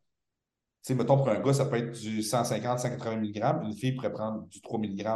Sais, 0.82 0.94
mettons, 0.96 1.16
pour 1.16 1.30
un 1.30 1.40
gars, 1.40 1.54
ça 1.54 1.64
peut 1.64 1.78
être 1.78 1.98
du 1.98 2.22
150, 2.22 2.80
180 2.80 3.16
mg. 3.22 3.38
Une 3.64 3.74
fille 3.74 3.94
pourrait 3.94 4.12
prendre 4.12 4.46
du 4.50 4.60
3 4.60 4.78
mg. 4.80 5.08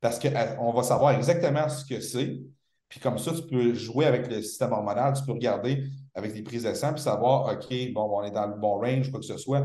Parce 0.00 0.18
qu'on 0.18 0.72
va 0.72 0.82
savoir 0.82 1.12
exactement 1.12 1.68
ce 1.68 1.84
que 1.84 2.00
c'est. 2.00 2.40
Puis 2.88 2.98
comme 2.98 3.16
ça, 3.18 3.30
tu 3.32 3.42
peux 3.42 3.72
jouer 3.72 4.06
avec 4.06 4.28
le 4.28 4.42
système 4.42 4.72
hormonal, 4.72 5.14
tu 5.14 5.24
peux 5.24 5.32
regarder 5.32 5.84
avec 6.16 6.32
des 6.32 6.42
prises 6.42 6.64
de 6.64 6.74
sang, 6.74 6.92
puis 6.92 7.02
savoir, 7.02 7.52
OK, 7.52 7.92
bon, 7.92 8.18
on 8.18 8.24
est 8.24 8.32
dans 8.32 8.48
le 8.48 8.56
bon 8.56 8.80
range, 8.80 9.12
quoi 9.12 9.20
que 9.20 9.26
ce 9.26 9.36
soit. 9.36 9.64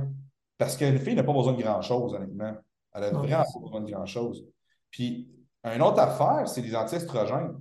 Parce 0.60 0.78
qu'une 0.78 1.00
fille 1.00 1.16
n'a 1.16 1.24
pas 1.24 1.34
besoin 1.34 1.54
de 1.54 1.62
grand-chose, 1.64 2.14
honnêtement. 2.14 2.54
Elle 2.94 3.06
a 3.06 3.10
vraiment 3.10 3.44
pas 3.52 3.60
besoin 3.60 3.82
de 3.82 3.90
grand-chose. 3.90 4.46
Puis, 4.92 5.41
une 5.64 5.82
autre 5.82 6.00
affaire, 6.00 6.48
c'est 6.48 6.62
les 6.62 6.76
anti-estrogènes. 6.76 7.56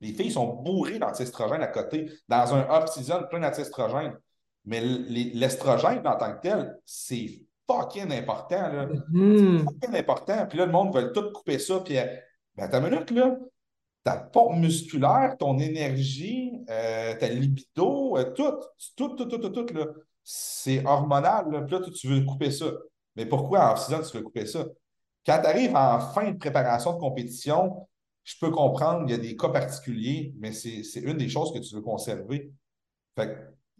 Les 0.00 0.12
filles 0.12 0.30
sont 0.30 0.54
bourrées 0.62 0.98
d'anti-estrogènes 0.98 1.62
à 1.62 1.66
côté. 1.66 2.10
Dans 2.28 2.54
un 2.54 2.68
off-season, 2.68 3.24
plein 3.28 3.40
d'anti-estrogènes. 3.40 4.16
Mais 4.64 4.80
l'estrogène 4.80 6.06
en 6.06 6.16
tant 6.16 6.34
que 6.34 6.40
tel, 6.40 6.78
c'est 6.84 7.42
fucking 7.68 8.12
important. 8.12 8.68
Là. 8.68 8.86
Mm-hmm. 8.86 9.58
C'est 9.58 9.64
fucking 9.64 9.96
important. 9.96 10.46
Puis 10.46 10.58
là, 10.58 10.66
le 10.66 10.72
monde 10.72 10.94
veut 10.94 11.12
tout 11.12 11.30
couper 11.32 11.58
ça. 11.58 11.80
Puis, 11.80 11.96
ben, 12.56 12.68
ta 12.68 12.80
minute, 12.80 13.10
là, 13.10 13.36
ta 14.02 14.16
pompe 14.16 14.56
musculaire, 14.56 15.36
ton 15.38 15.58
énergie, 15.58 16.52
euh, 16.70 17.14
ta 17.16 17.28
libido, 17.28 18.16
euh, 18.16 18.32
tout, 18.32 18.52
tout, 18.96 19.14
tout, 19.14 19.26
tout, 19.26 19.38
tout, 19.38 19.50
tout, 19.50 19.74
là 19.74 19.84
c'est 20.32 20.84
hormonal. 20.86 21.50
Là. 21.50 21.62
Puis 21.62 21.72
là, 21.72 21.80
tu 21.90 22.06
veux 22.08 22.24
couper 22.24 22.50
ça. 22.50 22.66
Mais 23.16 23.26
pourquoi 23.26 23.72
en 23.72 23.76
season, 23.76 24.00
tu 24.02 24.16
veux 24.16 24.22
couper 24.22 24.46
ça? 24.46 24.64
Quand 25.26 25.40
tu 25.40 25.46
arrives 25.46 25.76
en 25.76 26.00
fin 26.00 26.30
de 26.30 26.36
préparation 26.36 26.94
de 26.94 26.98
compétition, 26.98 27.86
je 28.24 28.34
peux 28.40 28.50
comprendre, 28.50 29.04
il 29.06 29.10
y 29.10 29.14
a 29.14 29.18
des 29.18 29.36
cas 29.36 29.48
particuliers, 29.48 30.34
mais 30.38 30.52
c'est 30.52 31.00
une 31.00 31.16
des 31.16 31.28
choses 31.28 31.52
que 31.52 31.58
tu 31.58 31.74
veux 31.74 31.82
conserver. 31.82 32.52
Fait 33.16 33.36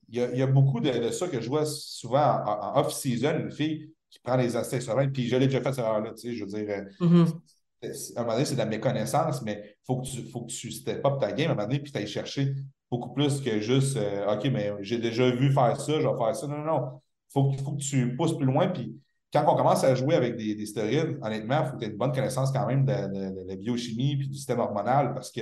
il, 0.09 0.19
y 0.19 0.23
a, 0.23 0.31
il 0.33 0.39
y 0.39 0.43
a 0.43 0.47
beaucoup 0.47 0.81
de, 0.81 1.11
ça 1.11 1.29
que 1.29 1.41
je 1.41 1.49
vois 1.49 1.67
souvent 1.67 2.43
en, 2.45 2.81
off-season, 2.81 3.39
une 3.39 3.53
fille 3.53 3.93
qui 4.11 4.19
prend 4.19 4.37
les 4.37 4.57
astéroïdes, 4.57 5.13
puis 5.13 5.29
je 5.29 5.37
l'ai 5.37 5.47
déjà 5.47 5.61
fait 5.61 5.73
cette 5.73 5.85
erreur-là, 5.85 6.11
tu 6.15 6.29
sais, 6.29 6.35
je 6.35 6.45
veux 6.45 6.51
dire, 6.51 6.69
euh, 6.69 7.07
mm-hmm. 7.07 8.17
à 8.17 8.21
un 8.21 8.23
moment 8.23 8.33
donné, 8.33 8.45
c'est 8.45 8.55
de 8.55 8.59
la 8.59 8.67
méconnaissance, 8.67 9.43
mais 9.43 9.63
il 9.65 9.87
faut 9.87 10.01
que 10.01 10.07
tu, 10.07 10.23
faut 10.29 10.41
que 10.41 10.53
tu 10.53 10.73
step 10.73 11.05
up 11.07 11.21
ta 11.21 11.31
game 11.33 11.51
à 11.51 11.53
un 11.53 11.55
moment 11.55 11.69
donné, 11.69 11.79
puis 11.79 11.93
tu 11.93 11.99
ailles 11.99 12.09
chercher 12.09 12.57
beaucoup 12.91 13.13
plus 13.15 13.41
que 13.41 13.61
juste 13.61 13.97
euh, 13.97 14.35
OK, 14.35 14.47
mais 14.47 14.73
j'ai 14.81 14.99
déjà 14.99 15.31
vu 15.31 15.53
faire 15.53 15.81
ça, 15.81 16.01
je 16.01 16.07
vais 16.07 16.19
faire 16.19 16.35
ça. 16.35 16.47
Non, 16.47 16.59
non, 16.59 16.65
non. 16.65 17.01
Il 17.29 17.33
faut, 17.33 17.53
faut, 17.65 17.73
que 17.73 17.81
tu 17.81 18.17
pousses 18.17 18.37
plus 18.37 18.47
loin. 18.47 18.69
Puis 18.69 18.99
quand 19.33 19.45
on 19.47 19.57
commence 19.57 19.85
à 19.85 19.95
jouer 19.95 20.15
avec 20.17 20.37
des, 20.37 20.55
des 20.55 20.67
stéroïdes, 20.67 21.19
honnêtement, 21.23 21.63
il 21.63 21.67
faut 21.67 21.73
que 21.75 21.79
tu 21.79 21.85
aies 21.85 21.91
une 21.91 21.97
bonne 21.97 22.13
connaissance 22.13 22.51
quand 22.51 22.67
même 22.67 22.85
de, 22.85 23.49
la 23.49 23.57
biochimie 23.57 24.17
puis 24.17 24.29
du 24.29 24.35
système 24.35 24.59
hormonal 24.59 25.15
parce 25.15 25.31
que 25.31 25.41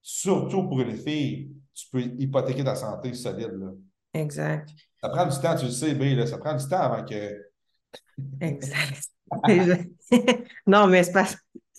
surtout 0.00 0.66
pour 0.68 0.80
une 0.80 0.96
fille, 0.96 1.50
tu 1.74 1.86
peux 1.92 2.00
hypothéquer 2.00 2.64
ta 2.64 2.74
santé 2.74 3.12
solide. 3.14 3.52
Là. 3.52 3.72
Exact. 4.14 4.70
Ça 5.00 5.08
prend 5.08 5.26
du 5.26 5.38
temps, 5.38 5.54
tu 5.54 5.66
le 5.66 5.70
sais, 5.70 5.94
B, 5.94 6.16
là, 6.16 6.26
ça 6.26 6.38
prend 6.38 6.54
du 6.54 6.66
temps 6.66 6.80
avant 6.80 7.04
que. 7.04 7.46
exact. 8.40 9.10
non, 10.66 10.86
mais. 10.86 11.02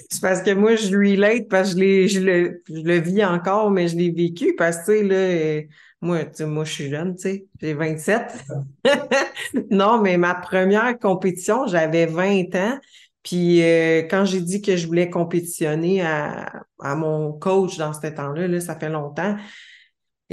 C'est 0.10 0.22
parce 0.22 0.42
que 0.42 0.54
moi, 0.54 0.76
je 0.76 0.96
relate 0.98 1.48
parce 1.48 1.76
que 1.76 2.08
je, 2.08 2.20
le, 2.20 2.64
je 2.68 2.82
le 2.82 3.00
vis 3.00 3.24
encore, 3.24 3.70
mais 3.70 3.88
je 3.88 3.96
l'ai 3.96 4.10
vécu 4.10 4.56
parce 4.56 4.78
que, 4.78 4.86
tu 4.86 5.08
sais, 5.08 5.62
là, 5.62 5.68
euh, 6.04 6.08
moi, 6.08 6.47
moi, 6.47 6.64
je 6.66 6.72
suis 6.72 6.89
jeune, 6.89 7.16
tu 7.16 7.22
sais, 7.22 7.45
j'ai 7.62 7.74
27. 7.74 8.45
non, 9.72 10.02
mais 10.02 10.18
ma 10.18 10.36
première 10.36 10.97
compétition, 10.99 11.68
j'avais 11.68 12.06
20 12.06 12.56
ans. 12.56 12.80
Puis 13.24 13.62
euh, 13.62 14.02
quand 14.10 14.26
j'ai 14.26 14.41
dit 14.41 14.62
que 14.62 14.76
je 14.76 14.88
voulais 14.88 15.10
compétitionner 15.10 16.02
à, 16.02 16.64
à 16.80 16.95
mon 16.95 17.34
coach 17.34 17.78
dans 17.78 17.93
ce 17.93 18.08
temps-là, 18.08 18.47
là, 18.47 18.60
ça 18.60 18.76
fait 18.76 18.89
longtemps, 18.89 19.38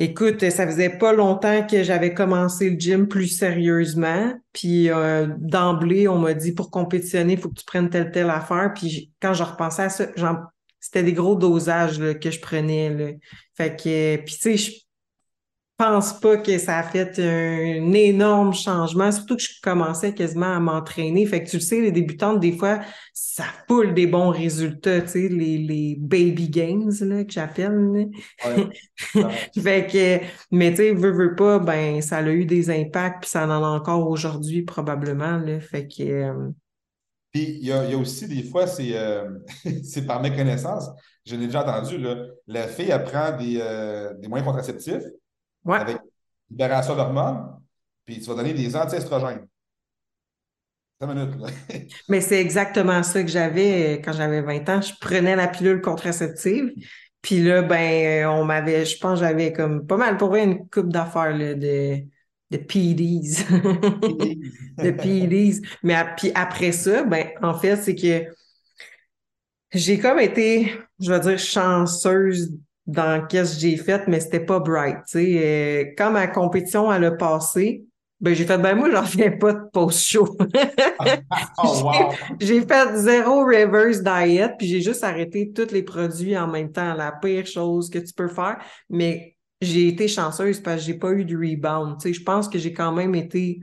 Écoute, 0.00 0.48
ça 0.48 0.64
faisait 0.64 0.96
pas 0.96 1.12
longtemps 1.12 1.66
que 1.66 1.82
j'avais 1.82 2.14
commencé 2.14 2.70
le 2.70 2.78
gym 2.78 3.08
plus 3.08 3.26
sérieusement. 3.26 4.32
Puis 4.52 4.90
euh, 4.90 5.26
d'emblée, 5.38 6.06
on 6.06 6.20
m'a 6.20 6.34
dit 6.34 6.52
pour 6.52 6.70
compétitionner, 6.70 7.32
il 7.32 7.38
faut 7.40 7.48
que 7.48 7.58
tu 7.58 7.64
prennes 7.64 7.90
telle 7.90 8.12
telle 8.12 8.30
affaire. 8.30 8.72
Puis 8.76 9.10
quand 9.20 9.34
je 9.34 9.42
repensais 9.42 9.82
à 9.82 9.88
ça, 9.88 10.06
c'était 10.78 11.02
des 11.02 11.12
gros 11.12 11.34
dosages 11.34 11.98
que 12.20 12.30
je 12.30 12.40
prenais. 12.40 12.90
Là. 12.90 13.10
Fait 13.56 13.74
que, 13.74 14.16
puis 14.24 14.36
tu 14.40 14.56
sais, 14.56 14.72
pense 15.78 16.18
pas 16.18 16.36
que 16.36 16.58
ça 16.58 16.78
a 16.78 16.82
fait 16.82 17.18
un, 17.20 17.92
énorme 17.92 18.52
changement, 18.52 19.12
surtout 19.12 19.36
que 19.36 19.42
je 19.42 19.60
commençais 19.62 20.12
quasiment 20.12 20.56
à 20.56 20.58
m'entraîner. 20.58 21.24
Fait 21.24 21.44
que 21.44 21.48
tu 21.48 21.56
le 21.56 21.62
sais, 21.62 21.80
les 21.80 21.92
débutantes, 21.92 22.40
des 22.40 22.52
fois, 22.52 22.80
ça 23.14 23.44
foule 23.68 23.94
des 23.94 24.08
bons 24.08 24.30
résultats, 24.30 25.00
tu 25.02 25.08
sais, 25.08 25.28
les, 25.28 25.56
les 25.58 25.96
baby 25.96 26.48
gains, 26.48 26.88
là, 27.02 27.24
que 27.24 27.32
j'appelle. 27.32 28.10
fait 29.54 29.86
que, 29.86 30.18
mais 30.50 30.70
tu 30.70 30.76
sais, 30.78 30.92
veux, 30.92 31.12
veux 31.12 31.36
pas, 31.36 31.60
ben, 31.60 32.02
ça 32.02 32.18
a 32.18 32.28
eu 32.28 32.44
des 32.44 32.70
impacts, 32.70 33.22
puis 33.22 33.30
ça 33.30 33.46
en 33.46 33.50
a 33.50 33.68
encore 33.68 34.08
aujourd'hui, 34.10 34.62
probablement, 34.62 35.38
là. 35.38 35.60
Fait 35.60 35.86
que... 35.86 36.02
Euh, 36.02 36.50
puis 37.32 37.58
il 37.60 37.66
y, 37.66 37.72
a, 37.72 37.96
aussi 37.96 38.26
des 38.26 38.42
fois, 38.42 38.66
c'est 38.66 38.96
euh, 38.96 39.28
par 40.06 40.22
méconnaissance. 40.22 40.88
Je 41.24 41.36
l'ai 41.36 41.46
déjà 41.46 41.62
entendu, 41.62 41.98
là, 41.98 42.24
la 42.46 42.66
fille 42.66 42.90
apprend 42.90 43.36
des, 43.36 43.58
euh, 43.60 44.14
des 44.14 44.28
moyens 44.28 44.48
contraceptifs, 44.48 45.04
avec 45.74 45.98
libération 46.50 46.96
d'hormones, 46.96 47.60
puis 48.04 48.20
tu 48.20 48.26
vas 48.26 48.34
donner 48.34 48.54
des 48.54 48.74
anti-estrogènes. 48.74 49.46
Mais 52.08 52.20
c'est 52.20 52.40
exactement 52.40 53.02
ça 53.02 53.22
que 53.22 53.28
j'avais 53.28 53.98
euh, 53.98 54.02
quand 54.02 54.12
j'avais 54.12 54.40
20 54.40 54.68
ans. 54.68 54.80
Je 54.80 54.92
prenais 55.00 55.36
la 55.36 55.46
pilule 55.46 55.80
contraceptive. 55.80 56.72
Puis 57.22 57.40
là, 57.42 57.62
ben, 57.62 58.26
on 58.28 58.44
m'avait, 58.44 58.84
je 58.84 58.98
pense, 58.98 59.20
j'avais 59.20 59.52
comme 59.52 59.86
pas 59.86 59.96
mal 59.96 60.16
pour 60.16 60.34
une 60.34 60.68
coupe 60.68 60.88
d'affaires 60.88 61.36
de, 61.36 62.02
de 62.50 62.56
PDs. 62.56 63.44
de 64.78 64.90
PDs. 64.90 65.60
Mais 65.82 65.96
puis 66.16 66.32
après 66.34 66.72
ça, 66.72 67.04
ben, 67.04 67.28
en 67.42 67.54
fait, 67.54 67.76
c'est 67.76 67.94
que 67.94 68.26
j'ai 69.72 69.98
comme 69.98 70.18
été, 70.18 70.72
je 70.98 71.12
vais 71.12 71.20
dire, 71.20 71.38
chanceuse 71.38 72.52
dans 72.88 73.24
qu'est-ce 73.26 73.54
que 73.54 73.60
j'ai 73.60 73.76
fait, 73.76 74.08
mais 74.08 74.18
c'était 74.18 74.40
pas 74.40 74.58
bright. 74.58 74.98
sais. 75.06 75.40
Euh, 75.44 75.92
quand 75.96 76.10
ma 76.10 76.26
compétition 76.26 76.90
elle 76.90 77.04
a 77.04 77.10
passé, 77.12 77.84
ben 78.18 78.34
j'ai 78.34 78.46
fait 78.46 78.58
ben 78.58 78.74
moi 78.74 78.90
j'en 78.90 79.02
reviens 79.02 79.30
pas 79.30 79.52
de 79.52 79.60
post-show. 79.70 80.36
oh, 81.62 81.92
J'ai 82.40 82.62
fait 82.62 82.96
zéro 82.96 83.44
reverse 83.44 84.02
diet, 84.02 84.54
puis 84.58 84.66
j'ai 84.66 84.80
juste 84.80 85.04
arrêté 85.04 85.52
tous 85.54 85.70
les 85.70 85.82
produits 85.82 86.36
en 86.36 86.48
même 86.48 86.72
temps, 86.72 86.94
la 86.94 87.12
pire 87.12 87.46
chose 87.46 87.90
que 87.90 87.98
tu 87.98 88.12
peux 88.14 88.28
faire. 88.28 88.58
Mais 88.88 89.36
j'ai 89.60 89.88
été 89.88 90.08
chanceuse 90.08 90.60
parce 90.60 90.80
que 90.80 90.86
j'ai 90.86 90.98
pas 90.98 91.12
eu 91.12 91.26
de 91.26 91.36
rebound. 91.36 92.00
Tu 92.00 92.08
sais, 92.08 92.12
je 92.14 92.24
pense 92.24 92.48
que 92.48 92.58
j'ai 92.58 92.72
quand 92.72 92.92
même 92.92 93.14
été 93.14 93.60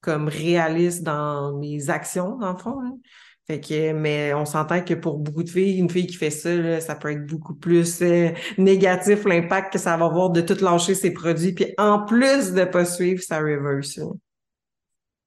comme 0.00 0.28
réaliste 0.28 1.02
dans 1.02 1.58
mes 1.58 1.90
actions, 1.90 2.36
dans 2.36 2.52
le 2.52 2.58
fond. 2.58 2.80
Hein. 2.82 2.98
Fait 3.46 3.60
que, 3.60 3.92
mais 3.92 4.32
on 4.32 4.46
s'entend 4.46 4.82
que 4.82 4.94
pour 4.94 5.18
beaucoup 5.18 5.42
de 5.42 5.50
filles, 5.50 5.78
une 5.78 5.90
fille 5.90 6.06
qui 6.06 6.16
fait 6.16 6.30
ça, 6.30 6.80
ça 6.80 6.94
peut 6.94 7.12
être 7.12 7.26
beaucoup 7.26 7.54
plus 7.54 8.00
euh, 8.00 8.30
négatif 8.56 9.24
l'impact 9.26 9.74
que 9.74 9.78
ça 9.78 9.96
va 9.98 10.06
avoir 10.06 10.30
de 10.30 10.40
tout 10.40 10.56
lâcher 10.64 10.94
ses 10.94 11.12
produits, 11.12 11.52
puis 11.52 11.74
en 11.76 12.06
plus 12.06 12.52
de 12.52 12.64
pas 12.64 12.86
suivre 12.86 13.22
sa 13.22 13.40
reverse. 13.40 14.00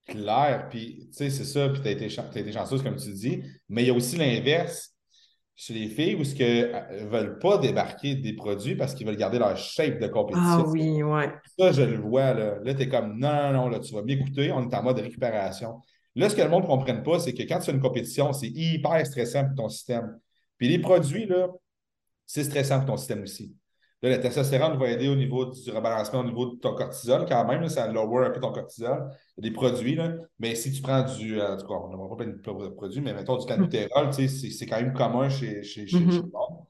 Claire, 0.07 0.67
puis 0.69 1.09
tu 1.11 1.17
sais, 1.17 1.29
c'est 1.29 1.43
ça, 1.43 1.69
puis 1.69 1.81
tu 1.81 1.87
as, 1.87 1.91
été 1.91 2.51
chanceuse, 2.51 2.81
comme 2.81 2.95
tu 2.95 3.11
dis, 3.11 3.43
mais 3.69 3.83
il 3.83 3.87
y 3.87 3.91
a 3.91 3.93
aussi 3.93 4.15
l'inverse 4.15 4.95
chez 5.55 5.73
les 5.73 5.87
filles 5.87 6.15
où 6.15 6.23
ce 6.23 6.33
que 6.33 6.43
euh, 6.43 7.07
veulent 7.09 7.37
pas 7.39 7.57
débarquer 7.57 8.15
des 8.15 8.33
produits 8.33 8.75
parce 8.75 8.93
qu'ils 8.93 9.05
veulent 9.05 9.17
garder 9.17 9.37
leur 9.37 9.57
shape 9.57 9.99
de 9.99 10.07
compétition. 10.07 10.43
Ah 10.43 10.63
oui, 10.67 11.03
ouais. 11.03 11.31
Ça, 11.59 11.71
je 11.71 11.81
le 11.81 11.97
vois, 11.97 12.33
là. 12.33 12.59
Là, 12.63 12.73
tu 12.73 12.83
es 12.83 12.89
comme 12.89 13.19
non, 13.19 13.33
non, 13.33 13.53
non, 13.53 13.69
là, 13.69 13.79
tu 13.79 13.93
vas 13.93 14.03
m'écouter, 14.03 14.51
on 14.51 14.69
est 14.69 14.75
en 14.75 14.83
mode 14.83 14.99
récupération. 14.99 15.81
Là, 16.17 16.29
ce 16.29 16.35
que 16.35 16.41
le 16.41 16.49
monde 16.49 16.63
ne 16.63 16.67
comprenne 16.67 17.03
pas, 17.03 17.19
c'est 17.19 17.33
que 17.33 17.43
quand 17.43 17.59
tu 17.59 17.65
fais 17.65 17.71
une 17.71 17.79
compétition, 17.79 18.33
c'est 18.33 18.47
hyper 18.47 19.05
stressant 19.05 19.45
pour 19.45 19.55
ton 19.55 19.69
système. 19.69 20.19
Puis 20.57 20.67
les 20.67 20.79
produits, 20.79 21.27
là, 21.27 21.47
c'est 22.25 22.43
stressant 22.43 22.79
pour 22.79 22.87
ton 22.87 22.97
système 22.97 23.21
aussi. 23.21 23.55
Là, 24.01 24.09
la 24.09 24.17
testostérone 24.17 24.77
va 24.77 24.89
aider 24.89 25.09
au 25.09 25.15
niveau 25.15 25.45
du 25.45 25.71
rebalancement, 25.71 26.21
au 26.21 26.23
niveau 26.23 26.55
de 26.55 26.59
ton 26.59 26.73
cortisol, 26.73 27.25
quand 27.27 27.45
même, 27.45 27.67
ça 27.69 27.87
lower 27.87 28.27
un 28.27 28.29
peu 28.31 28.39
ton 28.39 28.51
cortisol. 28.51 29.11
Il 29.37 29.45
y 29.45 29.47
a 29.47 29.49
des 29.49 29.55
produits, 29.55 29.95
là, 29.95 30.13
mais 30.39 30.55
si 30.55 30.71
tu 30.71 30.81
prends 30.81 31.03
du, 31.03 31.39
euh, 31.39 31.53
en 31.53 31.57
tout 31.57 31.67
cas, 31.67 31.73
on 31.75 31.89
n'a 31.89 32.09
pas 32.09 32.15
plein 32.15 32.33
de 32.33 32.69
produits, 32.69 33.01
mais 33.01 33.13
mettons 33.13 33.37
du 33.37 33.45
canutérol, 33.45 34.11
c'est 34.11 34.65
quand 34.65 34.81
même 34.81 34.93
commun 34.93 35.29
chez, 35.29 35.61
chez, 35.61 35.85
chez, 35.85 35.99
le 35.99 36.05
monde. 36.05 36.65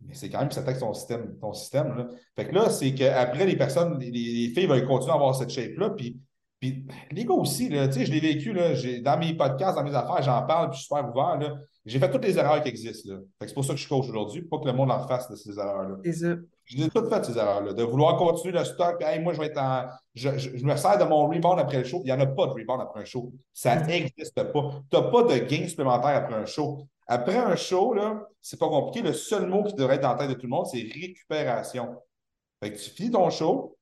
Mais 0.00 0.14
c'est 0.14 0.30
quand 0.30 0.38
même 0.38 0.52
ça 0.52 0.60
attaque 0.60 0.78
ton 0.78 0.94
système. 0.94 1.36
Ton 1.40 1.52
système 1.52 1.96
là. 1.96 2.08
Fait 2.36 2.46
que 2.46 2.54
là, 2.54 2.70
c'est 2.70 2.94
qu'après, 2.94 3.44
les 3.44 3.56
personnes, 3.56 3.98
les, 3.98 4.10
les, 4.10 4.48
filles 4.54 4.66
veulent 4.66 4.86
continuer 4.86 5.12
à 5.12 5.16
avoir 5.16 5.34
cette 5.34 5.50
shape-là, 5.50 5.90
puis 5.90 6.20
puis 6.60 6.84
les 7.12 7.24
gars 7.24 7.34
aussi, 7.34 7.68
là, 7.68 7.88
je 7.88 8.10
l'ai 8.10 8.20
vécu 8.20 8.52
là, 8.52 8.72
dans 9.00 9.18
mes 9.18 9.34
podcasts, 9.34 9.76
dans 9.76 9.84
mes 9.84 9.94
affaires, 9.94 10.22
j'en 10.22 10.44
parle, 10.44 10.70
puis 10.70 10.78
je 10.78 10.84
suis 10.84 10.88
super 10.88 11.08
ouvert. 11.08 11.38
Là. 11.38 11.56
J'ai 11.86 12.00
fait 12.00 12.10
toutes 12.10 12.24
les 12.24 12.36
erreurs 12.36 12.60
qui 12.62 12.68
existent. 12.68 13.12
Là. 13.12 13.20
c'est 13.40 13.54
pour 13.54 13.64
ça 13.64 13.74
que 13.74 13.78
je 13.78 13.88
coach 13.88 14.08
aujourd'hui, 14.08 14.42
pour 14.42 14.58
pas 14.58 14.64
que 14.64 14.70
le 14.70 14.76
monde 14.76 14.90
en 14.90 15.06
fasse 15.06 15.30
de 15.30 15.36
ces 15.36 15.56
erreurs-là. 15.56 15.96
C'est 16.04 16.12
ça. 16.12 16.34
J'ai 16.64 16.88
toutes 16.88 17.08
fait 17.08 17.24
ces 17.24 17.38
erreurs-là. 17.38 17.72
De 17.72 17.82
vouloir 17.82 18.16
continuer 18.16 18.58
le 18.58 18.64
stock, 18.64 19.00
hey, 19.00 19.20
moi, 19.20 19.32
je 19.32 19.38
vais 19.38 19.46
être 19.46 19.58
en. 19.58 19.86
Je, 20.14 20.30
me 20.64 20.76
sers 20.76 20.98
de 20.98 21.04
mon 21.04 21.28
rebound 21.28 21.60
après 21.60 21.78
le 21.78 21.84
show. 21.84 22.00
Il 22.04 22.06
n'y 22.06 22.12
en 22.12 22.20
a 22.20 22.26
pas 22.26 22.46
de 22.46 22.52
rebound 22.52 22.80
après 22.82 23.00
un 23.02 23.04
show. 23.04 23.32
Ça 23.54 23.76
mm. 23.76 23.86
n'existe 23.86 24.42
pas. 24.52 24.70
Tu 24.90 24.96
n'as 24.96 25.02
pas 25.04 25.22
de 25.22 25.38
gain 25.38 25.66
supplémentaire 25.68 26.16
après 26.16 26.34
un 26.34 26.44
show. 26.44 26.86
Après 27.06 27.36
un 27.36 27.56
show, 27.56 27.94
là, 27.94 28.20
c'est 28.42 28.58
pas 28.58 28.68
compliqué. 28.68 29.06
Le 29.06 29.14
seul 29.14 29.46
mot 29.46 29.62
qui 29.62 29.74
devrait 29.74 29.94
être 29.94 30.02
dans 30.02 30.12
la 30.12 30.18
tête 30.18 30.28
de 30.28 30.34
tout 30.34 30.42
le 30.42 30.50
monde, 30.50 30.66
c'est 30.66 30.78
récupération. 30.78 31.96
Fait 32.62 32.72
que 32.72 32.76
tu 32.76 32.90
finis 32.90 33.12
ton 33.12 33.30
show, 33.30 33.77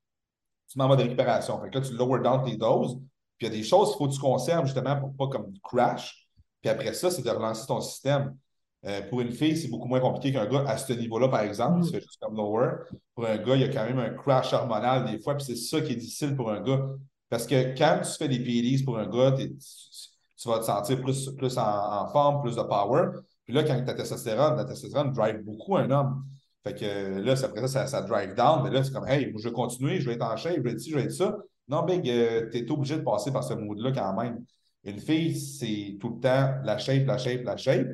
tu 0.68 0.78
mets 0.78 0.84
en 0.84 0.88
mode 0.88 1.00
récupération. 1.00 1.60
Fait 1.60 1.70
que 1.70 1.78
là, 1.78 1.84
tu 1.84 1.94
lower 1.94 2.20
down 2.22 2.44
tes 2.44 2.56
doses. 2.56 2.96
Puis 3.38 3.46
il 3.46 3.52
y 3.52 3.54
a 3.54 3.56
des 3.56 3.62
choses 3.62 3.90
qu'il 3.90 3.98
faut 3.98 4.08
que 4.08 4.14
tu 4.14 4.20
conserves 4.20 4.64
justement 4.64 4.96
pour 4.98 5.14
pas 5.14 5.28
comme 5.28 5.52
crash. 5.62 6.28
Puis 6.60 6.70
après 6.70 6.94
ça, 6.94 7.10
c'est 7.10 7.22
de 7.22 7.30
relancer 7.30 7.66
ton 7.66 7.80
système. 7.80 8.36
Euh, 8.84 9.02
pour 9.08 9.20
une 9.20 9.32
fille, 9.32 9.56
c'est 9.56 9.68
beaucoup 9.68 9.88
moins 9.88 10.00
compliqué 10.00 10.32
qu'un 10.32 10.46
gars 10.46 10.64
à 10.66 10.76
ce 10.76 10.92
niveau-là, 10.92 11.28
par 11.28 11.40
exemple, 11.40 11.82
qui 11.82 11.88
mm. 11.88 11.92
fait 11.92 12.00
juste 12.00 12.18
comme 12.20 12.36
lower. 12.36 12.70
Pour 13.14 13.26
un 13.26 13.36
gars, 13.36 13.56
il 13.56 13.62
y 13.62 13.64
a 13.64 13.68
quand 13.68 13.84
même 13.84 13.98
un 13.98 14.10
crash 14.10 14.52
hormonal 14.52 15.10
des 15.10 15.18
fois, 15.18 15.34
puis 15.34 15.44
c'est 15.44 15.56
ça 15.56 15.80
qui 15.80 15.92
est 15.92 15.96
difficile 15.96 16.36
pour 16.36 16.50
un 16.50 16.60
gars. 16.60 16.86
Parce 17.28 17.46
que 17.46 17.76
quand 17.76 18.00
tu 18.04 18.12
fais 18.12 18.28
des 18.28 18.38
PEDs 18.38 18.84
pour 18.84 18.98
un 18.98 19.08
gars, 19.08 19.32
tu, 19.32 20.48
vas 20.48 20.60
te 20.60 20.64
sentir 20.64 21.00
plus, 21.00 21.30
plus 21.36 21.58
en, 21.58 22.06
forme, 22.08 22.42
plus 22.42 22.54
de 22.54 22.62
power. 22.62 23.08
Puis 23.44 23.54
là, 23.54 23.64
quand 23.64 23.82
tu 23.82 23.90
as 23.90 23.94
testostérone, 23.94 24.56
la 24.56 24.64
testostérone 24.64 25.12
drive 25.12 25.42
beaucoup 25.42 25.76
un 25.76 25.90
homme. 25.90 26.24
Fait 26.66 26.74
que 26.74 27.20
là, 27.20 27.34
après 27.44 27.68
ça, 27.68 27.86
ça, 27.86 28.02
drive 28.02 28.34
down. 28.34 28.62
Mais 28.64 28.70
là, 28.70 28.82
c'est 28.82 28.92
comme, 28.92 29.06
hey, 29.06 29.32
je 29.36 29.48
vais 29.48 29.52
continuer, 29.52 30.00
je 30.00 30.08
vais 30.08 30.16
être 30.16 30.24
en 30.24 30.36
shape, 30.36 30.56
je 30.56 30.62
vais 30.62 30.72
être 30.72 30.80
ci, 30.80 30.90
je 30.90 30.96
vais 30.96 31.04
être 31.04 31.12
ça. 31.12 31.36
Non, 31.68 31.84
Big, 31.84 32.08
euh, 32.08 32.48
tu 32.50 32.58
es 32.58 32.70
obligé 32.70 32.96
de 32.96 33.02
passer 33.02 33.30
par 33.30 33.44
ce 33.44 33.54
mood-là 33.54 33.92
quand 33.92 34.20
même. 34.20 34.44
Une 34.84 34.98
fille, 34.98 35.38
c'est 35.38 35.96
tout 36.00 36.16
le 36.16 36.20
temps 36.20 36.54
la 36.64 36.78
shape, 36.78 37.06
la 37.06 37.18
shape, 37.18 37.42
la 37.44 37.56
shape 37.56 37.88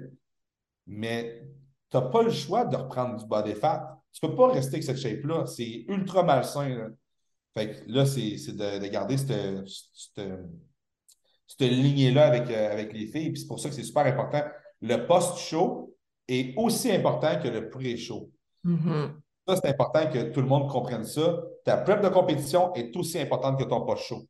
mais 0.86 1.42
tu 1.90 1.96
n'as 1.96 2.02
pas 2.02 2.22
le 2.22 2.30
choix 2.30 2.64
de 2.64 2.76
reprendre 2.76 3.16
du 3.16 3.26
body 3.26 3.54
fat. 3.54 3.98
Tu 4.12 4.24
ne 4.24 4.30
peux 4.30 4.36
pas 4.36 4.48
rester 4.48 4.74
avec 4.74 4.84
cette 4.84 4.98
shape-là. 4.98 5.46
C'est 5.46 5.84
ultra 5.88 6.22
malsain. 6.22 6.68
Là. 6.68 6.88
Fait 7.54 7.84
là, 7.86 8.06
c'est 8.06 8.20
de, 8.20 8.86
garder 8.88 9.16
cette, 9.16 9.68
cette, 11.46 11.60
lignée-là 11.60 12.26
avec, 12.26 12.50
euh, 12.50 12.72
avec 12.72 12.92
les 12.92 13.06
filles. 13.06 13.36
c'est 13.36 13.46
pour 13.46 13.60
ça 13.60 13.68
que 13.68 13.74
c'est 13.74 13.82
super 13.82 14.06
important. 14.06 14.42
Le 14.80 15.06
post-show 15.06 15.94
est 16.28 16.54
aussi 16.56 16.90
important 16.90 17.38
que 17.40 17.48
le 17.48 17.68
pré-show. 17.68 18.30
Mm-hmm. 18.64 19.10
Ça, 19.48 19.56
c'est 19.56 19.68
important 19.68 20.06
que 20.10 20.30
tout 20.30 20.40
le 20.40 20.46
monde 20.46 20.70
comprenne 20.70 21.04
ça. 21.04 21.40
Ta 21.64 21.76
prep 21.76 22.00
de 22.00 22.08
compétition 22.08 22.72
est 22.74 22.94
aussi 22.96 23.18
importante 23.18 23.58
que 23.58 23.64
ton 23.64 23.84
post-show. 23.84 24.22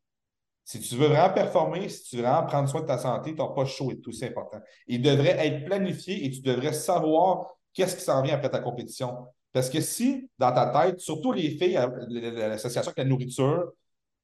Si 0.65 0.81
tu 0.81 0.95
veux 0.97 1.09
vraiment 1.09 1.33
performer, 1.33 1.89
si 1.89 2.05
tu 2.05 2.17
veux 2.17 2.23
vraiment 2.23 2.47
prendre 2.47 2.69
soin 2.69 2.83
de 2.83 2.87
ta 2.87 2.99
santé, 2.99 3.35
ton 3.35 3.53
poste 3.53 3.73
chaud 3.73 3.91
est 3.91 4.07
aussi 4.07 4.25
important. 4.25 4.61
Il 4.87 5.03
devrait 5.03 5.47
être 5.47 5.65
planifié 5.65 6.25
et 6.25 6.31
tu 6.31 6.41
devrais 6.41 6.73
savoir 6.73 7.47
qu'est-ce 7.75 7.97
qui 7.97 8.03
s'en 8.03 8.23
vient 8.23 8.35
après 8.35 8.51
ta 8.51 8.61
compétition. 8.61 9.27
Parce 9.53 9.69
que 9.69 9.81
si, 9.81 10.31
dans 10.39 10.53
ta 10.53 10.67
tête, 10.67 11.01
surtout 11.01 11.33
les 11.33 11.51
filles, 11.51 11.77
euh, 11.77 12.49
l'association 12.49 12.91
avec 12.91 12.99
la 12.99 13.05
nourriture, 13.05 13.73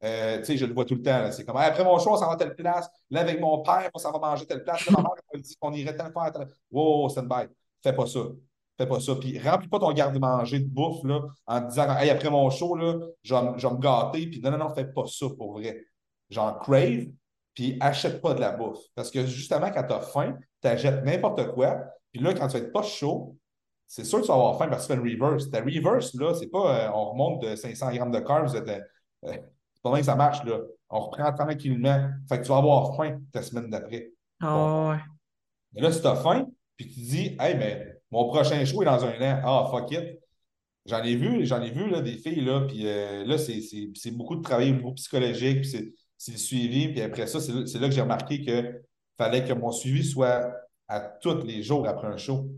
euh, 0.05 0.39
tu 0.39 0.45
sais, 0.45 0.57
je 0.57 0.65
le 0.65 0.73
vois 0.73 0.85
tout 0.85 0.95
le 0.95 1.03
temps. 1.03 1.31
C'est 1.33 1.45
comme 1.45 1.57
après 1.57 1.85
mon 1.85 1.99
choix, 1.99 2.13
on 2.13 2.17
s'en 2.17 2.29
va 2.29 2.35
à 2.35 2.37
telle 2.37 2.55
place. 2.55 2.89
Là, 3.11 3.21
avec 3.21 3.41
mon 3.41 3.63
père, 3.63 3.91
on 3.93 3.99
s'en 3.99 4.13
va 4.13 4.19
manger 4.19 4.47
telle 4.47 4.63
place. 4.63 4.87
Là, 4.87 4.93
ma 4.97 5.03
mère 5.03 5.13
elle 5.33 5.43
dit 5.43 5.57
qu'on 5.61 5.73
irait 5.73 5.97
telle 5.97 6.13
fois. 6.13 6.31
Telle... 6.31 6.47
Wow, 6.71 7.09
c'est 7.09 7.21
une 7.21 7.29
bête. 7.29 7.51
Fais 7.83 7.93
pas 7.93 8.07
ça. 8.07 8.21
Fais 8.79 8.87
pas 8.87 9.01
ça. 9.01 9.15
Puis 9.17 9.39
remplis 9.39 9.69
pas 9.69 9.81
ton 9.81 9.93
garde-manger 9.93 10.61
de 10.61 10.69
bouffe 10.69 11.05
là, 11.05 11.21
en 11.47 11.61
te 11.61 11.69
disant 11.69 11.97
hey, 11.99 12.11
après 12.11 12.31
mon 12.31 12.49
show, 12.49 12.77
là, 12.77 12.95
je, 13.23 13.35
vais, 13.35 13.41
je 13.57 13.67
vais 13.67 13.75
me 13.75 13.81
gâter. 13.81 14.27
Puis 14.29 14.41
non, 14.41 14.53
non, 14.53 14.59
non, 14.59 14.75
fais 14.75 14.87
pas 14.87 15.05
ça 15.07 15.27
pour 15.37 15.53
vrai 15.59 15.85
genre 16.31 16.59
crave, 16.59 17.07
puis 17.55 17.77
achète 17.81 18.21
pas 18.21 18.35
de 18.35 18.41
la 18.41 18.53
bouffe. 18.53 18.79
Parce 18.95 19.11
que 19.11 19.27
justement, 19.27 19.71
quand 19.71 19.85
tu 19.85 19.93
as 19.93 20.01
faim, 20.01 20.39
tu 20.63 20.69
achètes 20.69 21.05
n'importe 21.05 21.53
quoi. 21.55 21.79
Puis 22.13 22.23
là, 22.23 22.35
quand 22.35 22.47
tu 22.49 22.59
vas 22.59 22.65
être 22.65 22.73
pas 22.73 22.83
chaud, 22.83 23.37
c'est 23.87 24.05
sûr 24.05 24.19
que 24.19 24.25
tu 24.25 24.29
vas 24.29 24.35
avoir 24.35 24.59
faim 24.59 24.69
parce 24.69 24.87
que 24.87 24.93
tu 24.93 25.01
fais 25.01 25.07
une 25.07 25.23
reverse. 25.23 25.51
Ta 25.51 25.61
reverse, 25.61 26.15
là, 26.15 26.35
c'est 26.35 26.49
pas 26.49 26.87
euh, 26.87 26.91
on 26.93 27.11
remonte 27.11 27.43
de 27.43 27.57
500 27.57 27.93
grammes 27.95 28.11
de 28.11 28.21
carbs. 28.21 28.55
Euh, 28.55 28.81
c'est 29.23 29.83
pas 29.83 29.91
mal 29.91 30.01
que 30.01 30.07
ça 30.07 30.15
marche, 30.17 30.45
là. 30.45 30.61
On 30.91 31.01
reprend 31.01 31.33
tranquillement. 31.33 32.11
Fait 32.29 32.39
que 32.39 32.43
tu 32.43 32.49
vas 32.49 32.59
avoir 32.59 32.97
faim 32.97 33.19
ta 33.33 33.43
semaine 33.43 33.71
d'après. 33.71 34.11
Oh, 34.43 34.91
ouais. 34.91 35.01
Mais 35.73 35.83
là, 35.83 35.93
si 35.93 36.01
tu 36.01 36.07
as 36.07 36.17
faim, 36.17 36.47
puis 36.77 36.87
tu 36.89 37.01
dis, 37.01 37.37
hey, 37.41 37.57
mais 37.57 37.98
mon 38.11 38.27
prochain 38.29 38.65
show 38.65 38.83
est 38.83 38.87
dans 38.87 39.05
un 39.05 39.21
an. 39.21 39.41
Ah, 39.45 39.69
fuck 39.71 39.91
it. 39.93 40.19
J'en 40.87 41.03
ai 41.03 41.17
vu, 41.17 41.45
j'en 41.45 41.61
ai 41.61 41.71
vu 41.71 41.91
là, 41.91 42.01
des 42.01 42.17
filles, 42.17 42.41
là, 42.41 42.63
puis 42.63 42.87
euh, 42.87 43.25
là, 43.27 43.37
c'est 43.37 44.11
beaucoup 44.13 44.37
de 44.37 44.43
travail 44.43 44.71
au 44.73 44.77
niveau 44.77 44.93
psychologique, 44.93 45.61
puis 45.61 45.93
c'est 46.17 46.33
le 46.33 46.39
suivi. 46.39 46.89
Puis 46.89 47.03
après 47.03 47.27
ça, 47.27 47.41
c'est 47.41 47.53
là, 47.53 47.89
que 47.89 47.95
j'ai 47.95 48.01
remarqué 48.01 48.41
qu'il 48.41 48.81
fallait 49.19 49.45
que 49.45 49.53
mon 49.53 49.71
suivi 49.71 50.03
soit 50.03 50.51
à 50.89 51.01
tous 51.01 51.43
les 51.45 51.63
jours 51.63 51.87
après 51.87 52.09
un 52.09 52.17
show. 52.17 52.49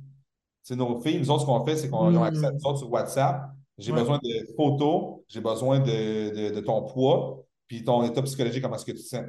C'est 0.62 0.76
nos 0.76 1.01
filles, 1.01 1.18
nous 1.18 1.30
autres, 1.30 1.40
ce 1.40 1.46
qu'on 1.46 1.64
fait, 1.66 1.76
c'est 1.76 1.90
qu'on 1.90 2.14
a 2.22 2.26
accès 2.26 2.44
à 2.44 2.53
nous 2.53 2.64
autres 2.64 2.78
sur 2.78 2.92
WhatsApp. 2.92 3.51
J'ai 3.78 3.92
besoin 3.92 4.18
de 4.22 4.55
photos, 4.57 5.20
j'ai 5.26 5.40
besoin 5.40 5.80
de, 5.80 6.61
ton 6.61 6.82
poids, 6.82 7.44
puis 7.66 7.82
ton 7.82 8.05
état 8.05 8.22
psychologique, 8.22 8.62
comment 8.62 8.76
est-ce 8.76 8.84
que 8.84 8.92
tu 8.92 8.98
te 8.98 9.09
sens. 9.09 9.24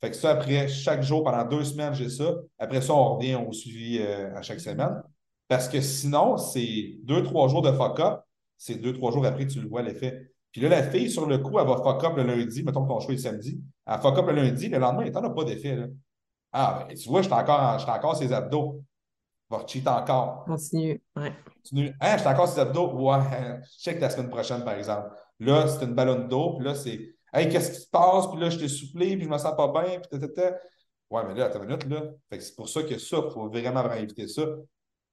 Fait 0.00 0.10
que 0.10 0.16
ça, 0.16 0.30
après, 0.30 0.68
chaque 0.68 1.02
jour, 1.02 1.24
pendant 1.24 1.44
deux 1.44 1.64
semaines, 1.64 1.92
j'ai 1.94 2.08
ça. 2.08 2.34
Après 2.58 2.80
ça, 2.80 2.94
on 2.94 3.16
revient 3.16 3.34
au 3.34 3.52
suivi 3.52 3.98
euh, 3.98 4.34
à 4.34 4.42
chaque 4.42 4.60
semaine. 4.60 5.02
Parce 5.48 5.68
que 5.68 5.80
sinon, 5.80 6.36
c'est 6.36 6.98
deux, 7.02 7.22
trois 7.22 7.48
jours 7.48 7.62
de 7.62 7.72
fuck-up. 7.72 8.20
C'est 8.56 8.76
deux, 8.76 8.92
trois 8.92 9.12
jours 9.12 9.24
après 9.26 9.46
que 9.46 9.52
tu 9.52 9.60
le 9.60 9.68
vois 9.68 9.82
l'effet. 9.82 10.32
Puis 10.50 10.60
là, 10.60 10.68
la 10.68 10.82
fille, 10.82 11.10
sur 11.10 11.26
le 11.26 11.38
coup, 11.38 11.58
elle 11.58 11.66
va 11.66 11.76
fuck 11.76 12.02
up 12.04 12.16
le 12.16 12.22
lundi, 12.22 12.62
mettons 12.62 12.84
que 12.84 12.88
ton 12.88 13.00
choix 13.00 13.14
est 13.14 13.18
samedi. 13.18 13.60
Elle 13.86 13.98
fuck 13.98 14.18
up 14.18 14.26
le 14.26 14.34
lundi, 14.34 14.68
le 14.68 14.78
lendemain, 14.78 15.04
elle 15.04 15.12
n'en 15.12 15.24
a 15.24 15.30
pas 15.30 15.44
d'effet. 15.44 15.78
Ah, 16.52 16.86
ben, 16.88 16.96
tu 16.96 17.08
vois, 17.08 17.20
je 17.20 17.26
suis 17.26 17.34
encore, 17.34 17.86
encore 17.88 18.16
ses 18.16 18.32
abdos. 18.32 18.82
Va 19.50 19.64
cheat 19.66 19.86
encore. 19.86 20.44
Continue. 20.46 21.00
Ouais. 21.14 21.32
Continue. 21.62 21.92
Hein, 22.00 22.18
suis 22.18 22.26
encore 22.26 22.48
ses 22.48 22.58
abdos? 22.58 22.92
Ouais, 22.94 23.60
check 23.78 24.00
la 24.00 24.10
semaine 24.10 24.30
prochaine, 24.30 24.64
par 24.64 24.74
exemple. 24.74 25.10
Là, 25.38 25.68
c'est 25.68 25.84
une 25.84 25.94
ballonne 25.94 26.28
d'eau, 26.28 26.54
puis 26.56 26.64
là, 26.64 26.74
c'est 26.74 27.16
Hey, 27.36 27.50
qu'est-ce 27.50 27.70
qui 27.70 27.80
se 27.82 27.88
passe? 27.88 28.28
Puis 28.30 28.40
là, 28.40 28.48
je 28.48 28.58
t'ai 28.58 28.68
soufflé, 28.68 29.14
puis 29.16 29.24
je 29.24 29.28
me 29.28 29.36
sens 29.36 29.54
pas 29.54 29.68
bien, 29.68 30.00
puis 30.00 30.18
tata. 30.18 30.58
Ouais, 31.10 31.22
mais 31.26 31.34
là, 31.34 31.46
attends 31.46 31.62
une 31.62 31.66
minute, 31.66 31.84
là. 31.84 32.02
Fait 32.30 32.38
que 32.38 32.44
c'est 32.44 32.56
pour 32.56 32.68
ça 32.68 32.82
que 32.82 32.96
ça, 32.98 33.18
il 33.24 33.30
faut 33.30 33.48
vraiment, 33.48 33.82
vraiment 33.82 34.00
éviter 34.00 34.26
ça. 34.26 34.42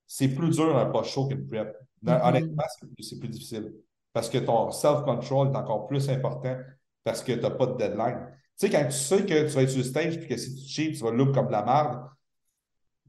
C'est 0.05 0.29
plus 0.29 0.49
dur 0.49 0.77
un 0.77 0.85
pas 0.87 1.03
chaud 1.03 1.27
qu'une 1.27 1.47
prep. 1.47 1.75
Mm-hmm. 2.03 2.27
Honnêtement, 2.27 2.63
c'est 2.99 3.19
plus 3.19 3.29
difficile 3.29 3.73
parce 4.13 4.29
que 4.29 4.37
ton 4.37 4.71
self-control 4.71 5.49
est 5.49 5.57
encore 5.57 5.87
plus 5.87 6.09
important 6.09 6.55
parce 7.03 7.21
que 7.23 7.33
tu 7.33 7.39
n'as 7.39 7.49
pas 7.49 7.65
de 7.65 7.77
deadline. 7.77 8.19
Tu 8.59 8.67
sais, 8.67 8.69
quand 8.69 8.85
tu 8.85 8.91
sais 8.91 9.25
que 9.25 9.47
tu 9.47 9.53
vas 9.55 9.63
être 9.63 9.69
sur 9.69 9.79
le 9.79 9.83
stage 9.83 10.17
et 10.17 10.27
que 10.27 10.37
si 10.37 10.55
tu 10.55 10.69
cheats, 10.69 10.91
tu 10.91 11.03
vas 11.03 11.11
look 11.11 11.33
comme 11.33 11.47
de 11.47 11.51
la 11.51 11.63
merde, 11.63 12.03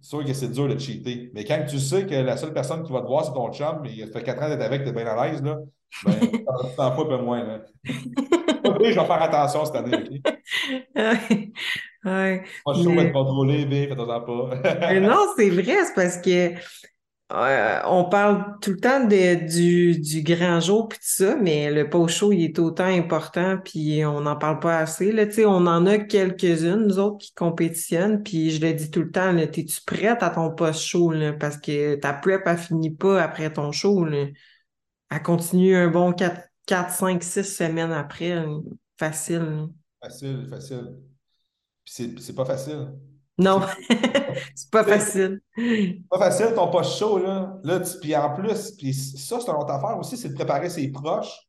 c'est 0.01 0.09
sûr 0.09 0.25
que 0.25 0.33
c'est 0.33 0.49
dur 0.49 0.69
de 0.69 0.79
cheater. 0.79 1.31
Mais 1.35 1.45
quand 1.45 1.65
tu 1.69 1.79
sais 1.79 2.07
que 2.07 2.15
la 2.15 2.37
seule 2.37 2.53
personne 2.53 2.83
qui 2.83 2.93
va 2.93 3.03
te 3.03 3.07
voir, 3.07 3.25
c'est 3.25 3.33
ton 3.33 3.53
chum, 3.53 3.81
mais 3.83 3.93
il 3.93 4.07
fait 4.11 4.23
4 4.23 4.43
ans 4.43 4.49
d'être 4.49 4.63
avec, 4.63 4.83
tu 4.83 4.89
es 4.89 4.93
bien 4.93 5.07
à 5.07 5.27
l'aise, 5.27 5.43
là, 5.43 5.59
ben, 6.05 6.21
tu 6.21 6.45
t'en 6.77 6.93
fous 6.93 7.03
un 7.03 7.07
peu 7.07 7.19
moins. 7.19 7.45
Là. 7.45 7.61
je 7.85 8.83
vais 8.83 8.95
faire 8.95 9.23
attention 9.23 9.65
cette 9.65 9.77
année, 9.77 9.97
OK? 9.97 10.33
ouais. 12.05 12.43
Moi, 12.67 12.75
je 12.75 12.81
suis 12.81 12.93
mais... 12.93 13.13
contrôlé, 13.13 13.67
mais 13.71 13.89
fais-toi 13.89 14.27
pas. 14.27 15.01
non, 15.01 15.27
c'est 15.37 15.51
vrai, 15.51 15.85
c'est 15.85 15.95
parce 15.95 16.19
que 16.19 16.55
euh, 17.33 17.81
on 17.87 18.05
parle 18.05 18.59
tout 18.61 18.73
le 18.73 18.77
temps 18.77 19.07
du, 19.07 19.99
du, 19.99 20.23
grand 20.23 20.61
jour 20.61 20.89
puis 20.89 20.99
tout 20.99 21.05
ça, 21.07 21.37
mais 21.37 21.71
le 21.71 21.89
post 21.89 22.17
show 22.17 22.33
il 22.33 22.45
est 22.45 22.59
autant 22.59 22.85
important 22.85 23.57
puis 23.57 24.05
on 24.05 24.21
n'en 24.21 24.37
parle 24.37 24.61
pas 24.61 24.79
assez. 24.79 25.11
Là, 25.11 25.25
on 25.47 25.67
en 25.67 25.87
a 25.87 25.99
quelques-unes, 25.99 26.87
nous 26.87 26.99
autres, 26.99 27.19
qui 27.19 27.33
compétitionnent, 27.33 28.23
puis 28.23 28.51
je 28.51 28.61
le 28.61 28.75
dis 28.75 28.91
tout 28.91 29.01
le 29.03 29.11
temps, 29.11 29.37
es-tu 29.39 29.81
prête 29.87 30.23
à 30.23 30.31
ton 30.31 30.55
post 30.55 30.81
show 30.83 31.13
parce 31.41 31.57
que 31.57 31.95
ta 31.97 32.13
prep 32.13 32.43
elle 32.45 32.59
finit 32.59 32.95
pas 32.95 33.23
après 33.23 33.51
ton 33.51 33.73
show. 33.73 34.05
Là. 34.05 34.27
Elle 35.11 35.23
continue 35.23 35.75
un 35.77 35.89
bon 35.89 36.13
4, 36.13 36.43
4 36.67 36.91
5, 36.93 37.23
6 37.23 37.43
semaines 37.43 37.93
après. 37.93 38.45
Facile. 38.99 39.69
Facile, 40.01 40.47
facile. 40.51 41.14
Puis 41.85 42.15
c'est 42.19 42.35
pas 42.35 42.45
facile. 42.45 42.93
Non, 43.37 43.61
c'est 44.55 44.71
pas 44.71 44.85
facile. 44.85 45.41
Pas 46.09 46.19
facile, 46.19 46.55
ton 46.55 46.71
poche 46.71 46.99
chaud, 46.99 47.19
là. 47.19 47.59
là 47.65 47.81
puis 48.01 48.15
en 48.15 48.33
plus, 48.35 48.73
puis 48.73 48.95
ça, 48.95 49.41
c'est 49.41 49.51
une 49.51 49.57
autre 49.57 49.71
affaire 49.71 49.99
aussi, 49.99 50.17
c'est 50.17 50.29
de 50.29 50.35
préparer 50.35 50.71
ses 50.71 50.91
proches. 50.93 51.41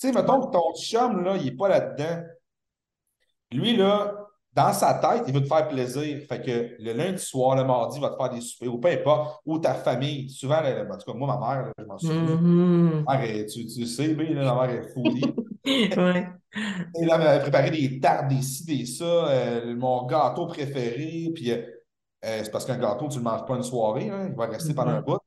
Tu 0.00 0.06
sais, 0.06 0.12
mettons 0.12 0.46
que 0.46 0.52
ton 0.52 0.72
chum, 0.80 1.24
là, 1.24 1.36
il 1.36 1.44
n'est 1.44 1.56
pas 1.56 1.68
là-dedans. 1.68 2.22
Lui, 3.50 3.76
là, 3.76 4.14
dans 4.52 4.72
sa 4.72 4.94
tête, 4.94 5.24
il 5.26 5.34
veut 5.34 5.42
te 5.42 5.48
faire 5.48 5.66
plaisir. 5.66 6.20
Fait 6.28 6.40
que 6.40 6.76
le 6.78 6.92
lundi 6.92 7.22
soir, 7.22 7.56
le 7.56 7.64
mardi, 7.64 7.98
il 7.98 8.00
va 8.00 8.10
te 8.10 8.16
faire 8.16 8.30
des 8.30 8.40
soupers, 8.40 8.72
ou 8.72 8.78
peu 8.78 8.88
importe, 8.88 9.40
ou 9.44 9.58
ta 9.58 9.74
famille. 9.74 10.30
Souvent, 10.30 10.58
en 10.58 10.98
tout 10.98 11.12
cas, 11.12 11.18
moi, 11.18 11.36
ma 11.36 11.54
mère, 11.54 11.72
je 11.78 11.84
m'en 11.84 11.98
souviens. 11.98 13.02
Ma 13.06 13.18
mère, 13.18 13.46
tu, 13.46 13.66
tu 13.66 13.86
sais, 13.86 14.14
mais, 14.14 14.32
là, 14.34 14.54
ma 14.54 14.66
mère 14.66 14.76
est 14.76 14.92
folie. 14.92 15.22
ouais. 15.96 16.28
Et 17.00 17.04
là, 17.04 17.38
préparé 17.40 17.70
des 17.70 18.00
tartes, 18.00 18.28
des 18.28 18.42
ci, 18.42 18.64
des 18.64 18.86
ça, 18.86 19.04
euh, 19.04 19.76
mon 19.76 20.06
gâteau 20.06 20.46
préféré. 20.46 21.30
Puis 21.34 21.50
euh, 21.50 21.62
euh, 22.24 22.40
c'est 22.42 22.50
parce 22.50 22.64
qu'un 22.64 22.78
gâteau, 22.78 23.08
tu 23.08 23.18
ne 23.18 23.24
le 23.24 23.30
manges 23.30 23.46
pas 23.46 23.56
une 23.56 23.62
soirée, 23.62 24.08
hein, 24.08 24.28
il 24.30 24.36
va 24.36 24.46
rester 24.46 24.74
pendant 24.74 24.92
un 24.92 25.00
mm-hmm. 25.00 25.04
bout. 25.04 25.18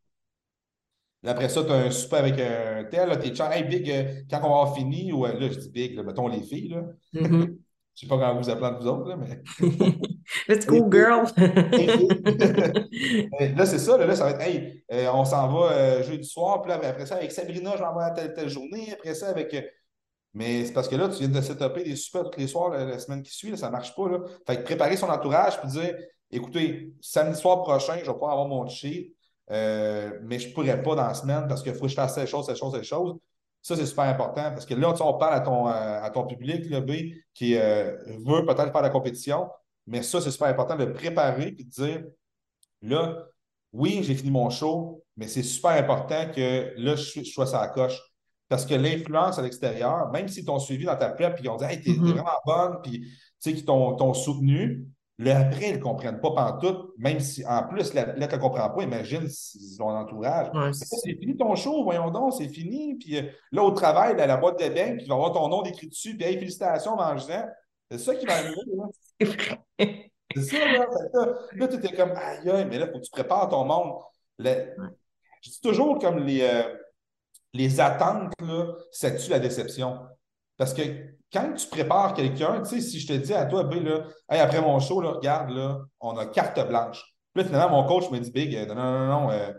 après 1.25 1.49
ça, 1.49 1.63
tu 1.63 1.71
as 1.71 1.75
un 1.75 1.91
souper 1.91 2.17
avec 2.17 2.39
un 2.39 2.83
tel, 2.85 3.17
t'es 3.19 3.31
hey 3.41 3.63
Big, 3.63 4.25
quand 4.29 4.37
on 4.39 4.41
va 4.41 4.47
avoir 4.47 4.75
fini, 4.75 5.13
ou 5.13 5.25
là, 5.25 5.35
je 5.39 5.59
dis 5.59 5.69
Big, 5.69 5.99
mettons 5.99 6.27
les 6.27 6.43
filles, 6.43 6.69
là. 6.69 6.83
Mm-hmm. 7.13 7.57
Je 7.93 8.05
sais 8.05 8.07
pas 8.07 8.17
comment 8.17 8.39
vous 8.39 8.49
appelez 8.49 8.71
vous 8.79 8.87
autres, 8.87 9.09
là, 9.09 9.17
mais. 9.17 9.43
Let's 10.47 10.65
go, 10.65 10.89
girl! 10.89 11.25
là, 13.57 13.65
c'est 13.65 13.79
ça, 13.79 13.97
là, 13.97 14.15
ça 14.15 14.23
va 14.23 14.31
être 14.31 14.41
Hey, 14.41 14.85
euh, 14.93 15.11
on 15.13 15.25
s'en 15.25 15.49
va 15.49 16.01
jeudi 16.01 16.25
soir, 16.25 16.61
puis 16.61 16.71
après 16.71 17.05
ça, 17.05 17.15
avec 17.17 17.33
Sabrina, 17.33 17.75
je 17.75 17.81
m'envoie 17.83 18.05
à 18.05 18.11
telle, 18.11 18.33
telle 18.33 18.47
journée. 18.47 18.93
Après 18.93 19.13
ça, 19.13 19.27
avec. 19.27 19.53
Euh, 20.35 20.37
mais 20.39 20.65
c'est 20.65 20.73
parce 20.73 20.87
que 20.87 20.95
là, 20.95 21.09
tu 21.09 21.19
viens 21.19 21.29
de 21.29 21.41
setuper 21.41 21.83
des 21.83 21.95
super 21.95 22.29
tous 22.29 22.39
les 22.39 22.47
soirs 22.47 22.69
la, 22.69 22.99
semaine 22.99 23.21
qui 23.23 23.33
suit, 23.33 23.51
là, 23.51 23.57
ça 23.57 23.67
ne 23.67 23.71
marche 23.71 23.95
pas. 23.95 24.09
Là. 24.09 24.19
Fait 24.47 24.57
que 24.57 24.63
préparer 24.63 24.97
son 24.97 25.09
entourage, 25.09 25.59
puis 25.59 25.69
dire 25.69 25.95
écoutez, 26.31 26.93
samedi 27.01 27.39
soir 27.39 27.61
prochain, 27.61 27.97
je 27.99 28.05
vais 28.05 28.13
pouvoir 28.13 28.31
avoir 28.31 28.47
mon 28.47 28.67
cheat, 28.67 29.13
mais 29.49 30.39
je 30.39 30.47
ne 30.47 30.53
pourrais 30.53 30.81
pas 30.81 30.95
dans 30.95 31.07
la 31.07 31.13
semaine 31.13 31.47
parce 31.47 31.61
qu'il 31.61 31.73
faut 31.73 31.81
que 31.81 31.87
je 31.89 31.95
fasse 31.95 32.15
ces 32.15 32.25
choses, 32.25 32.45
ces 32.45 32.55
choses, 32.55 32.73
ces 32.73 32.83
choses. 32.83 33.17
Ça, 33.61 33.75
c'est 33.75 33.85
super 33.85 34.05
important 34.05 34.51
parce 34.51 34.65
que 34.65 34.73
là, 34.73 34.93
on 35.01 35.13
parle 35.17 35.33
à 35.35 35.41
ton, 35.41 35.67
à 35.67 36.09
ton 36.09 36.25
public, 36.25 36.65
le 36.69 36.79
B, 36.79 37.13
qui 37.33 37.55
veut 37.55 38.45
peut-être 38.45 38.71
faire 38.71 38.81
la 38.81 38.89
compétition, 38.89 39.49
mais 39.87 40.03
ça, 40.03 40.21
c'est 40.21 40.31
super 40.31 40.47
important 40.47 40.75
de 40.77 40.85
préparer 40.85 41.47
et 41.47 41.63
de 41.63 41.69
dire 41.69 42.03
là, 42.81 43.27
oui, 43.73 44.01
j'ai 44.03 44.15
fini 44.15 44.31
mon 44.31 44.49
show, 44.49 45.03
mais 45.15 45.27
c'est 45.27 45.43
super 45.43 45.71
important 45.71 46.29
que 46.33 46.73
là, 46.77 46.95
je, 46.95 47.23
sois 47.23 47.45
sur 47.45 47.59
la 47.59 47.67
coche. 47.67 47.99
Parce 48.51 48.65
que 48.65 48.73
l'influence 48.73 49.39
à 49.39 49.43
l'extérieur, 49.43 50.11
même 50.11 50.27
s'ils 50.27 50.43
t'ont 50.43 50.59
suivi 50.59 50.83
dans 50.83 50.97
ta 50.97 51.07
prep 51.07 51.35
et 51.37 51.41
qu'ils 51.41 51.49
ont 51.49 51.55
dit 51.55 51.63
Hey, 51.63 51.79
t'es 51.79 51.91
mm-hmm. 51.91 52.11
vraiment 52.11 52.37
bonne, 52.45 52.81
puis 52.83 53.07
qu'ils 53.41 53.63
t'ont 53.63 54.13
soutenu, 54.13 54.85
le 55.17 55.31
après, 55.31 55.69
ils 55.69 55.77
ne 55.77 55.81
comprennent 55.81 56.19
pas 56.19 56.31
pantoute, 56.31 56.91
même 56.97 57.21
si 57.21 57.45
en 57.45 57.63
plus, 57.69 57.93
là, 57.93 58.11
tu 58.13 58.19
ne 58.19 58.41
comprends 58.41 58.69
pas, 58.69 58.83
imagine 58.83 59.25
un 59.79 59.83
entourage. 59.83 60.47
c'est 60.73 61.17
fini 61.17 61.37
ton 61.37 61.55
show, 61.55 61.85
voyons 61.85 62.11
donc, 62.11 62.33
c'est 62.33 62.49
fini. 62.49 62.97
Puis 62.97 63.19
euh, 63.19 63.21
là, 63.53 63.63
au 63.63 63.71
travail, 63.71 64.17
la 64.17 64.35
boîte 64.35 64.59
de 64.59 64.67
bain, 64.67 64.95
puis 64.97 65.03
tu 65.03 65.09
vas 65.09 65.15
avoir 65.15 65.31
ton 65.31 65.47
nom 65.47 65.63
écrit 65.63 65.87
dessus, 65.87 66.17
puis 66.17 66.27
hey, 66.27 66.37
félicitations, 66.37 66.97
mange 66.97 67.23
C'est 67.89 67.99
ça 67.99 68.15
qui 68.15 68.25
va 68.25 68.33
arriver. 68.33 68.57
C'est 70.35 70.43
ça, 70.43 70.57
là. 70.59 70.85
Là, 71.53 71.67
tu 71.69 71.75
es 71.77 71.95
comme, 71.95 72.11
aïe, 72.17 72.49
aïe, 72.49 72.67
mais 72.69 72.79
là, 72.79 72.87
il 72.87 72.91
faut 72.91 72.99
que 72.99 73.05
tu 73.05 73.11
prépares 73.11 73.47
ton 73.47 73.63
monde. 73.63 73.93
Je 74.39 75.49
dis 75.49 75.61
toujours 75.61 75.99
comme 75.99 76.19
les, 76.19 76.41
euh, 76.41 76.63
les 77.53 77.79
attentes, 77.79 78.33
là, 78.41 78.73
ça 78.91 79.11
tue 79.11 79.29
la 79.29 79.39
déception? 79.39 79.99
Parce 80.57 80.73
que 80.73 80.81
quand 81.31 81.53
tu 81.53 81.67
prépares 81.67 82.13
quelqu'un, 82.13 82.61
tu 82.61 82.69
sais, 82.69 82.81
si 82.81 82.99
je 82.99 83.07
te 83.07 83.13
dis 83.13 83.33
à 83.33 83.45
toi, 83.45 83.63
B, 83.63 83.75
là, 83.75 84.05
après 84.27 84.61
mon 84.61 84.79
show, 84.79 85.01
là, 85.01 85.11
regarde, 85.11 85.49
là, 85.51 85.79
on 85.99 86.17
a 86.17 86.25
carte 86.25 86.59
blanche. 86.67 87.03
Puis 87.33 87.43
là, 87.43 87.49
finalement, 87.49 87.81
mon 87.81 87.87
coach 87.87 88.11
me 88.11 88.19
dit, 88.19 88.31
Big, 88.31 88.55
non, 88.67 88.75
non, 88.75 88.83
non, 88.83 89.07
non, 89.07 89.31
euh, 89.31 89.51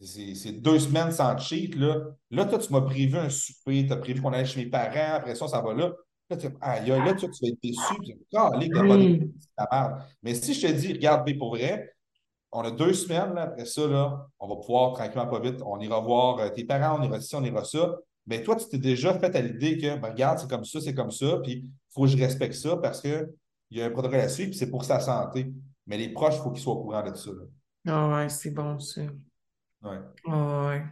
c'est 0.00 0.60
deux 0.60 0.80
semaines 0.80 1.12
sans 1.12 1.38
cheat. 1.38 1.76
Là, 1.76 1.96
là 2.30 2.44
toi, 2.44 2.58
tu 2.58 2.72
m'as 2.72 2.80
prévu 2.80 3.16
un 3.16 3.30
souper, 3.30 3.86
tu 3.86 3.92
as 3.92 3.96
prévu 3.96 4.20
qu'on 4.20 4.32
allait 4.32 4.44
chez 4.44 4.64
mes 4.64 4.70
parents, 4.70 5.14
après 5.14 5.34
ça, 5.34 5.46
ça 5.46 5.60
va 5.60 5.72
là. 5.74 5.92
Là, 6.28 6.36
tu, 6.36 6.46
aïe, 6.60 6.88
là, 6.88 7.14
tu, 7.14 7.26
vas 7.26 7.48
être 7.48 7.62
déçu. 7.62 7.94
Puis, 8.00 8.16
la 9.56 10.06
Mais 10.22 10.34
si 10.34 10.54
je 10.54 10.66
te 10.66 10.72
dis, 10.72 10.92
regarde, 10.92 11.30
B, 11.30 11.38
pour 11.38 11.56
vrai, 11.56 11.94
on 12.52 12.62
a 12.62 12.70
deux 12.70 12.92
semaines, 12.92 13.34
là, 13.34 13.42
après 13.42 13.64
ça, 13.64 13.86
là, 13.86 14.28
on 14.38 14.46
va 14.46 14.56
pouvoir 14.56 14.92
tranquillement, 14.92 15.26
pas 15.26 15.40
vite, 15.40 15.60
on 15.64 15.80
ira 15.80 16.00
voir 16.00 16.38
euh, 16.38 16.50
tes 16.50 16.64
parents, 16.64 16.98
on 17.00 17.02
ira 17.02 17.20
ci, 17.20 17.34
on 17.34 17.42
ira 17.42 17.64
ça. 17.64 17.96
Mais 18.26 18.42
toi, 18.42 18.54
tu 18.56 18.68
t'es 18.68 18.78
déjà 18.78 19.18
fait 19.18 19.34
à 19.34 19.40
l'idée 19.40 19.78
que, 19.78 19.96
ben, 19.96 20.10
regarde, 20.10 20.38
c'est 20.38 20.50
comme 20.50 20.64
ça, 20.64 20.80
c'est 20.80 20.94
comme 20.94 21.10
ça, 21.10 21.38
puis 21.42 21.52
il 21.52 21.70
faut 21.88 22.02
que 22.02 22.08
je 22.08 22.18
respecte 22.18 22.54
ça 22.54 22.76
parce 22.76 23.00
qu'il 23.00 23.28
y 23.70 23.82
a 23.82 23.86
un 23.86 23.90
protocole 23.90 24.20
à 24.20 24.28
suivre, 24.28 24.50
puis 24.50 24.58
c'est 24.58 24.70
pour 24.70 24.84
sa 24.84 25.00
santé. 25.00 25.50
Mais 25.86 25.96
les 25.96 26.10
proches, 26.10 26.36
il 26.36 26.42
faut 26.42 26.50
qu'ils 26.50 26.62
soient 26.62 26.74
au 26.74 26.82
courant 26.84 27.02
de 27.02 27.16
ça. 27.16 27.30
Ah 27.88 28.08
ouais, 28.08 28.28
c'est 28.28 28.50
bon, 28.50 28.78
ça. 28.78 29.00
Ouais. 29.82 29.98
Ah 30.28 30.66
ouais. 30.68 30.84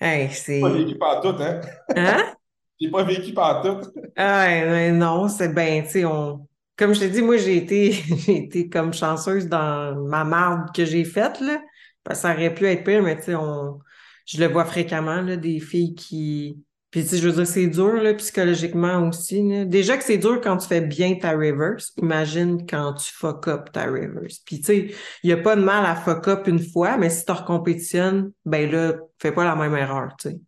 Hey, 0.00 0.30
c'est. 0.30 0.60
pas 0.60 0.70
vécu 0.70 0.98
par 0.98 1.20
tout, 1.20 1.36
hein? 1.38 1.60
Hein? 1.96 2.34
J'ai 2.80 2.90
pas 2.90 3.04
vécu 3.04 3.32
par 3.32 3.62
tout. 3.62 3.88
ah 4.16 4.44
ouais, 4.44 4.90
non, 4.90 5.28
c'est 5.28 5.54
bien, 5.54 5.82
tu 5.82 5.90
sais, 5.90 6.04
on. 6.04 6.46
Comme 6.76 6.94
je 6.94 7.00
t'ai 7.00 7.10
dit, 7.10 7.22
moi, 7.22 7.36
j'ai 7.36 7.56
été, 7.56 7.92
j'ai 8.26 8.44
été 8.44 8.68
comme 8.68 8.92
chanceuse 8.92 9.46
dans 9.46 9.94
ma 10.06 10.24
marde 10.24 10.74
que 10.74 10.84
j'ai 10.84 11.04
faite, 11.04 11.40
là. 11.40 11.60
ça 12.14 12.32
aurait 12.32 12.54
pu 12.54 12.66
être 12.66 12.84
pire, 12.84 13.02
mais 13.02 13.16
tu 13.16 13.24
sais, 13.24 13.34
on 13.34 13.78
je 14.26 14.40
le 14.40 14.46
vois 14.46 14.64
fréquemment, 14.64 15.20
là, 15.20 15.36
des 15.36 15.60
filles 15.60 15.94
qui. 15.94 16.58
Puis, 16.90 17.02
tu 17.02 17.08
sais, 17.08 17.18
je 17.18 17.28
veux 17.28 17.34
dire, 17.34 17.46
c'est 17.46 17.68
dur, 17.68 17.94
là, 17.94 18.12
psychologiquement 18.14 19.08
aussi. 19.08 19.66
Déjà 19.66 19.96
que 19.96 20.04
c'est 20.04 20.18
dur 20.18 20.40
quand 20.42 20.58
tu 20.58 20.68
fais 20.68 20.82
bien 20.82 21.14
ta 21.14 21.32
reverse, 21.32 21.94
imagine 21.96 22.66
quand 22.66 22.92
tu 22.94 23.10
fuck 23.10 23.48
up 23.48 23.72
ta 23.72 23.86
reverse. 23.86 24.40
Puis, 24.40 24.60
tu 24.60 24.64
sais, 24.64 24.94
il 25.22 25.26
n'y 25.26 25.32
a 25.32 25.38
pas 25.38 25.56
de 25.56 25.62
mal 25.62 25.86
à 25.86 25.96
fuck 25.96 26.28
up 26.28 26.46
une 26.48 26.60
fois, 26.60 26.98
mais 26.98 27.08
si 27.08 27.24
tu 27.24 27.32
recompétitionnes, 27.32 28.32
ben 28.44 28.70
là, 28.70 28.94
fais 29.18 29.32
pas 29.32 29.44
la 29.44 29.56
même 29.56 29.74
erreur, 29.74 30.14
tu 30.18 30.30
sais. 30.30 30.40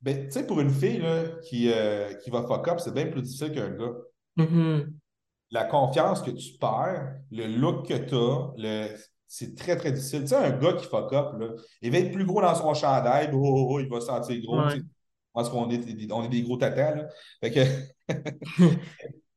Ben, 0.00 0.26
tu 0.26 0.32
sais, 0.32 0.46
pour 0.46 0.60
une 0.60 0.70
fille 0.70 0.98
là, 0.98 1.24
qui, 1.44 1.70
euh, 1.72 2.12
qui 2.14 2.30
va 2.30 2.42
fuck 2.42 2.66
up, 2.66 2.80
c'est 2.80 2.94
bien 2.94 3.06
plus 3.06 3.22
difficile 3.22 3.52
qu'un 3.52 3.70
gars. 3.70 3.94
Mm-hmm. 4.36 4.86
La 5.50 5.64
confiance 5.64 6.22
que 6.22 6.30
tu 6.30 6.58
perds, 6.58 7.14
le 7.30 7.46
look 7.46 7.88
que 7.88 7.94
tu 7.94 8.14
as, 8.14 8.52
le 8.56 8.96
c'est 9.28 9.54
très, 9.54 9.76
très 9.76 9.92
difficile. 9.92 10.22
Tu 10.22 10.28
sais, 10.28 10.36
un 10.36 10.50
gars 10.50 10.72
qui 10.72 10.86
fuck 10.86 11.12
up, 11.12 11.38
là, 11.38 11.48
il 11.82 11.92
va 11.92 11.98
être 11.98 12.12
plus 12.12 12.24
gros 12.24 12.40
dans 12.40 12.54
son 12.54 12.72
chandail, 12.72 13.30
oh, 13.32 13.38
oh, 13.40 13.66
oh 13.72 13.80
il 13.80 13.88
va 13.88 14.00
se 14.00 14.06
sentir 14.06 14.42
gros. 14.42 14.58
Parce 15.34 15.50
qu'on 15.50 15.70
est, 15.70 16.10
on 16.10 16.24
est 16.24 16.28
des 16.28 16.42
gros 16.42 16.56
tatas. 16.56 16.94
Là. 16.94 17.08
Fait 17.40 17.50
que, 17.52 17.60
tu 18.56 18.78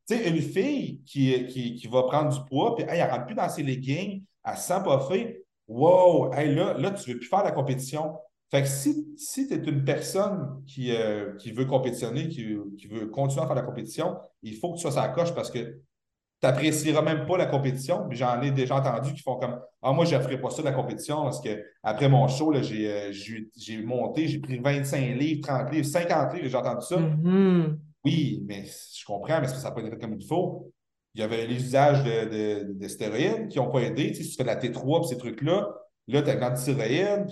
sais, 0.06 0.30
une 0.30 0.42
fille 0.42 1.02
qui, 1.06 1.46
qui, 1.48 1.76
qui, 1.76 1.88
va 1.88 2.04
prendre 2.04 2.32
du 2.32 2.40
poids, 2.50 2.76
puis 2.76 2.86
elle 2.88 3.06
ne 3.06 3.12
rentre 3.12 3.26
plus 3.26 3.36
dans 3.36 3.50
ses 3.50 3.62
leggings, 3.62 4.24
elle 4.46 4.58
se 4.58 4.64
sent 4.64 4.82
pas 4.84 5.06
fait. 5.08 5.44
Wow, 5.68 6.34
hey, 6.34 6.56
là, 6.56 6.74
là, 6.78 6.92
tu 6.92 7.10
ne 7.10 7.14
veux 7.14 7.20
plus 7.20 7.30
faire 7.30 7.44
la 7.44 7.52
compétition. 7.52 8.16
Fait 8.50 8.64
que 8.64 8.68
si, 8.68 9.08
si 9.18 9.48
tu 9.48 9.54
es 9.54 9.58
une 9.58 9.84
personne 9.84 10.64
qui, 10.66 10.92
euh, 10.92 11.36
qui 11.36 11.52
veut 11.52 11.66
compétitionner, 11.66 12.28
qui, 12.30 12.58
qui, 12.78 12.88
veut 12.88 13.08
continuer 13.08 13.44
à 13.44 13.48
faire 13.48 13.56
la 13.56 13.62
compétition, 13.62 14.18
il 14.42 14.56
faut 14.56 14.72
que 14.72 14.78
tu 14.78 14.82
sois 14.82 14.92
sa 14.92 15.08
coche 15.10 15.34
parce 15.34 15.52
que 15.52 15.82
tu 16.42 16.48
n'apprécieras 16.48 17.02
même 17.04 17.26
pas 17.26 17.38
la 17.38 17.46
compétition. 17.46 18.06
Mais 18.10 18.16
j'en 18.16 18.42
ai 18.42 18.52
déjà 18.52 18.76
entendu 18.76 19.14
qui 19.14 19.22
font 19.22 19.36
comme 19.36 19.60
Ah, 19.82 19.92
moi, 19.92 20.06
je 20.06 20.16
ne 20.16 20.22
ferai 20.22 20.42
pas 20.42 20.50
ça 20.50 20.62
de 20.62 20.68
la 20.68 20.74
compétition 20.74 21.24
parce 21.24 21.40
que 21.40 21.64
après 21.84 22.10
mon 22.10 22.28
show, 22.28 22.54
euh, 22.54 23.12
j'ai 23.12 23.84
monté, 23.84 24.28
j'ai 24.28 24.40
pris 24.40 24.58
25 24.58 25.16
livres, 25.16 25.48
30 25.48 25.72
livres, 25.72 25.86
50 25.86 26.34
livres, 26.34 26.48
j'ai 26.48 26.58
entendu 26.58 26.86
ça. 26.86 26.98
Mm-hmm. 26.98 27.78
Oui, 28.04 28.44
mais 28.48 28.66
je 28.66 29.06
comprends, 29.06 29.40
mais 29.40 29.46
est-ce 29.46 29.54
que 29.54 29.60
ça 29.60 29.70
n'a 29.70 29.76
pas 29.76 29.82
été 29.82 29.92
fait 29.92 30.00
comme 30.00 30.16
il 30.20 30.26
faut? 30.26 30.74
Il 31.14 31.22
y 31.22 31.24
avait 31.24 31.46
les 31.46 31.56
usages 31.56 32.04
de, 32.04 32.74
de, 32.74 32.88
stéroïdes 32.88 33.50
qui 33.50 33.60
n'ont 33.60 33.70
pas 33.70 33.82
aidé. 33.82 34.14
si 34.14 34.30
tu 34.30 34.36
fais 34.36 34.44
de 34.44 34.48
la 34.48 34.56
T3 34.56 35.04
et 35.04 35.08
ces 35.10 35.18
trucs-là, 35.18 35.68
là, 36.08 36.22
tu 36.22 36.30
as 36.30 36.36
de 36.36 36.40
l'antistéroïde. 36.40 37.28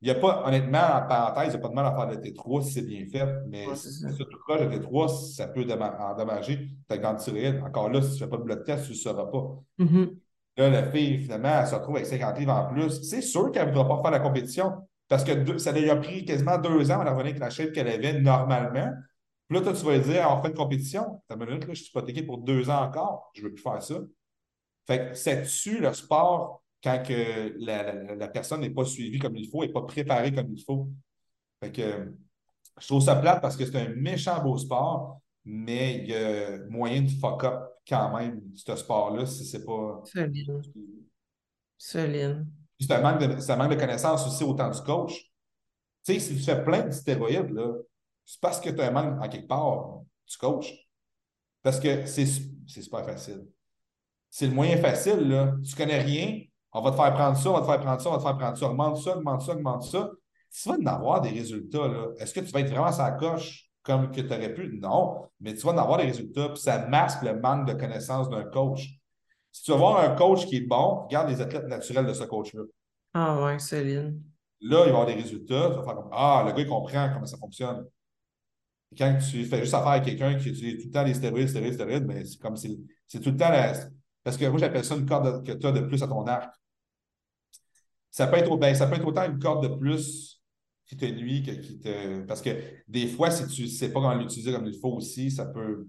Il 0.00 0.04
n'y 0.04 0.10
a 0.10 0.14
pas, 0.14 0.44
honnêtement, 0.46 0.78
en 0.78 1.08
parenthèse, 1.08 1.46
il 1.46 1.50
n'y 1.50 1.56
a 1.56 1.58
pas 1.58 1.68
de 1.68 1.74
mal 1.74 1.86
à 1.86 1.96
faire 1.96 2.06
de 2.06 2.16
T3 2.16 2.62
si 2.62 2.72
c'est 2.72 2.82
bien 2.82 3.04
fait, 3.06 3.26
mais 3.48 3.66
ce 3.74 4.22
truc-là, 4.22 4.64
le 4.64 4.70
T3, 4.70 5.34
ça 5.34 5.48
peut 5.48 5.66
endommager 5.68 6.68
ta 6.86 6.98
grande 6.98 7.18
thyroïde. 7.18 7.60
Encore 7.66 7.90
là, 7.90 8.00
si 8.00 8.10
tu 8.10 8.14
ne 8.14 8.18
fais 8.18 8.30
pas 8.30 8.36
de 8.36 8.42
blood 8.42 8.64
test, 8.64 8.84
tu 8.84 8.90
ne 8.90 8.94
le 8.94 9.00
sauras 9.00 9.26
pas. 9.26 9.58
Mm-hmm. 9.80 10.16
Là, 10.58 10.70
la 10.70 10.90
fille, 10.90 11.18
finalement, 11.18 11.60
elle 11.60 11.66
se 11.66 11.74
retrouve 11.74 11.96
avec 11.96 12.06
50 12.06 12.38
livres 12.38 12.52
en 12.52 12.72
plus. 12.72 13.02
C'est 13.02 13.22
sûr 13.22 13.50
qu'elle 13.50 13.68
ne 13.68 13.72
voudra 13.72 13.88
pas 13.88 14.02
faire 14.02 14.10
la 14.10 14.20
compétition 14.20 14.88
parce 15.08 15.24
que 15.24 15.58
ça 15.58 15.72
lui 15.72 15.90
a 15.90 15.96
pris 15.96 16.24
quasiment 16.24 16.58
deux 16.58 16.90
ans 16.90 17.00
à 17.00 17.10
revenir 17.10 17.20
avec 17.20 17.38
la 17.38 17.50
shape 17.50 17.72
qu'elle 17.72 17.88
avait 17.88 18.20
normalement. 18.20 18.92
Puis 19.48 19.58
là, 19.58 19.64
toi, 19.64 19.72
tu 19.72 19.84
vas 19.84 19.96
lui 19.96 20.00
dire, 20.00 20.28
on 20.30 20.42
fait 20.42 20.48
une 20.48 20.54
compétition. 20.54 21.22
T'as 21.26 21.36
une 21.36 21.46
minute, 21.46 21.66
là, 21.66 21.74
je 21.74 21.82
suis 21.82 21.88
hypothéqué 21.88 22.22
pour 22.22 22.38
deux 22.38 22.70
ans 22.70 22.82
encore. 22.82 23.30
Je 23.34 23.40
ne 23.40 23.46
veux 23.46 23.54
plus 23.54 23.62
faire 23.62 23.82
ça. 23.82 23.94
Fait 24.86 25.10
que 25.10 25.14
c'est 25.14 25.42
dessus 25.42 25.80
le 25.80 25.92
sport 25.92 26.62
quand 26.82 27.02
que 27.02 27.54
la, 27.58 28.28
personne 28.28 28.60
n'est 28.60 28.70
pas 28.70 28.84
suivie 28.84 29.18
comme 29.18 29.36
il 29.36 29.48
faut, 29.48 29.62
n'est 29.62 29.72
pas 29.72 29.82
préparée 29.82 30.32
comme 30.32 30.52
il 30.52 30.62
faut. 30.62 30.88
Fait 31.62 31.72
que, 31.72 32.14
je 32.80 32.86
trouve 32.86 33.02
ça 33.02 33.16
plate 33.16 33.40
parce 33.42 33.56
que 33.56 33.66
c'est 33.66 33.76
un 33.76 33.94
méchant 33.94 34.42
beau 34.42 34.56
sport, 34.56 35.20
mais 35.44 35.98
il 35.98 36.10
y 36.10 36.14
a 36.14 36.58
moyen 36.68 37.02
de 37.02 37.10
fuck 37.10 37.44
up 37.44 37.60
quand 37.88 38.16
même, 38.16 38.42
ce 38.54 38.76
sport-là, 38.76 39.26
si 39.26 39.44
c'est 39.44 39.64
pas. 39.64 40.02
Solide. 40.04 40.62
Solide. 41.76 42.46
C'est 42.78 42.92
un, 42.92 43.00
manque 43.00 43.20
de, 43.20 43.56
manque 43.56 43.70
de 43.70 43.80
connaissances 43.80 44.26
aussi 44.26 44.44
autant 44.44 44.70
du 44.70 44.80
coach. 44.82 45.14
Tu 46.04 46.14
sais, 46.14 46.20
si 46.20 46.36
tu 46.36 46.42
fais 46.42 46.62
plein 46.62 46.82
de 46.82 46.90
stéroïdes, 46.92 47.50
là, 47.50 47.72
c'est 48.24 48.40
parce 48.40 48.60
que 48.60 48.70
tu 48.70 48.80
as 48.80 48.88
un 48.88 48.90
manque 48.90 49.20
en 49.20 49.28
quelque 49.28 49.48
part 49.48 50.00
du 50.28 50.36
coach. 50.36 50.72
Parce 51.62 51.80
que 51.80 52.06
c'est 52.06 52.26
super 52.66 53.04
facile. 53.04 53.46
C'est 54.30 54.46
le 54.46 54.52
moyen 54.52 54.76
facile, 54.76 55.28
là. 55.28 55.54
Tu 55.66 55.74
connais 55.74 55.98
rien, 55.98 56.42
on 56.72 56.82
va 56.82 56.90
te 56.90 56.96
faire 56.96 57.12
prendre 57.14 57.36
ça, 57.36 57.50
on 57.50 57.54
va 57.54 57.60
te 57.60 57.66
faire 57.66 57.80
prendre 57.80 58.00
ça, 58.00 58.08
on 58.10 58.12
va 58.12 58.18
te 58.18 58.22
faire 58.24 58.36
prendre 58.38 58.56
ça, 58.58 58.66
augmente 58.66 58.96
ça, 58.98 59.16
augmente 59.16 59.42
ça, 59.42 59.52
augmente 59.54 59.82
ça. 59.84 60.10
Tu 60.50 60.68
vas 60.68 60.76
en 60.76 60.86
avoir 60.86 61.20
des 61.20 61.30
résultats. 61.30 61.88
Est-ce 62.18 62.34
que 62.34 62.40
tu 62.40 62.50
vas 62.52 62.60
être 62.60 62.70
vraiment 62.70 62.92
sa 62.92 63.10
coche 63.12 63.70
comme 63.82 64.10
que 64.10 64.20
tu 64.20 64.32
aurais 64.32 64.52
pu? 64.54 64.78
Non, 64.80 65.24
mais 65.40 65.54
tu 65.54 65.60
vas 65.66 65.72
en 65.72 65.78
avoir 65.78 65.98
des 65.98 66.04
résultats, 66.04 66.48
puis 66.50 66.60
ça 66.60 66.86
masque 66.86 67.22
le 67.22 67.38
manque 67.40 67.66
de 67.68 67.74
connaissances 67.74 68.28
d'un 68.28 68.44
coach. 68.44 68.88
Si 69.50 69.62
tu 69.62 69.70
vas 69.72 69.76
voir 69.78 70.00
un 70.00 70.14
coach 70.14 70.46
qui 70.46 70.56
est 70.56 70.66
bon, 70.66 71.04
regarde 71.06 71.28
les 71.30 71.40
athlètes 71.40 71.66
naturels 71.66 72.06
de 72.06 72.12
ce 72.12 72.24
coach-là. 72.24 72.62
Ah 73.14 73.42
ouais, 73.42 73.58
Céline. 73.58 74.22
Là, 74.60 74.84
il 74.86 74.92
va 74.92 75.00
avoir 75.00 75.06
des 75.06 75.14
résultats. 75.14 75.70
Tu 75.70 75.76
vas 75.76 75.84
faire 75.84 75.94
comme 75.94 76.10
Ah, 76.12 76.42
le 76.46 76.52
gars, 76.52 76.60
il 76.60 76.68
comprend 76.68 77.10
comment 77.12 77.26
ça 77.26 77.38
fonctionne. 77.38 77.86
quand 78.96 79.18
tu 79.18 79.44
fais 79.44 79.60
juste 79.60 79.74
affaire 79.74 79.88
avec 79.88 80.04
quelqu'un 80.04 80.34
qui 80.36 80.48
utilise 80.50 80.82
tout 80.82 80.88
le 80.88 80.92
temps 80.92 81.04
les 81.04 81.14
stéroïdes, 81.14 81.48
stéroïdes, 81.48 81.74
stéroïdes, 81.74 82.06
mais 82.06 82.24
c'est 82.24 82.38
comme 82.40 82.56
c'est 82.56 83.20
tout 83.20 83.30
le 83.30 83.36
temps 83.36 83.50
la, 83.50 83.72
parce 84.28 84.36
que 84.36 84.44
moi, 84.44 84.58
j'appelle 84.58 84.84
ça 84.84 84.94
une 84.94 85.06
corde 85.06 85.42
que 85.42 85.52
tu 85.52 85.66
as 85.66 85.72
de 85.72 85.80
plus 85.80 86.02
à 86.02 86.06
ton 86.06 86.26
arc. 86.26 86.54
Ça 88.10 88.26
peut 88.26 88.36
être, 88.36 88.54
ben, 88.58 88.74
ça 88.74 88.86
peut 88.86 88.96
être 88.96 89.06
autant 89.06 89.24
une 89.24 89.38
corde 89.38 89.66
de 89.66 89.74
plus 89.74 90.42
qui 90.84 90.98
te 90.98 91.06
nuit 91.06 91.42
que 91.42 91.52
qui 91.52 91.78
te. 91.78 92.20
Parce 92.26 92.42
que 92.42 92.50
des 92.86 93.06
fois, 93.06 93.30
si 93.30 93.46
tu 93.46 93.62
ne 93.62 93.68
sais 93.68 93.90
pas 93.90 94.00
comment 94.00 94.12
l'utiliser 94.12 94.52
comme 94.52 94.66
il 94.66 94.78
faut 94.78 94.90
aussi, 94.90 95.30
ça 95.30 95.46
peut. 95.46 95.88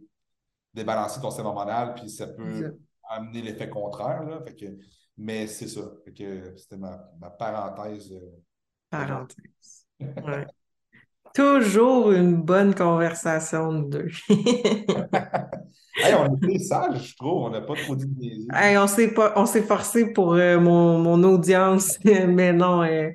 débalancer 0.73 1.19
ton 1.19 1.31
système 1.31 1.47
hormonal, 1.47 1.95
puis 1.95 2.09
ça 2.09 2.27
peut 2.27 2.77
amener 3.09 3.41
l'effet 3.41 3.69
contraire. 3.69 4.23
Là, 4.23 4.41
fait 4.41 4.55
que, 4.55 4.77
mais 5.17 5.45
c'est 5.45 5.67
ça. 5.67 5.91
C'était 6.05 6.77
ma, 6.77 7.11
ma, 7.19 7.31
parenthèse. 7.31 8.13
Euh, 8.13 8.41
parenthèse. 8.89 9.85
Ouais. 9.99 10.47
Toujours 11.33 12.11
une 12.11 12.35
bonne 12.35 12.73
conversation 12.73 13.73
de 13.73 13.89
deux. 13.89 14.07
hey, 14.29 16.13
on 16.15 16.35
était 16.35 16.59
sage, 16.59 17.09
je 17.09 17.15
trouve. 17.15 17.43
On 17.43 17.49
n'a 17.49 17.61
pas 17.61 17.75
trop 17.75 17.95
dit 17.95 18.47
hey, 18.53 18.77
On 18.77 18.87
s'est 18.87 19.63
forcé 19.63 20.11
pour 20.13 20.33
euh, 20.33 20.59
mon, 20.59 20.99
mon, 20.99 21.23
audience, 21.23 21.99
mais 22.03 22.53
non, 22.53 22.83
euh, 22.83 23.09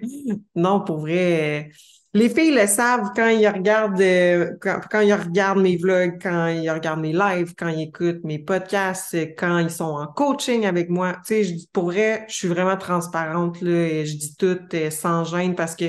non, 0.54 0.80
pour 0.80 0.98
vrai. 0.98 1.64
Euh, 1.66 1.72
les 2.16 2.28
filles 2.28 2.54
le 2.54 2.68
savent 2.68 3.10
quand 3.16 3.28
ils 3.28 3.48
regardent 3.48 4.58
quand, 4.60 4.80
quand, 4.88 5.00
ils 5.00 5.14
regardent 5.14 5.60
mes 5.60 5.76
vlogs, 5.76 6.20
quand 6.22 6.46
ils 6.46 6.70
regardent 6.70 7.00
mes 7.00 7.12
lives, 7.12 7.54
quand 7.58 7.66
ils 7.66 7.88
écoutent 7.88 8.22
mes 8.22 8.38
podcasts, 8.38 9.16
quand 9.36 9.58
ils 9.58 9.70
sont 9.70 9.84
en 9.84 10.06
coaching 10.06 10.64
avec 10.64 10.90
moi. 10.90 11.16
Tu 11.26 11.44
sais, 11.44 11.56
pour 11.72 11.86
vrai, 11.86 12.24
je 12.28 12.34
suis 12.34 12.48
vraiment 12.48 12.76
transparente 12.76 13.60
là, 13.62 13.72
et 13.72 14.06
je 14.06 14.16
dis 14.16 14.36
tout 14.36 14.60
sans 14.90 15.24
gêne 15.24 15.56
parce 15.56 15.74
que 15.74 15.86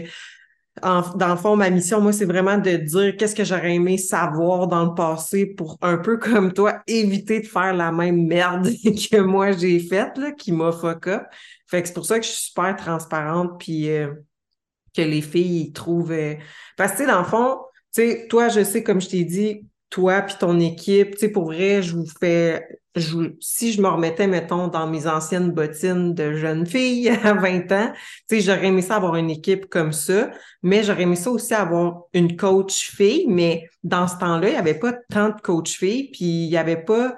dans 0.82 1.30
le 1.30 1.38
fond, 1.38 1.56
ma 1.56 1.70
mission, 1.70 2.02
moi, 2.02 2.12
c'est 2.12 2.26
vraiment 2.26 2.58
de 2.58 2.72
dire 2.72 3.16
qu'est-ce 3.18 3.36
que 3.36 3.46
j'aurais 3.46 3.76
aimé 3.76 3.98
savoir 3.98 4.68
dans 4.68 4.86
le 4.86 4.94
passé 4.94 5.46
pour 5.46 5.78
un 5.82 5.98
peu 5.98 6.18
comme 6.20 6.54
toi, 6.54 6.82
éviter 6.88 7.40
de 7.40 7.48
faire 7.48 7.74
la 7.74 7.92
même 7.92 8.28
merde 8.28 8.68
que 8.84 9.20
moi 9.20 9.54
j'ai 9.54 9.80
faite, 9.80 10.18
là, 10.18 10.32
qui 10.32 10.52
m'a 10.52 10.72
fuck 10.72 11.08
up. 11.08 11.24
Fait 11.68 11.82
que 11.82 11.88
c'est 11.88 11.94
pour 11.94 12.06
ça 12.06 12.20
que 12.20 12.26
je 12.26 12.32
suis 12.32 12.48
super 12.48 12.76
transparente, 12.76 13.60
puis 13.60 13.90
euh, 13.90 14.14
que 14.96 15.02
les 15.02 15.22
filles 15.22 15.72
trouvent. 15.72 16.12
Euh, 16.12 16.36
parce 16.78 16.94
que, 16.94 17.08
dans 17.08 17.20
le 17.20 17.26
fond, 17.26 17.58
tu 17.94 18.02
sais, 18.02 18.28
toi, 18.30 18.50
je 18.50 18.64
sais, 18.64 18.84
comme 18.84 19.02
je 19.02 19.10
t'ai 19.10 19.24
dit, 19.24 19.68
toi 19.90 20.22
puis 20.24 20.36
ton 20.40 20.60
équipe, 20.60 21.12
tu 21.14 21.20
sais, 21.20 21.30
pour 21.30 21.46
vrai, 21.46 21.82
je 21.82 21.96
vous 21.96 22.06
fais, 22.20 22.68
si 23.40 23.74
je 23.74 23.82
me 23.82 23.88
remettais, 23.88 24.28
mettons, 24.28 24.68
dans 24.68 24.88
mes 24.88 25.08
anciennes 25.08 25.52
bottines 25.52 26.14
de 26.14 26.34
jeune 26.34 26.66
fille 26.66 27.10
à 27.24 27.34
20 27.34 27.72
ans, 27.72 27.94
j'aurais 28.32 28.68
aimé 28.68 28.82
ça 28.82 28.96
avoir 28.96 29.16
une 29.16 29.30
équipe 29.30 29.68
comme 29.68 29.92
ça, 29.92 30.32
mais 30.64 30.84
j'aurais 30.84 31.04
aimé 31.04 31.16
ça 31.16 31.30
aussi 31.30 31.54
avoir 31.54 32.04
une 32.14 32.36
coach 32.36 32.92
fille, 32.92 33.26
mais 33.28 33.68
dans 33.84 34.08
ce 34.08 34.18
temps-là, 34.18 34.48
il 34.48 34.54
n'y 34.54 34.58
avait 34.58 34.80
pas 34.80 34.94
tant 35.10 35.30
de 35.30 35.42
coach 35.42 35.78
filles, 35.78 36.10
puis 36.12 36.26
il 36.26 36.50
n'y 36.50 36.58
avait 36.58 36.84
pas 36.84 37.16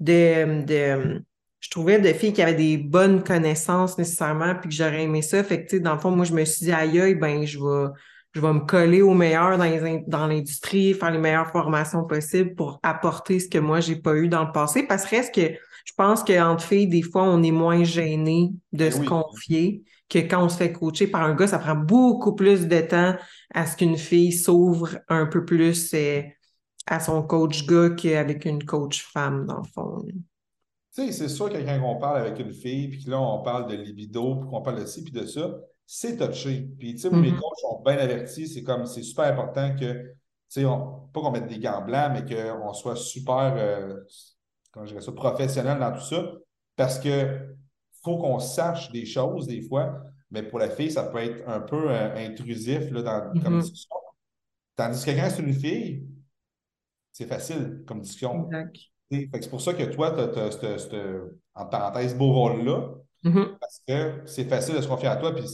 de, 0.00 1.22
je 1.60 1.70
trouvais 1.70 1.98
de 1.98 2.12
filles 2.12 2.32
qui 2.32 2.42
avaient 2.42 2.54
des 2.54 2.76
bonnes 2.76 3.24
connaissances 3.24 3.96
nécessairement, 3.98 4.54
puis 4.54 4.68
que 4.68 4.74
j'aurais 4.74 5.02
aimé 5.02 5.22
ça. 5.22 5.42
Fait 5.42 5.64
que, 5.64 5.76
dans 5.78 5.94
le 5.94 5.98
fond, 5.98 6.10
moi, 6.10 6.24
je 6.24 6.32
me 6.32 6.44
suis 6.44 6.66
dit, 6.66 6.72
aïe, 6.72 7.00
aïe, 7.00 7.14
ben, 7.14 7.44
je 7.46 7.58
vais, 7.58 7.88
je 8.36 8.40
vais 8.42 8.52
me 8.52 8.60
coller 8.60 9.00
au 9.00 9.14
meilleur 9.14 9.56
dans, 9.56 10.26
l'industrie, 10.26 10.92
faire 10.92 11.10
les 11.10 11.16
meilleures 11.16 11.50
formations 11.50 12.04
possibles 12.04 12.54
pour 12.54 12.78
apporter 12.82 13.40
ce 13.40 13.48
que 13.48 13.56
moi, 13.56 13.80
j'ai 13.80 13.96
pas 13.96 14.14
eu 14.14 14.28
dans 14.28 14.44
le 14.44 14.52
passé. 14.52 14.86
Parce 14.86 15.06
que 15.06 15.16
reste 15.16 15.34
que 15.34 15.54
je 15.86 15.92
pense 15.96 16.22
qu'entre 16.22 16.62
filles, 16.62 16.86
des 16.86 17.00
fois, 17.00 17.22
on 17.22 17.42
est 17.42 17.50
moins 17.50 17.82
gêné 17.82 18.52
de 18.72 18.90
ben 18.90 18.92
se 18.92 19.00
confier 19.08 19.84
que 20.10 20.18
quand 20.18 20.44
on 20.44 20.50
se 20.50 20.58
fait 20.58 20.70
coacher 20.70 21.06
par 21.06 21.22
un 21.22 21.34
gars, 21.34 21.46
ça 21.46 21.58
prend 21.58 21.76
beaucoup 21.76 22.34
plus 22.34 22.68
de 22.68 22.80
temps 22.82 23.16
à 23.54 23.64
ce 23.64 23.74
qu'une 23.74 23.96
fille 23.96 24.32
s'ouvre 24.32 24.98
un 25.08 25.24
peu 25.24 25.46
plus 25.46 25.94
euh, 25.94 26.20
à 26.86 27.00
son 27.00 27.22
coach 27.22 27.64
gars 27.66 27.88
qu'avec 27.88 28.44
une 28.44 28.66
coach 28.66 29.02
femme, 29.14 29.46
dans 29.46 29.62
le 29.62 29.68
fond. 29.74 30.04
Tu 30.94 31.06
sais, 31.06 31.12
c'est 31.12 31.28
sûr 31.30 31.48
que 31.48 31.56
quand 31.56 31.80
on 31.82 31.98
parle 31.98 32.18
avec 32.18 32.38
une 32.38 32.52
fille, 32.52 32.88
puis 32.88 33.04
là, 33.06 33.18
on 33.18 33.42
parle 33.42 33.70
de 33.70 33.76
libido, 33.76 34.36
puis 34.36 34.50
qu'on 34.50 34.60
parle 34.60 34.80
de 34.80 34.86
ci, 34.86 35.02
puis 35.02 35.12
de 35.12 35.24
ça, 35.24 35.58
c'est 35.86 36.16
touché. 36.16 36.68
Puis, 36.78 36.94
tu 36.94 37.02
sais, 37.02 37.10
mes 37.10 37.30
mm-hmm. 37.30 37.38
coachs 37.38 37.58
sont 37.60 37.82
bien 37.84 37.96
avertis. 37.96 38.48
C'est 38.48 38.62
comme, 38.62 38.86
c'est 38.86 39.02
super 39.02 39.26
important 39.26 39.74
que, 39.76 40.02
tu 40.02 40.14
sais, 40.48 40.64
pas 40.64 41.20
qu'on 41.20 41.30
mette 41.30 41.46
des 41.46 41.58
gants 41.58 41.82
blancs, 41.82 42.12
mais 42.12 42.24
qu'on 42.24 42.72
soit 42.72 42.96
super, 42.96 43.54
euh, 43.56 44.00
comment 44.72 44.84
je 44.84 44.92
dirais 44.92 45.04
ça, 45.04 45.12
professionnel 45.12 45.78
dans 45.78 45.92
tout 45.92 46.04
ça. 46.04 46.32
Parce 46.74 46.98
que 46.98 47.56
faut 48.02 48.18
qu'on 48.18 48.40
sache 48.40 48.90
des 48.90 49.06
choses, 49.06 49.46
des 49.46 49.62
fois. 49.62 50.02
Mais 50.30 50.42
pour 50.42 50.58
la 50.58 50.68
fille, 50.68 50.90
ça 50.90 51.04
peut 51.04 51.18
être 51.18 51.48
un 51.48 51.60
peu 51.60 51.90
euh, 51.90 52.16
intrusif, 52.16 52.90
là, 52.90 53.02
dans, 53.02 53.40
comme 53.40 53.58
mm-hmm. 53.58 53.62
discussion. 53.62 53.96
Tandis 54.74 55.04
que 55.04 55.10
quand 55.12 55.28
c'est 55.30 55.42
une 55.42 55.54
fille, 55.54 56.06
c'est 57.12 57.26
facile 57.26 57.82
comme 57.86 58.00
discussion. 58.00 58.48
C'est 59.10 59.48
pour 59.48 59.60
ça 59.60 59.72
que 59.72 59.84
toi, 59.84 60.10
tu 60.10 60.38
as, 60.38 60.50
ce, 60.50 61.32
en 61.54 61.66
parenthèse, 61.66 62.16
beau 62.16 62.32
rôle-là. 62.32 62.94
Mm-hmm. 63.26 63.58
Parce 63.58 63.80
que 63.86 64.22
c'est 64.26 64.44
facile 64.44 64.76
de 64.76 64.80
se 64.80 64.88
confier 64.88 65.08
à 65.08 65.16
toi, 65.16 65.34
puis 65.34 65.46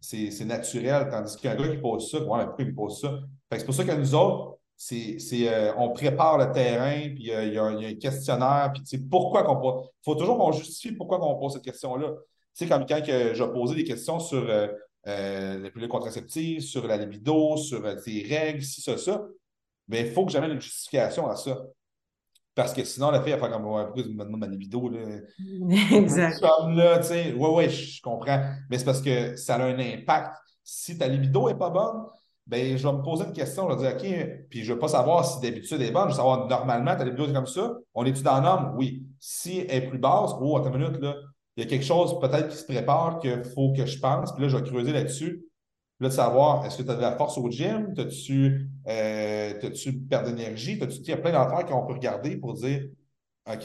c'est 0.00 0.44
naturel. 0.44 1.08
Tandis 1.10 1.36
qu'un 1.36 1.54
gars 1.54 1.68
qui 1.68 1.78
pose 1.78 2.10
ça, 2.10 2.18
ouais, 2.18 2.44
pourquoi 2.46 2.64
il 2.64 2.74
pose 2.74 3.00
ça? 3.00 3.20
C'est 3.52 3.64
pour 3.64 3.74
ça 3.74 3.84
que 3.84 3.92
nous 3.92 4.14
autres, 4.14 4.58
c'est, 4.76 5.18
euh, 5.48 5.72
on 5.78 5.90
prépare 5.90 6.36
le 6.36 6.52
terrain, 6.52 7.08
puis 7.14 7.30
euh, 7.30 7.46
il 7.46 7.54
y, 7.54 7.58
a 7.58 7.64
un 7.64 7.94
questionnaire, 7.94 8.72
puis 8.74 8.98
pourquoi 8.98 9.44
qu'on 9.44 9.56
pose. 9.56 9.84
Il 9.86 10.04
faut 10.04 10.16
toujours 10.16 10.36
qu'on 10.36 10.52
justifie 10.52 10.92
pourquoi 10.92 11.24
on 11.24 11.38
pose 11.38 11.54
cette 11.54 11.64
question-là. 11.64 12.08
Tu 12.08 12.64
sais, 12.64 12.66
comme 12.68 12.84
quand 12.86 13.02
que 13.04 13.34
j'ai 13.34 13.46
posé 13.48 13.76
des 13.76 13.84
questions 13.84 14.18
sur 14.18 14.44
euh, 14.48 15.58
les 15.58 15.70
pilules 15.70 15.88
contraceptives, 15.88 16.60
sur 16.60 16.86
la 16.86 16.96
libido, 16.96 17.56
sur 17.56 17.82
tes 18.02 18.26
règles, 18.28 18.62
si 18.62 18.80
ça, 18.80 18.98
ça, 18.98 19.24
mais 19.88 20.00
il 20.00 20.12
faut 20.12 20.26
que 20.26 20.32
j'amène 20.32 20.52
une 20.52 20.60
justification 20.60 21.28
à 21.28 21.36
ça. 21.36 21.62
Parce 22.56 22.72
que 22.72 22.82
sinon, 22.84 23.10
la 23.10 23.22
fille, 23.22 23.34
elle 23.34 23.38
fait 23.38 23.50
comme, 23.50 23.66
ouais, 23.66 23.84
pourquoi 23.84 24.02
me 24.02 24.24
demandes 24.24 24.40
ma 24.40 24.46
libido, 24.46 24.88
là? 24.88 24.98
Exact. 25.92 26.40
là, 26.40 26.98
tu 26.98 27.08
sais, 27.08 27.34
ouais, 27.34 27.50
ouais, 27.50 27.68
je 27.68 28.00
comprends. 28.00 28.42
Mais 28.70 28.78
c'est 28.78 28.84
parce 28.86 29.02
que 29.02 29.36
ça 29.36 29.56
a 29.56 29.62
un 29.62 29.78
impact. 29.78 30.34
Si 30.64 30.96
ta 30.96 31.06
libido 31.06 31.48
n'est 31.48 31.54
pas 31.54 31.68
bonne, 31.68 32.06
ben, 32.46 32.78
je 32.78 32.88
vais 32.88 32.94
me 32.94 33.02
poser 33.02 33.24
une 33.24 33.34
question, 33.34 33.68
je 33.68 33.76
vais 33.76 33.82
dire, 33.82 33.96
OK, 33.96 34.46
puis 34.48 34.64
je 34.64 34.70
ne 34.70 34.74
veux 34.74 34.80
pas 34.80 34.88
savoir 34.88 35.26
si 35.26 35.38
d'habitude 35.42 35.82
elle 35.82 35.88
est 35.88 35.92
bonne, 35.92 36.04
je 36.04 36.12
veux 36.12 36.16
savoir, 36.16 36.48
normalement, 36.48 36.96
ta 36.96 37.04
libido 37.04 37.28
est 37.28 37.32
comme 37.34 37.46
ça. 37.46 37.74
On 37.94 38.06
est-tu 38.06 38.22
dans 38.22 38.40
l'homme? 38.40 38.72
Oui. 38.76 39.04
Si 39.20 39.58
elle 39.68 39.84
est 39.84 39.86
plus 39.88 39.98
basse, 39.98 40.30
oh, 40.40 40.56
attends 40.56 40.72
une 40.72 40.78
minute, 40.78 41.00
là, 41.02 41.14
il 41.56 41.64
y 41.64 41.66
a 41.66 41.68
quelque 41.68 41.84
chose 41.84 42.18
peut-être 42.20 42.48
qui 42.48 42.56
se 42.56 42.64
prépare 42.64 43.18
qu'il 43.18 43.44
faut 43.54 43.74
que 43.76 43.84
je 43.84 43.98
pense, 43.98 44.32
puis 44.32 44.42
là, 44.42 44.48
je 44.48 44.56
vais 44.56 44.62
creuser 44.62 44.92
là-dessus. 44.92 45.45
Là, 45.98 46.08
de 46.08 46.12
savoir, 46.12 46.66
est-ce 46.66 46.78
que 46.78 46.82
tu 46.82 46.90
as 46.90 46.94
de 46.94 47.00
la 47.00 47.16
force 47.16 47.38
au 47.38 47.50
gym? 47.50 47.94
As-tu 47.96 48.68
euh, 48.86 49.52
perdu 50.10 50.32
d'énergie? 50.32 50.78
Il 50.78 51.08
y 51.08 51.12
a 51.12 51.16
plein 51.16 51.32
d'affaires 51.32 51.64
qu'on 51.64 51.86
peut 51.86 51.94
regarder 51.94 52.36
pour 52.36 52.52
dire 52.54 52.86
OK, 53.50 53.62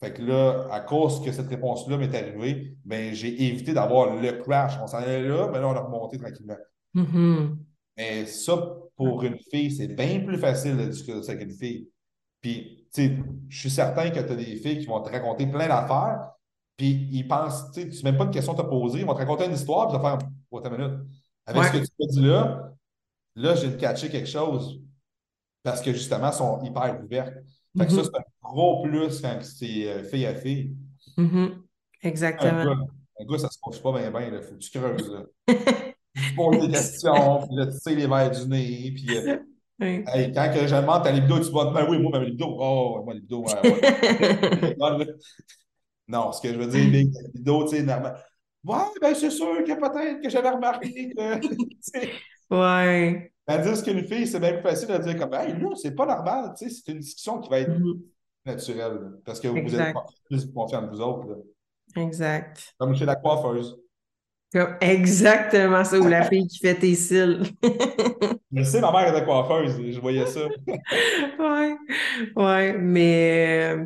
fait 0.00 0.14
que 0.14 0.22
là, 0.22 0.66
à 0.70 0.80
cause 0.80 1.22
que 1.22 1.30
cette 1.30 1.48
réponse-là 1.48 1.98
m'est 1.98 2.14
arrivée, 2.14 2.74
ben, 2.84 3.12
j'ai 3.14 3.48
évité 3.48 3.74
d'avoir 3.74 4.16
le 4.16 4.32
crash. 4.32 4.78
On 4.82 4.86
s'en 4.86 4.96
allait 4.96 5.28
là, 5.28 5.48
mais 5.52 5.60
là, 5.60 5.68
on 5.68 5.74
a 5.74 5.80
remonté 5.80 6.18
tranquillement. 6.18 6.56
Mm-hmm. 6.94 7.56
Mais 7.98 8.26
ça, 8.26 8.76
pour 8.96 9.22
une 9.22 9.38
fille, 9.38 9.70
c'est 9.70 9.88
bien 9.88 10.20
plus 10.20 10.38
facile 10.38 10.76
de 10.78 10.86
discuter 10.86 11.22
ça 11.22 11.32
avec 11.32 11.44
une 11.44 11.54
fille. 11.54 11.88
Puis, 12.40 12.86
tu 12.92 13.02
sais, 13.02 13.16
je 13.48 13.60
suis 13.60 13.70
certain 13.70 14.08
que 14.08 14.20
tu 14.20 14.32
as 14.32 14.36
des 14.36 14.56
filles 14.56 14.78
qui 14.78 14.86
vont 14.86 15.02
te 15.02 15.10
raconter 15.10 15.46
plein 15.46 15.68
d'affaires, 15.68 16.30
puis 16.78 17.08
ils 17.12 17.28
pensent, 17.28 17.70
tu 17.72 17.82
sais, 17.82 17.88
tu 17.90 18.02
même 18.02 18.16
pas 18.16 18.24
une 18.24 18.30
question 18.30 18.54
à 18.54 18.62
te 18.62 18.66
poser, 18.66 19.00
ils 19.00 19.06
vont 19.06 19.12
te 19.12 19.18
raconter 19.18 19.44
une 19.44 19.52
histoire, 19.52 19.86
puis 19.88 19.98
tu 19.98 20.02
vas 20.02 20.16
faire, 20.16 20.28
oh, 20.50 20.60
ta 20.60 20.70
minute. 20.70 20.98
Avec 21.50 21.84
ce 21.84 21.90
que 21.90 21.96
tu 21.96 22.02
as 22.02 22.06
dit 22.06 22.26
là, 22.26 22.72
là, 23.36 23.54
j'ai 23.54 23.76
catché 23.76 24.08
quelque 24.08 24.28
chose 24.28 24.80
parce 25.62 25.82
que 25.82 25.92
justement, 25.92 26.28
elles 26.28 26.34
sont 26.34 26.62
hyper 26.62 27.00
ouvertes. 27.02 27.34
Fait 27.78 27.86
que 27.86 27.92
ça, 27.92 28.00
mm-hmm. 28.00 28.04
c'est 28.04 28.18
un 28.18 28.24
gros 28.42 28.82
plus 28.82 29.20
quand 29.20 29.38
c'est 29.42 29.88
euh, 29.88 30.02
fille 30.04 30.26
à 30.26 30.34
fille. 30.34 30.74
Mm-hmm. 31.16 31.50
Exactement. 32.02 32.88
Un 33.20 33.24
gars, 33.24 33.38
ça 33.38 33.50
se 33.50 33.58
couche 33.60 33.82
pas 33.82 33.92
bien, 33.98 34.10
bien. 34.10 34.30
Il 34.32 34.42
faut 34.42 34.54
que 34.54 34.58
tu 34.58 34.78
creuses. 34.78 35.10
Là. 35.10 35.24
tu 36.14 36.34
poses 36.34 36.66
des 36.66 36.72
questions, 36.72 37.46
puis 37.46 37.56
là, 37.56 37.66
tu 37.66 37.78
sais 37.78 37.94
les 37.94 38.06
verres 38.06 38.30
du 38.30 38.48
nez, 38.48 38.92
puis 38.94 39.16
euh, 39.16 39.38
hey, 39.80 40.32
quand 40.32 40.50
que 40.52 40.66
je 40.66 40.74
demande 40.74 41.04
ta 41.04 41.12
libido, 41.12 41.38
tu 41.38 41.50
vas 41.52 41.70
ben 41.70 41.86
oui, 41.88 41.98
moi, 41.98 42.18
ma 42.18 42.24
libido, 42.24 42.46
oh, 42.58 43.02
moi, 43.04 43.14
libido, 43.14 43.44
ouais. 43.44 43.54
non, 46.08 46.32
ce 46.32 46.40
que 46.40 46.52
je 46.52 46.58
veux 46.58 46.66
dire, 46.66 46.84
la 46.84 46.98
libido, 46.98 47.64
tu 47.64 47.76
sais, 47.76 47.82
normal. 47.82 48.22
Ouais, 48.64 48.76
ben 49.00 49.14
c'est 49.14 49.30
sûr 49.30 49.64
que 49.64 49.72
peut-être 49.72 50.20
que 50.22 50.28
j'avais 50.28 50.50
remarqué 50.50 51.10
que. 51.10 51.40
ouais. 52.50 53.32
À 53.46 53.58
dire 53.58 53.82
qu'une 53.82 54.04
fille, 54.04 54.26
c'est 54.26 54.38
bien 54.38 54.52
plus 54.52 54.62
facile 54.62 54.88
de 54.88 54.98
dire 54.98 55.18
comme 55.18 55.34
Hey, 55.34 55.58
là, 55.58 55.68
c'est 55.74 55.94
pas 55.94 56.06
normal, 56.06 56.52
tu 56.56 56.68
sais, 56.68 56.82
c'est 56.84 56.92
une 56.92 56.98
discussion 56.98 57.40
qui 57.40 57.48
va 57.48 57.60
être 57.60 57.70
mm-hmm. 57.70 58.00
naturelle. 58.46 59.00
Parce 59.24 59.40
que 59.40 59.48
vous 59.48 59.74
êtes 59.74 59.96
plus 60.28 60.52
confiants 60.52 60.82
de 60.82 60.90
vous 60.90 61.00
autres. 61.00 61.42
Exact. 61.96 62.74
Comme 62.78 62.94
chez 62.94 63.06
la 63.06 63.16
coiffeuse. 63.16 63.76
exactement 64.80 65.84
ça, 65.84 65.98
ou 65.98 66.06
la 66.06 66.22
fille 66.24 66.46
qui 66.46 66.58
fait 66.58 66.74
tes 66.74 66.94
cils. 66.94 67.42
Mais 68.52 68.64
c'est 68.64 68.80
ma 68.80 68.92
mère 68.92 69.14
était 69.14 69.24
coiffeuse, 69.24 69.90
je 69.90 70.00
voyais 70.00 70.26
ça. 70.26 70.40
ouais, 71.38 71.76
ouais, 72.36 72.72
mais 72.78 73.76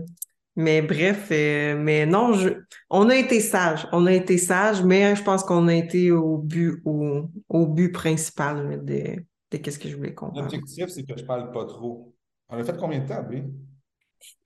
mais 0.57 0.83
bref, 0.83 1.29
euh, 1.33 1.77
mais 1.77 2.07
non, 2.07 2.33
je, 2.33 2.51
on 2.91 3.09
a 3.09 3.17
été 3.17 3.41
sage. 3.41 3.89
On 3.93 4.07
a 4.07 4.13
été 4.13 4.39
sage, 4.39 4.83
mais 4.85 5.17
je 5.17 5.23
pense 5.23 5.43
qu'on 5.43 5.67
a 5.69 5.75
été 5.75 6.13
au 6.13 6.39
but, 6.39 6.81
au, 6.85 7.29
au 7.49 7.67
but 7.67 7.91
principal 7.91 8.85
de, 8.85 9.25
de 9.51 9.57
qu'est-ce 9.57 9.79
que 9.79 9.89
je 9.89 9.97
voulais 9.97 10.15
comprendre. 10.15 10.43
L'objectif, 10.43 10.87
c'est 10.89 11.05
que 11.05 11.19
je 11.19 11.25
parle 11.25 11.51
pas 11.51 11.65
trop. 11.65 12.15
On 12.49 12.59
a 12.59 12.65
fait 12.65 12.77
combien 12.79 13.01
de 13.01 13.09
temps, 13.09 13.25
oui? 13.29 13.43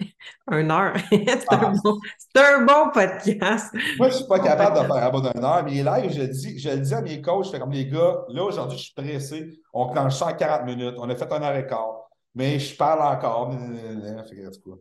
Un 0.46 0.70
heure. 0.70 0.96
c'est 1.10 1.52
un, 1.52 1.58
ah. 1.60 1.72
bon, 1.84 1.98
un, 2.36 2.64
bon 2.64 2.90
podcast. 2.92 3.74
Moi, 3.98 4.08
je 4.08 4.14
suis 4.14 4.26
pas 4.26 4.40
capable 4.40 4.80
de 4.80 4.92
faire 4.92 5.04
à 5.04 5.10
bout 5.10 5.20
d'une 5.20 5.44
heure, 5.44 5.62
mais 5.62 5.82
là, 5.82 6.08
je 6.08 6.22
dis, 6.22 6.58
je 6.58 6.70
le 6.70 6.78
dis 6.78 6.94
à 6.94 7.02
mes 7.02 7.20
coachs, 7.20 7.46
je 7.46 7.50
fais 7.50 7.58
comme 7.60 7.72
les 7.72 7.86
gars, 7.86 8.24
là, 8.28 8.44
aujourd'hui, 8.44 8.78
je 8.78 8.84
suis 8.84 8.94
pressé. 8.94 9.60
On 9.72 9.88
clenche 9.88 10.16
ça 10.16 10.28
en 10.28 10.34
40 10.34 10.64
minutes. 10.64 10.94
On 10.98 11.08
a 11.08 11.14
fait 11.14 11.30
un 11.30 11.42
heure 11.42 11.56
et 11.56 11.66
quart. 11.66 12.08
Mais 12.34 12.58
je 12.58 12.76
parle 12.76 13.02
encore. 13.02 13.52
Fait 13.52 14.60
quoi. 14.62 14.78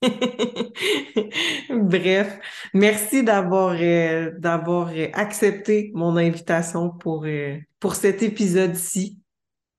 Bref, 1.70 2.38
merci 2.72 3.24
d'avoir 3.24 3.76
euh, 3.80 4.30
d'avoir 4.38 4.90
euh, 4.90 5.08
accepté 5.12 5.90
mon 5.94 6.16
invitation 6.16 6.90
pour, 6.90 7.24
euh, 7.24 7.56
pour 7.80 7.96
cet 7.96 8.22
épisode-ci. 8.22 9.18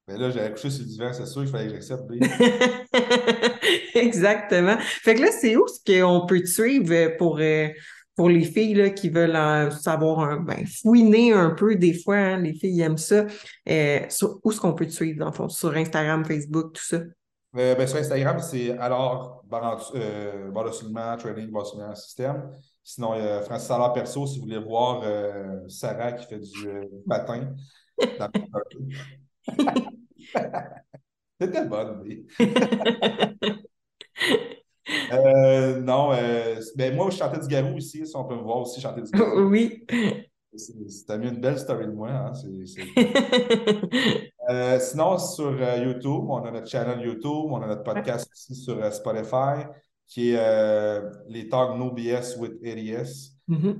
Mais 0.07 0.17
là, 0.17 0.30
j'avais 0.32 0.51
couché 0.51 0.70
sur 0.70 0.84
le 0.84 0.89
divan, 0.89 1.13
c'est 1.13 1.26
sûr 1.26 1.43
qu'il 1.43 1.51
fallait 1.51 1.67
que 1.67 1.74
j'accepte. 1.74 2.03
Exactement. 3.95 4.78
Fait 4.80 5.15
que 5.15 5.22
là, 5.22 5.32
c'est 5.32 5.55
où 5.55 5.65
ce 5.67 5.80
qu'on 5.86 6.26
peut 6.26 6.41
te 6.41 6.47
suivre 6.47 7.15
pour, 7.17 7.39
pour 8.15 8.30
les 8.30 8.43
filles 8.43 8.74
là, 8.74 8.89
qui 8.89 9.09
veulent 9.09 9.72
savoir 9.72 10.22
un, 10.22 10.39
ben, 10.39 10.65
fouiner 10.65 11.32
un 11.34 11.51
peu 11.51 11.76
des 11.76 11.93
fois, 11.93 12.17
hein, 12.17 12.41
les 12.41 12.55
filles 12.55 12.82
aiment 12.82 12.97
ça. 12.97 13.28
Sur, 14.09 14.39
où 14.43 14.51
est-ce 14.51 14.59
qu'on 14.59 14.74
peut 14.74 14.88
te 14.88 14.91
suivre, 14.91 15.20
dans 15.20 15.28
le 15.28 15.34
fond? 15.34 15.47
Sur 15.47 15.76
Instagram, 15.76 16.26
Facebook, 16.26 16.74
tout 16.74 16.84
ça? 16.84 17.01
Euh, 17.58 17.74
ben, 17.76 17.88
sur 17.88 17.97
Instagram, 17.97 18.38
c'est 18.39 18.78
alors 18.78 19.43
euh, 19.95 20.52
Barre 20.52 21.18
Training, 21.18 21.50
Barre 21.50 21.97
Système. 21.97 22.52
Sinon, 22.84 23.16
il 23.16 23.24
y 23.24 23.28
a 23.28 23.41
Francis 23.41 23.72
Allard 23.72 23.93
Perso, 23.93 24.28
si 24.28 24.38
vous 24.39 24.45
voulez 24.45 24.60
voir 24.60 25.02
euh, 25.04 25.68
Sarah 25.68 26.14
qui 26.14 26.28
fait 26.28 26.39
du 26.39 26.68
euh, 26.68 26.84
patin. 27.08 27.56
C'était 31.41 31.66
bonne, 31.66 32.04
mais... 32.04 32.22
euh, 35.14 35.80
non, 35.82 36.12
euh, 36.14 36.60
ben 36.76 36.95
moi, 36.95 37.10
je 37.10 37.18
chantais 37.18 37.39
du 37.39 37.47
garou 37.47 37.78
ici, 37.78 38.06
si 38.06 38.16
on 38.16 38.26
peut 38.26 38.36
me 38.36 38.41
voir 38.41 38.58
aussi 38.58 38.80
chanter 38.82 39.02
du 39.02 39.12
garou. 39.12 39.50
Oui. 39.50 39.86
C'était 40.56 41.18
mieux 41.18 41.30
une 41.30 41.41
belle 41.41 41.60
story 41.60 41.86
de 41.86 41.91
moi. 41.91 42.10
Hein? 42.10 42.34
Euh, 44.50 44.80
sinon, 44.80 45.18
sur 45.20 45.45
euh, 45.45 45.78
YouTube, 45.78 46.24
on 46.28 46.43
a 46.43 46.52
notre 46.52 46.68
channel 46.68 47.06
YouTube, 47.06 47.52
on 47.52 47.62
a 47.62 47.68
notre 47.68 47.84
podcast 47.84 48.28
aussi 48.32 48.56
sur 48.56 48.82
euh, 48.82 48.89
Spotify, 48.89 49.68
qui 50.08 50.32
est 50.32 51.02
les 51.28 51.47
Talk 51.47 51.78
No 51.78 51.91
BS 51.91 52.36
with 52.39 52.54
ADS. 52.66 53.36
Mm-hmm. 53.47 53.76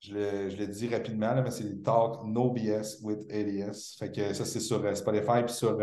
Je 0.00 0.56
le, 0.56 0.66
dis 0.66 0.88
rapidement, 0.88 1.42
mais 1.42 1.50
c'est 1.50 1.64
les 1.64 1.80
Talk 1.80 2.22
No 2.26 2.50
BS 2.50 3.00
with 3.02 3.20
ADS. 3.32 3.96
Fait 3.98 4.12
que 4.12 4.34
ça, 4.34 4.44
c'est 4.44 4.60
sur 4.60 4.94
Spotify 4.94 5.44
et 5.44 5.48
sur 5.48 5.78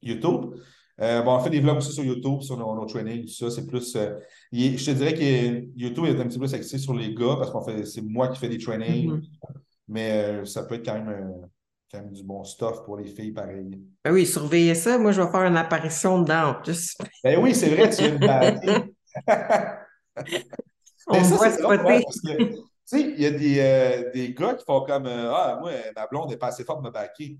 YouTube. 0.00 0.54
bon, 0.98 1.26
on 1.26 1.40
fait 1.40 1.50
des 1.50 1.60
vlogs 1.60 1.76
aussi 1.76 1.92
sur 1.92 2.02
YouTube, 2.02 2.40
sur 2.40 2.56
nos, 2.56 2.86
trainings, 2.86 3.26
tout 3.26 3.32
ça. 3.32 3.50
C'est 3.50 3.66
plus. 3.66 3.92
je 3.92 4.84
te 4.86 4.90
dirais 4.92 5.12
que 5.12 5.78
YouTube 5.78 6.06
est 6.06 6.18
un 6.18 6.26
petit 6.26 6.38
peu 6.38 6.46
plus 6.46 6.54
axé 6.54 6.78
sur 6.78 6.94
les 6.94 7.14
gars 7.14 7.36
parce 7.36 7.52
que 7.52 7.84
c'est 7.84 8.02
moi 8.02 8.28
qui 8.28 8.38
fais 8.38 8.48
des 8.48 8.58
trainings. 8.58 9.10
Mm-hmm. 9.10 9.22
Mais 9.88 10.46
ça 10.46 10.62
peut 10.64 10.76
être 10.76 10.86
quand 10.86 10.94
même 10.94 11.46
même 11.94 12.10
du 12.10 12.22
bon 12.22 12.44
stuff 12.44 12.84
pour 12.84 12.96
les 12.96 13.06
filles 13.06 13.32
pareil. 13.32 13.80
Ben 14.04 14.12
oui, 14.12 14.26
surveillez 14.26 14.74
ça. 14.74 14.98
Moi, 14.98 15.12
je 15.12 15.22
vais 15.22 15.30
faire 15.30 15.44
une 15.44 15.56
apparition 15.56 16.20
dedans 16.20 16.56
Ben 17.24 17.38
oui, 17.40 17.54
c'est 17.54 17.70
vrai, 17.70 17.88
tu 17.90 18.02
es 18.02 18.08
une 18.08 18.18
On 21.08 21.22
ça, 21.22 21.36
voit 21.36 21.50
spotter. 21.50 22.04
Tu 22.88 22.98
sais, 22.98 23.00
il 23.00 23.20
y 23.20 23.26
a 23.26 23.30
des, 23.30 23.60
euh, 23.60 24.10
des, 24.12 24.32
gars 24.32 24.54
qui 24.54 24.64
font 24.64 24.80
comme 24.82 25.06
euh, 25.06 25.32
Ah, 25.32 25.58
moi, 25.60 25.72
ma 25.94 26.06
blonde 26.06 26.30
n'est 26.30 26.36
pas 26.36 26.48
assez 26.48 26.64
forte 26.64 26.82
de 26.82 26.88
me 26.88 26.92
baquer. 26.92 27.38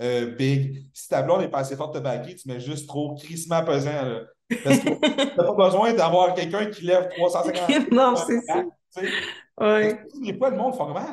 Euh, 0.00 0.34
big. 0.34 0.86
Si 0.94 1.08
ta 1.08 1.22
blonde 1.22 1.42
n'est 1.42 1.48
pas 1.48 1.60
assez 1.60 1.76
forte 1.76 1.94
de 1.94 1.98
te 1.98 2.04
baquer, 2.04 2.34
tu 2.34 2.48
mets 2.48 2.60
juste 2.60 2.88
trop 2.88 3.14
crissement 3.14 3.64
pesant. 3.64 4.02
Là. 4.02 4.20
Parce 4.64 4.78
que 4.78 4.88
tu 5.30 5.36
n'as 5.36 5.44
pas 5.44 5.54
besoin 5.54 5.92
d'avoir 5.92 6.34
quelqu'un 6.34 6.66
qui 6.66 6.84
lève 6.84 7.08
350 7.08 7.90
Non, 7.92 8.14
c'est 8.16 8.40
ça. 8.42 8.64
Ouais. 9.60 10.00
Des 10.22 10.36
fois, 10.36 10.50
le 10.50 10.56
monde 10.56 10.72
fait 10.72 10.78
comment 10.78 11.06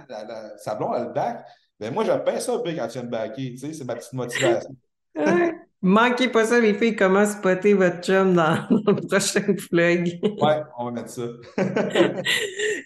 sa 0.57 0.75
blonde, 0.75 0.93
elle 0.95 1.03
le 1.07 1.13
back. 1.13 1.45
Ben 1.79 1.93
moi, 1.93 2.03
bien 2.03 2.39
ça, 2.39 2.53
quand 2.53 2.63
tu 2.63 2.73
viens 2.73 3.03
de 3.03 3.09
backer. 3.09 3.51
Tu 3.51 3.57
sais, 3.57 3.73
c'est 3.73 3.85
ma 3.85 3.95
petite 3.95 4.13
motivation. 4.13 4.75
Manquez 5.83 6.27
pas 6.29 6.45
ça, 6.45 6.59
les 6.59 6.73
filles, 6.73 6.95
comment 6.95 7.25
spotter 7.25 7.75
votre 7.75 8.01
chum 8.01 8.33
dans, 8.33 8.65
le 8.71 8.95
prochain 9.07 9.55
vlog. 9.71 10.07
ouais, 10.41 10.63
on 10.79 10.85
va 10.85 10.91
mettre 10.91 11.09
ça. 11.09 11.27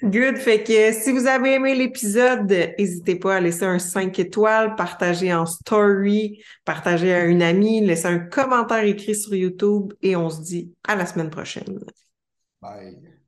Good. 0.04 0.36
Fait 0.36 0.62
que 0.62 0.92
si 0.92 1.12
vous 1.14 1.26
avez 1.26 1.54
aimé 1.54 1.74
l'épisode, 1.74 2.52
n'hésitez 2.78 3.16
pas 3.16 3.38
à 3.38 3.39
laisser 3.39 3.64
un 3.64 3.80
5 3.80 4.20
étoiles, 4.20 4.76
partager 4.76 5.34
en 5.34 5.46
story, 5.46 6.44
partager 6.66 7.14
à 7.14 7.24
une 7.24 7.42
amie, 7.42 7.80
laisser 7.80 8.08
un 8.08 8.20
commentaire 8.20 8.84
écrit 8.84 9.16
sur 9.16 9.34
YouTube 9.36 9.94
et 10.02 10.18
on 10.18 10.30
se 10.30 10.42
dit 10.42 10.74
à 10.86 10.96
la 10.96 11.06
semaine 11.06 11.30
prochaine. 11.30 11.80
Bye. 12.62 13.20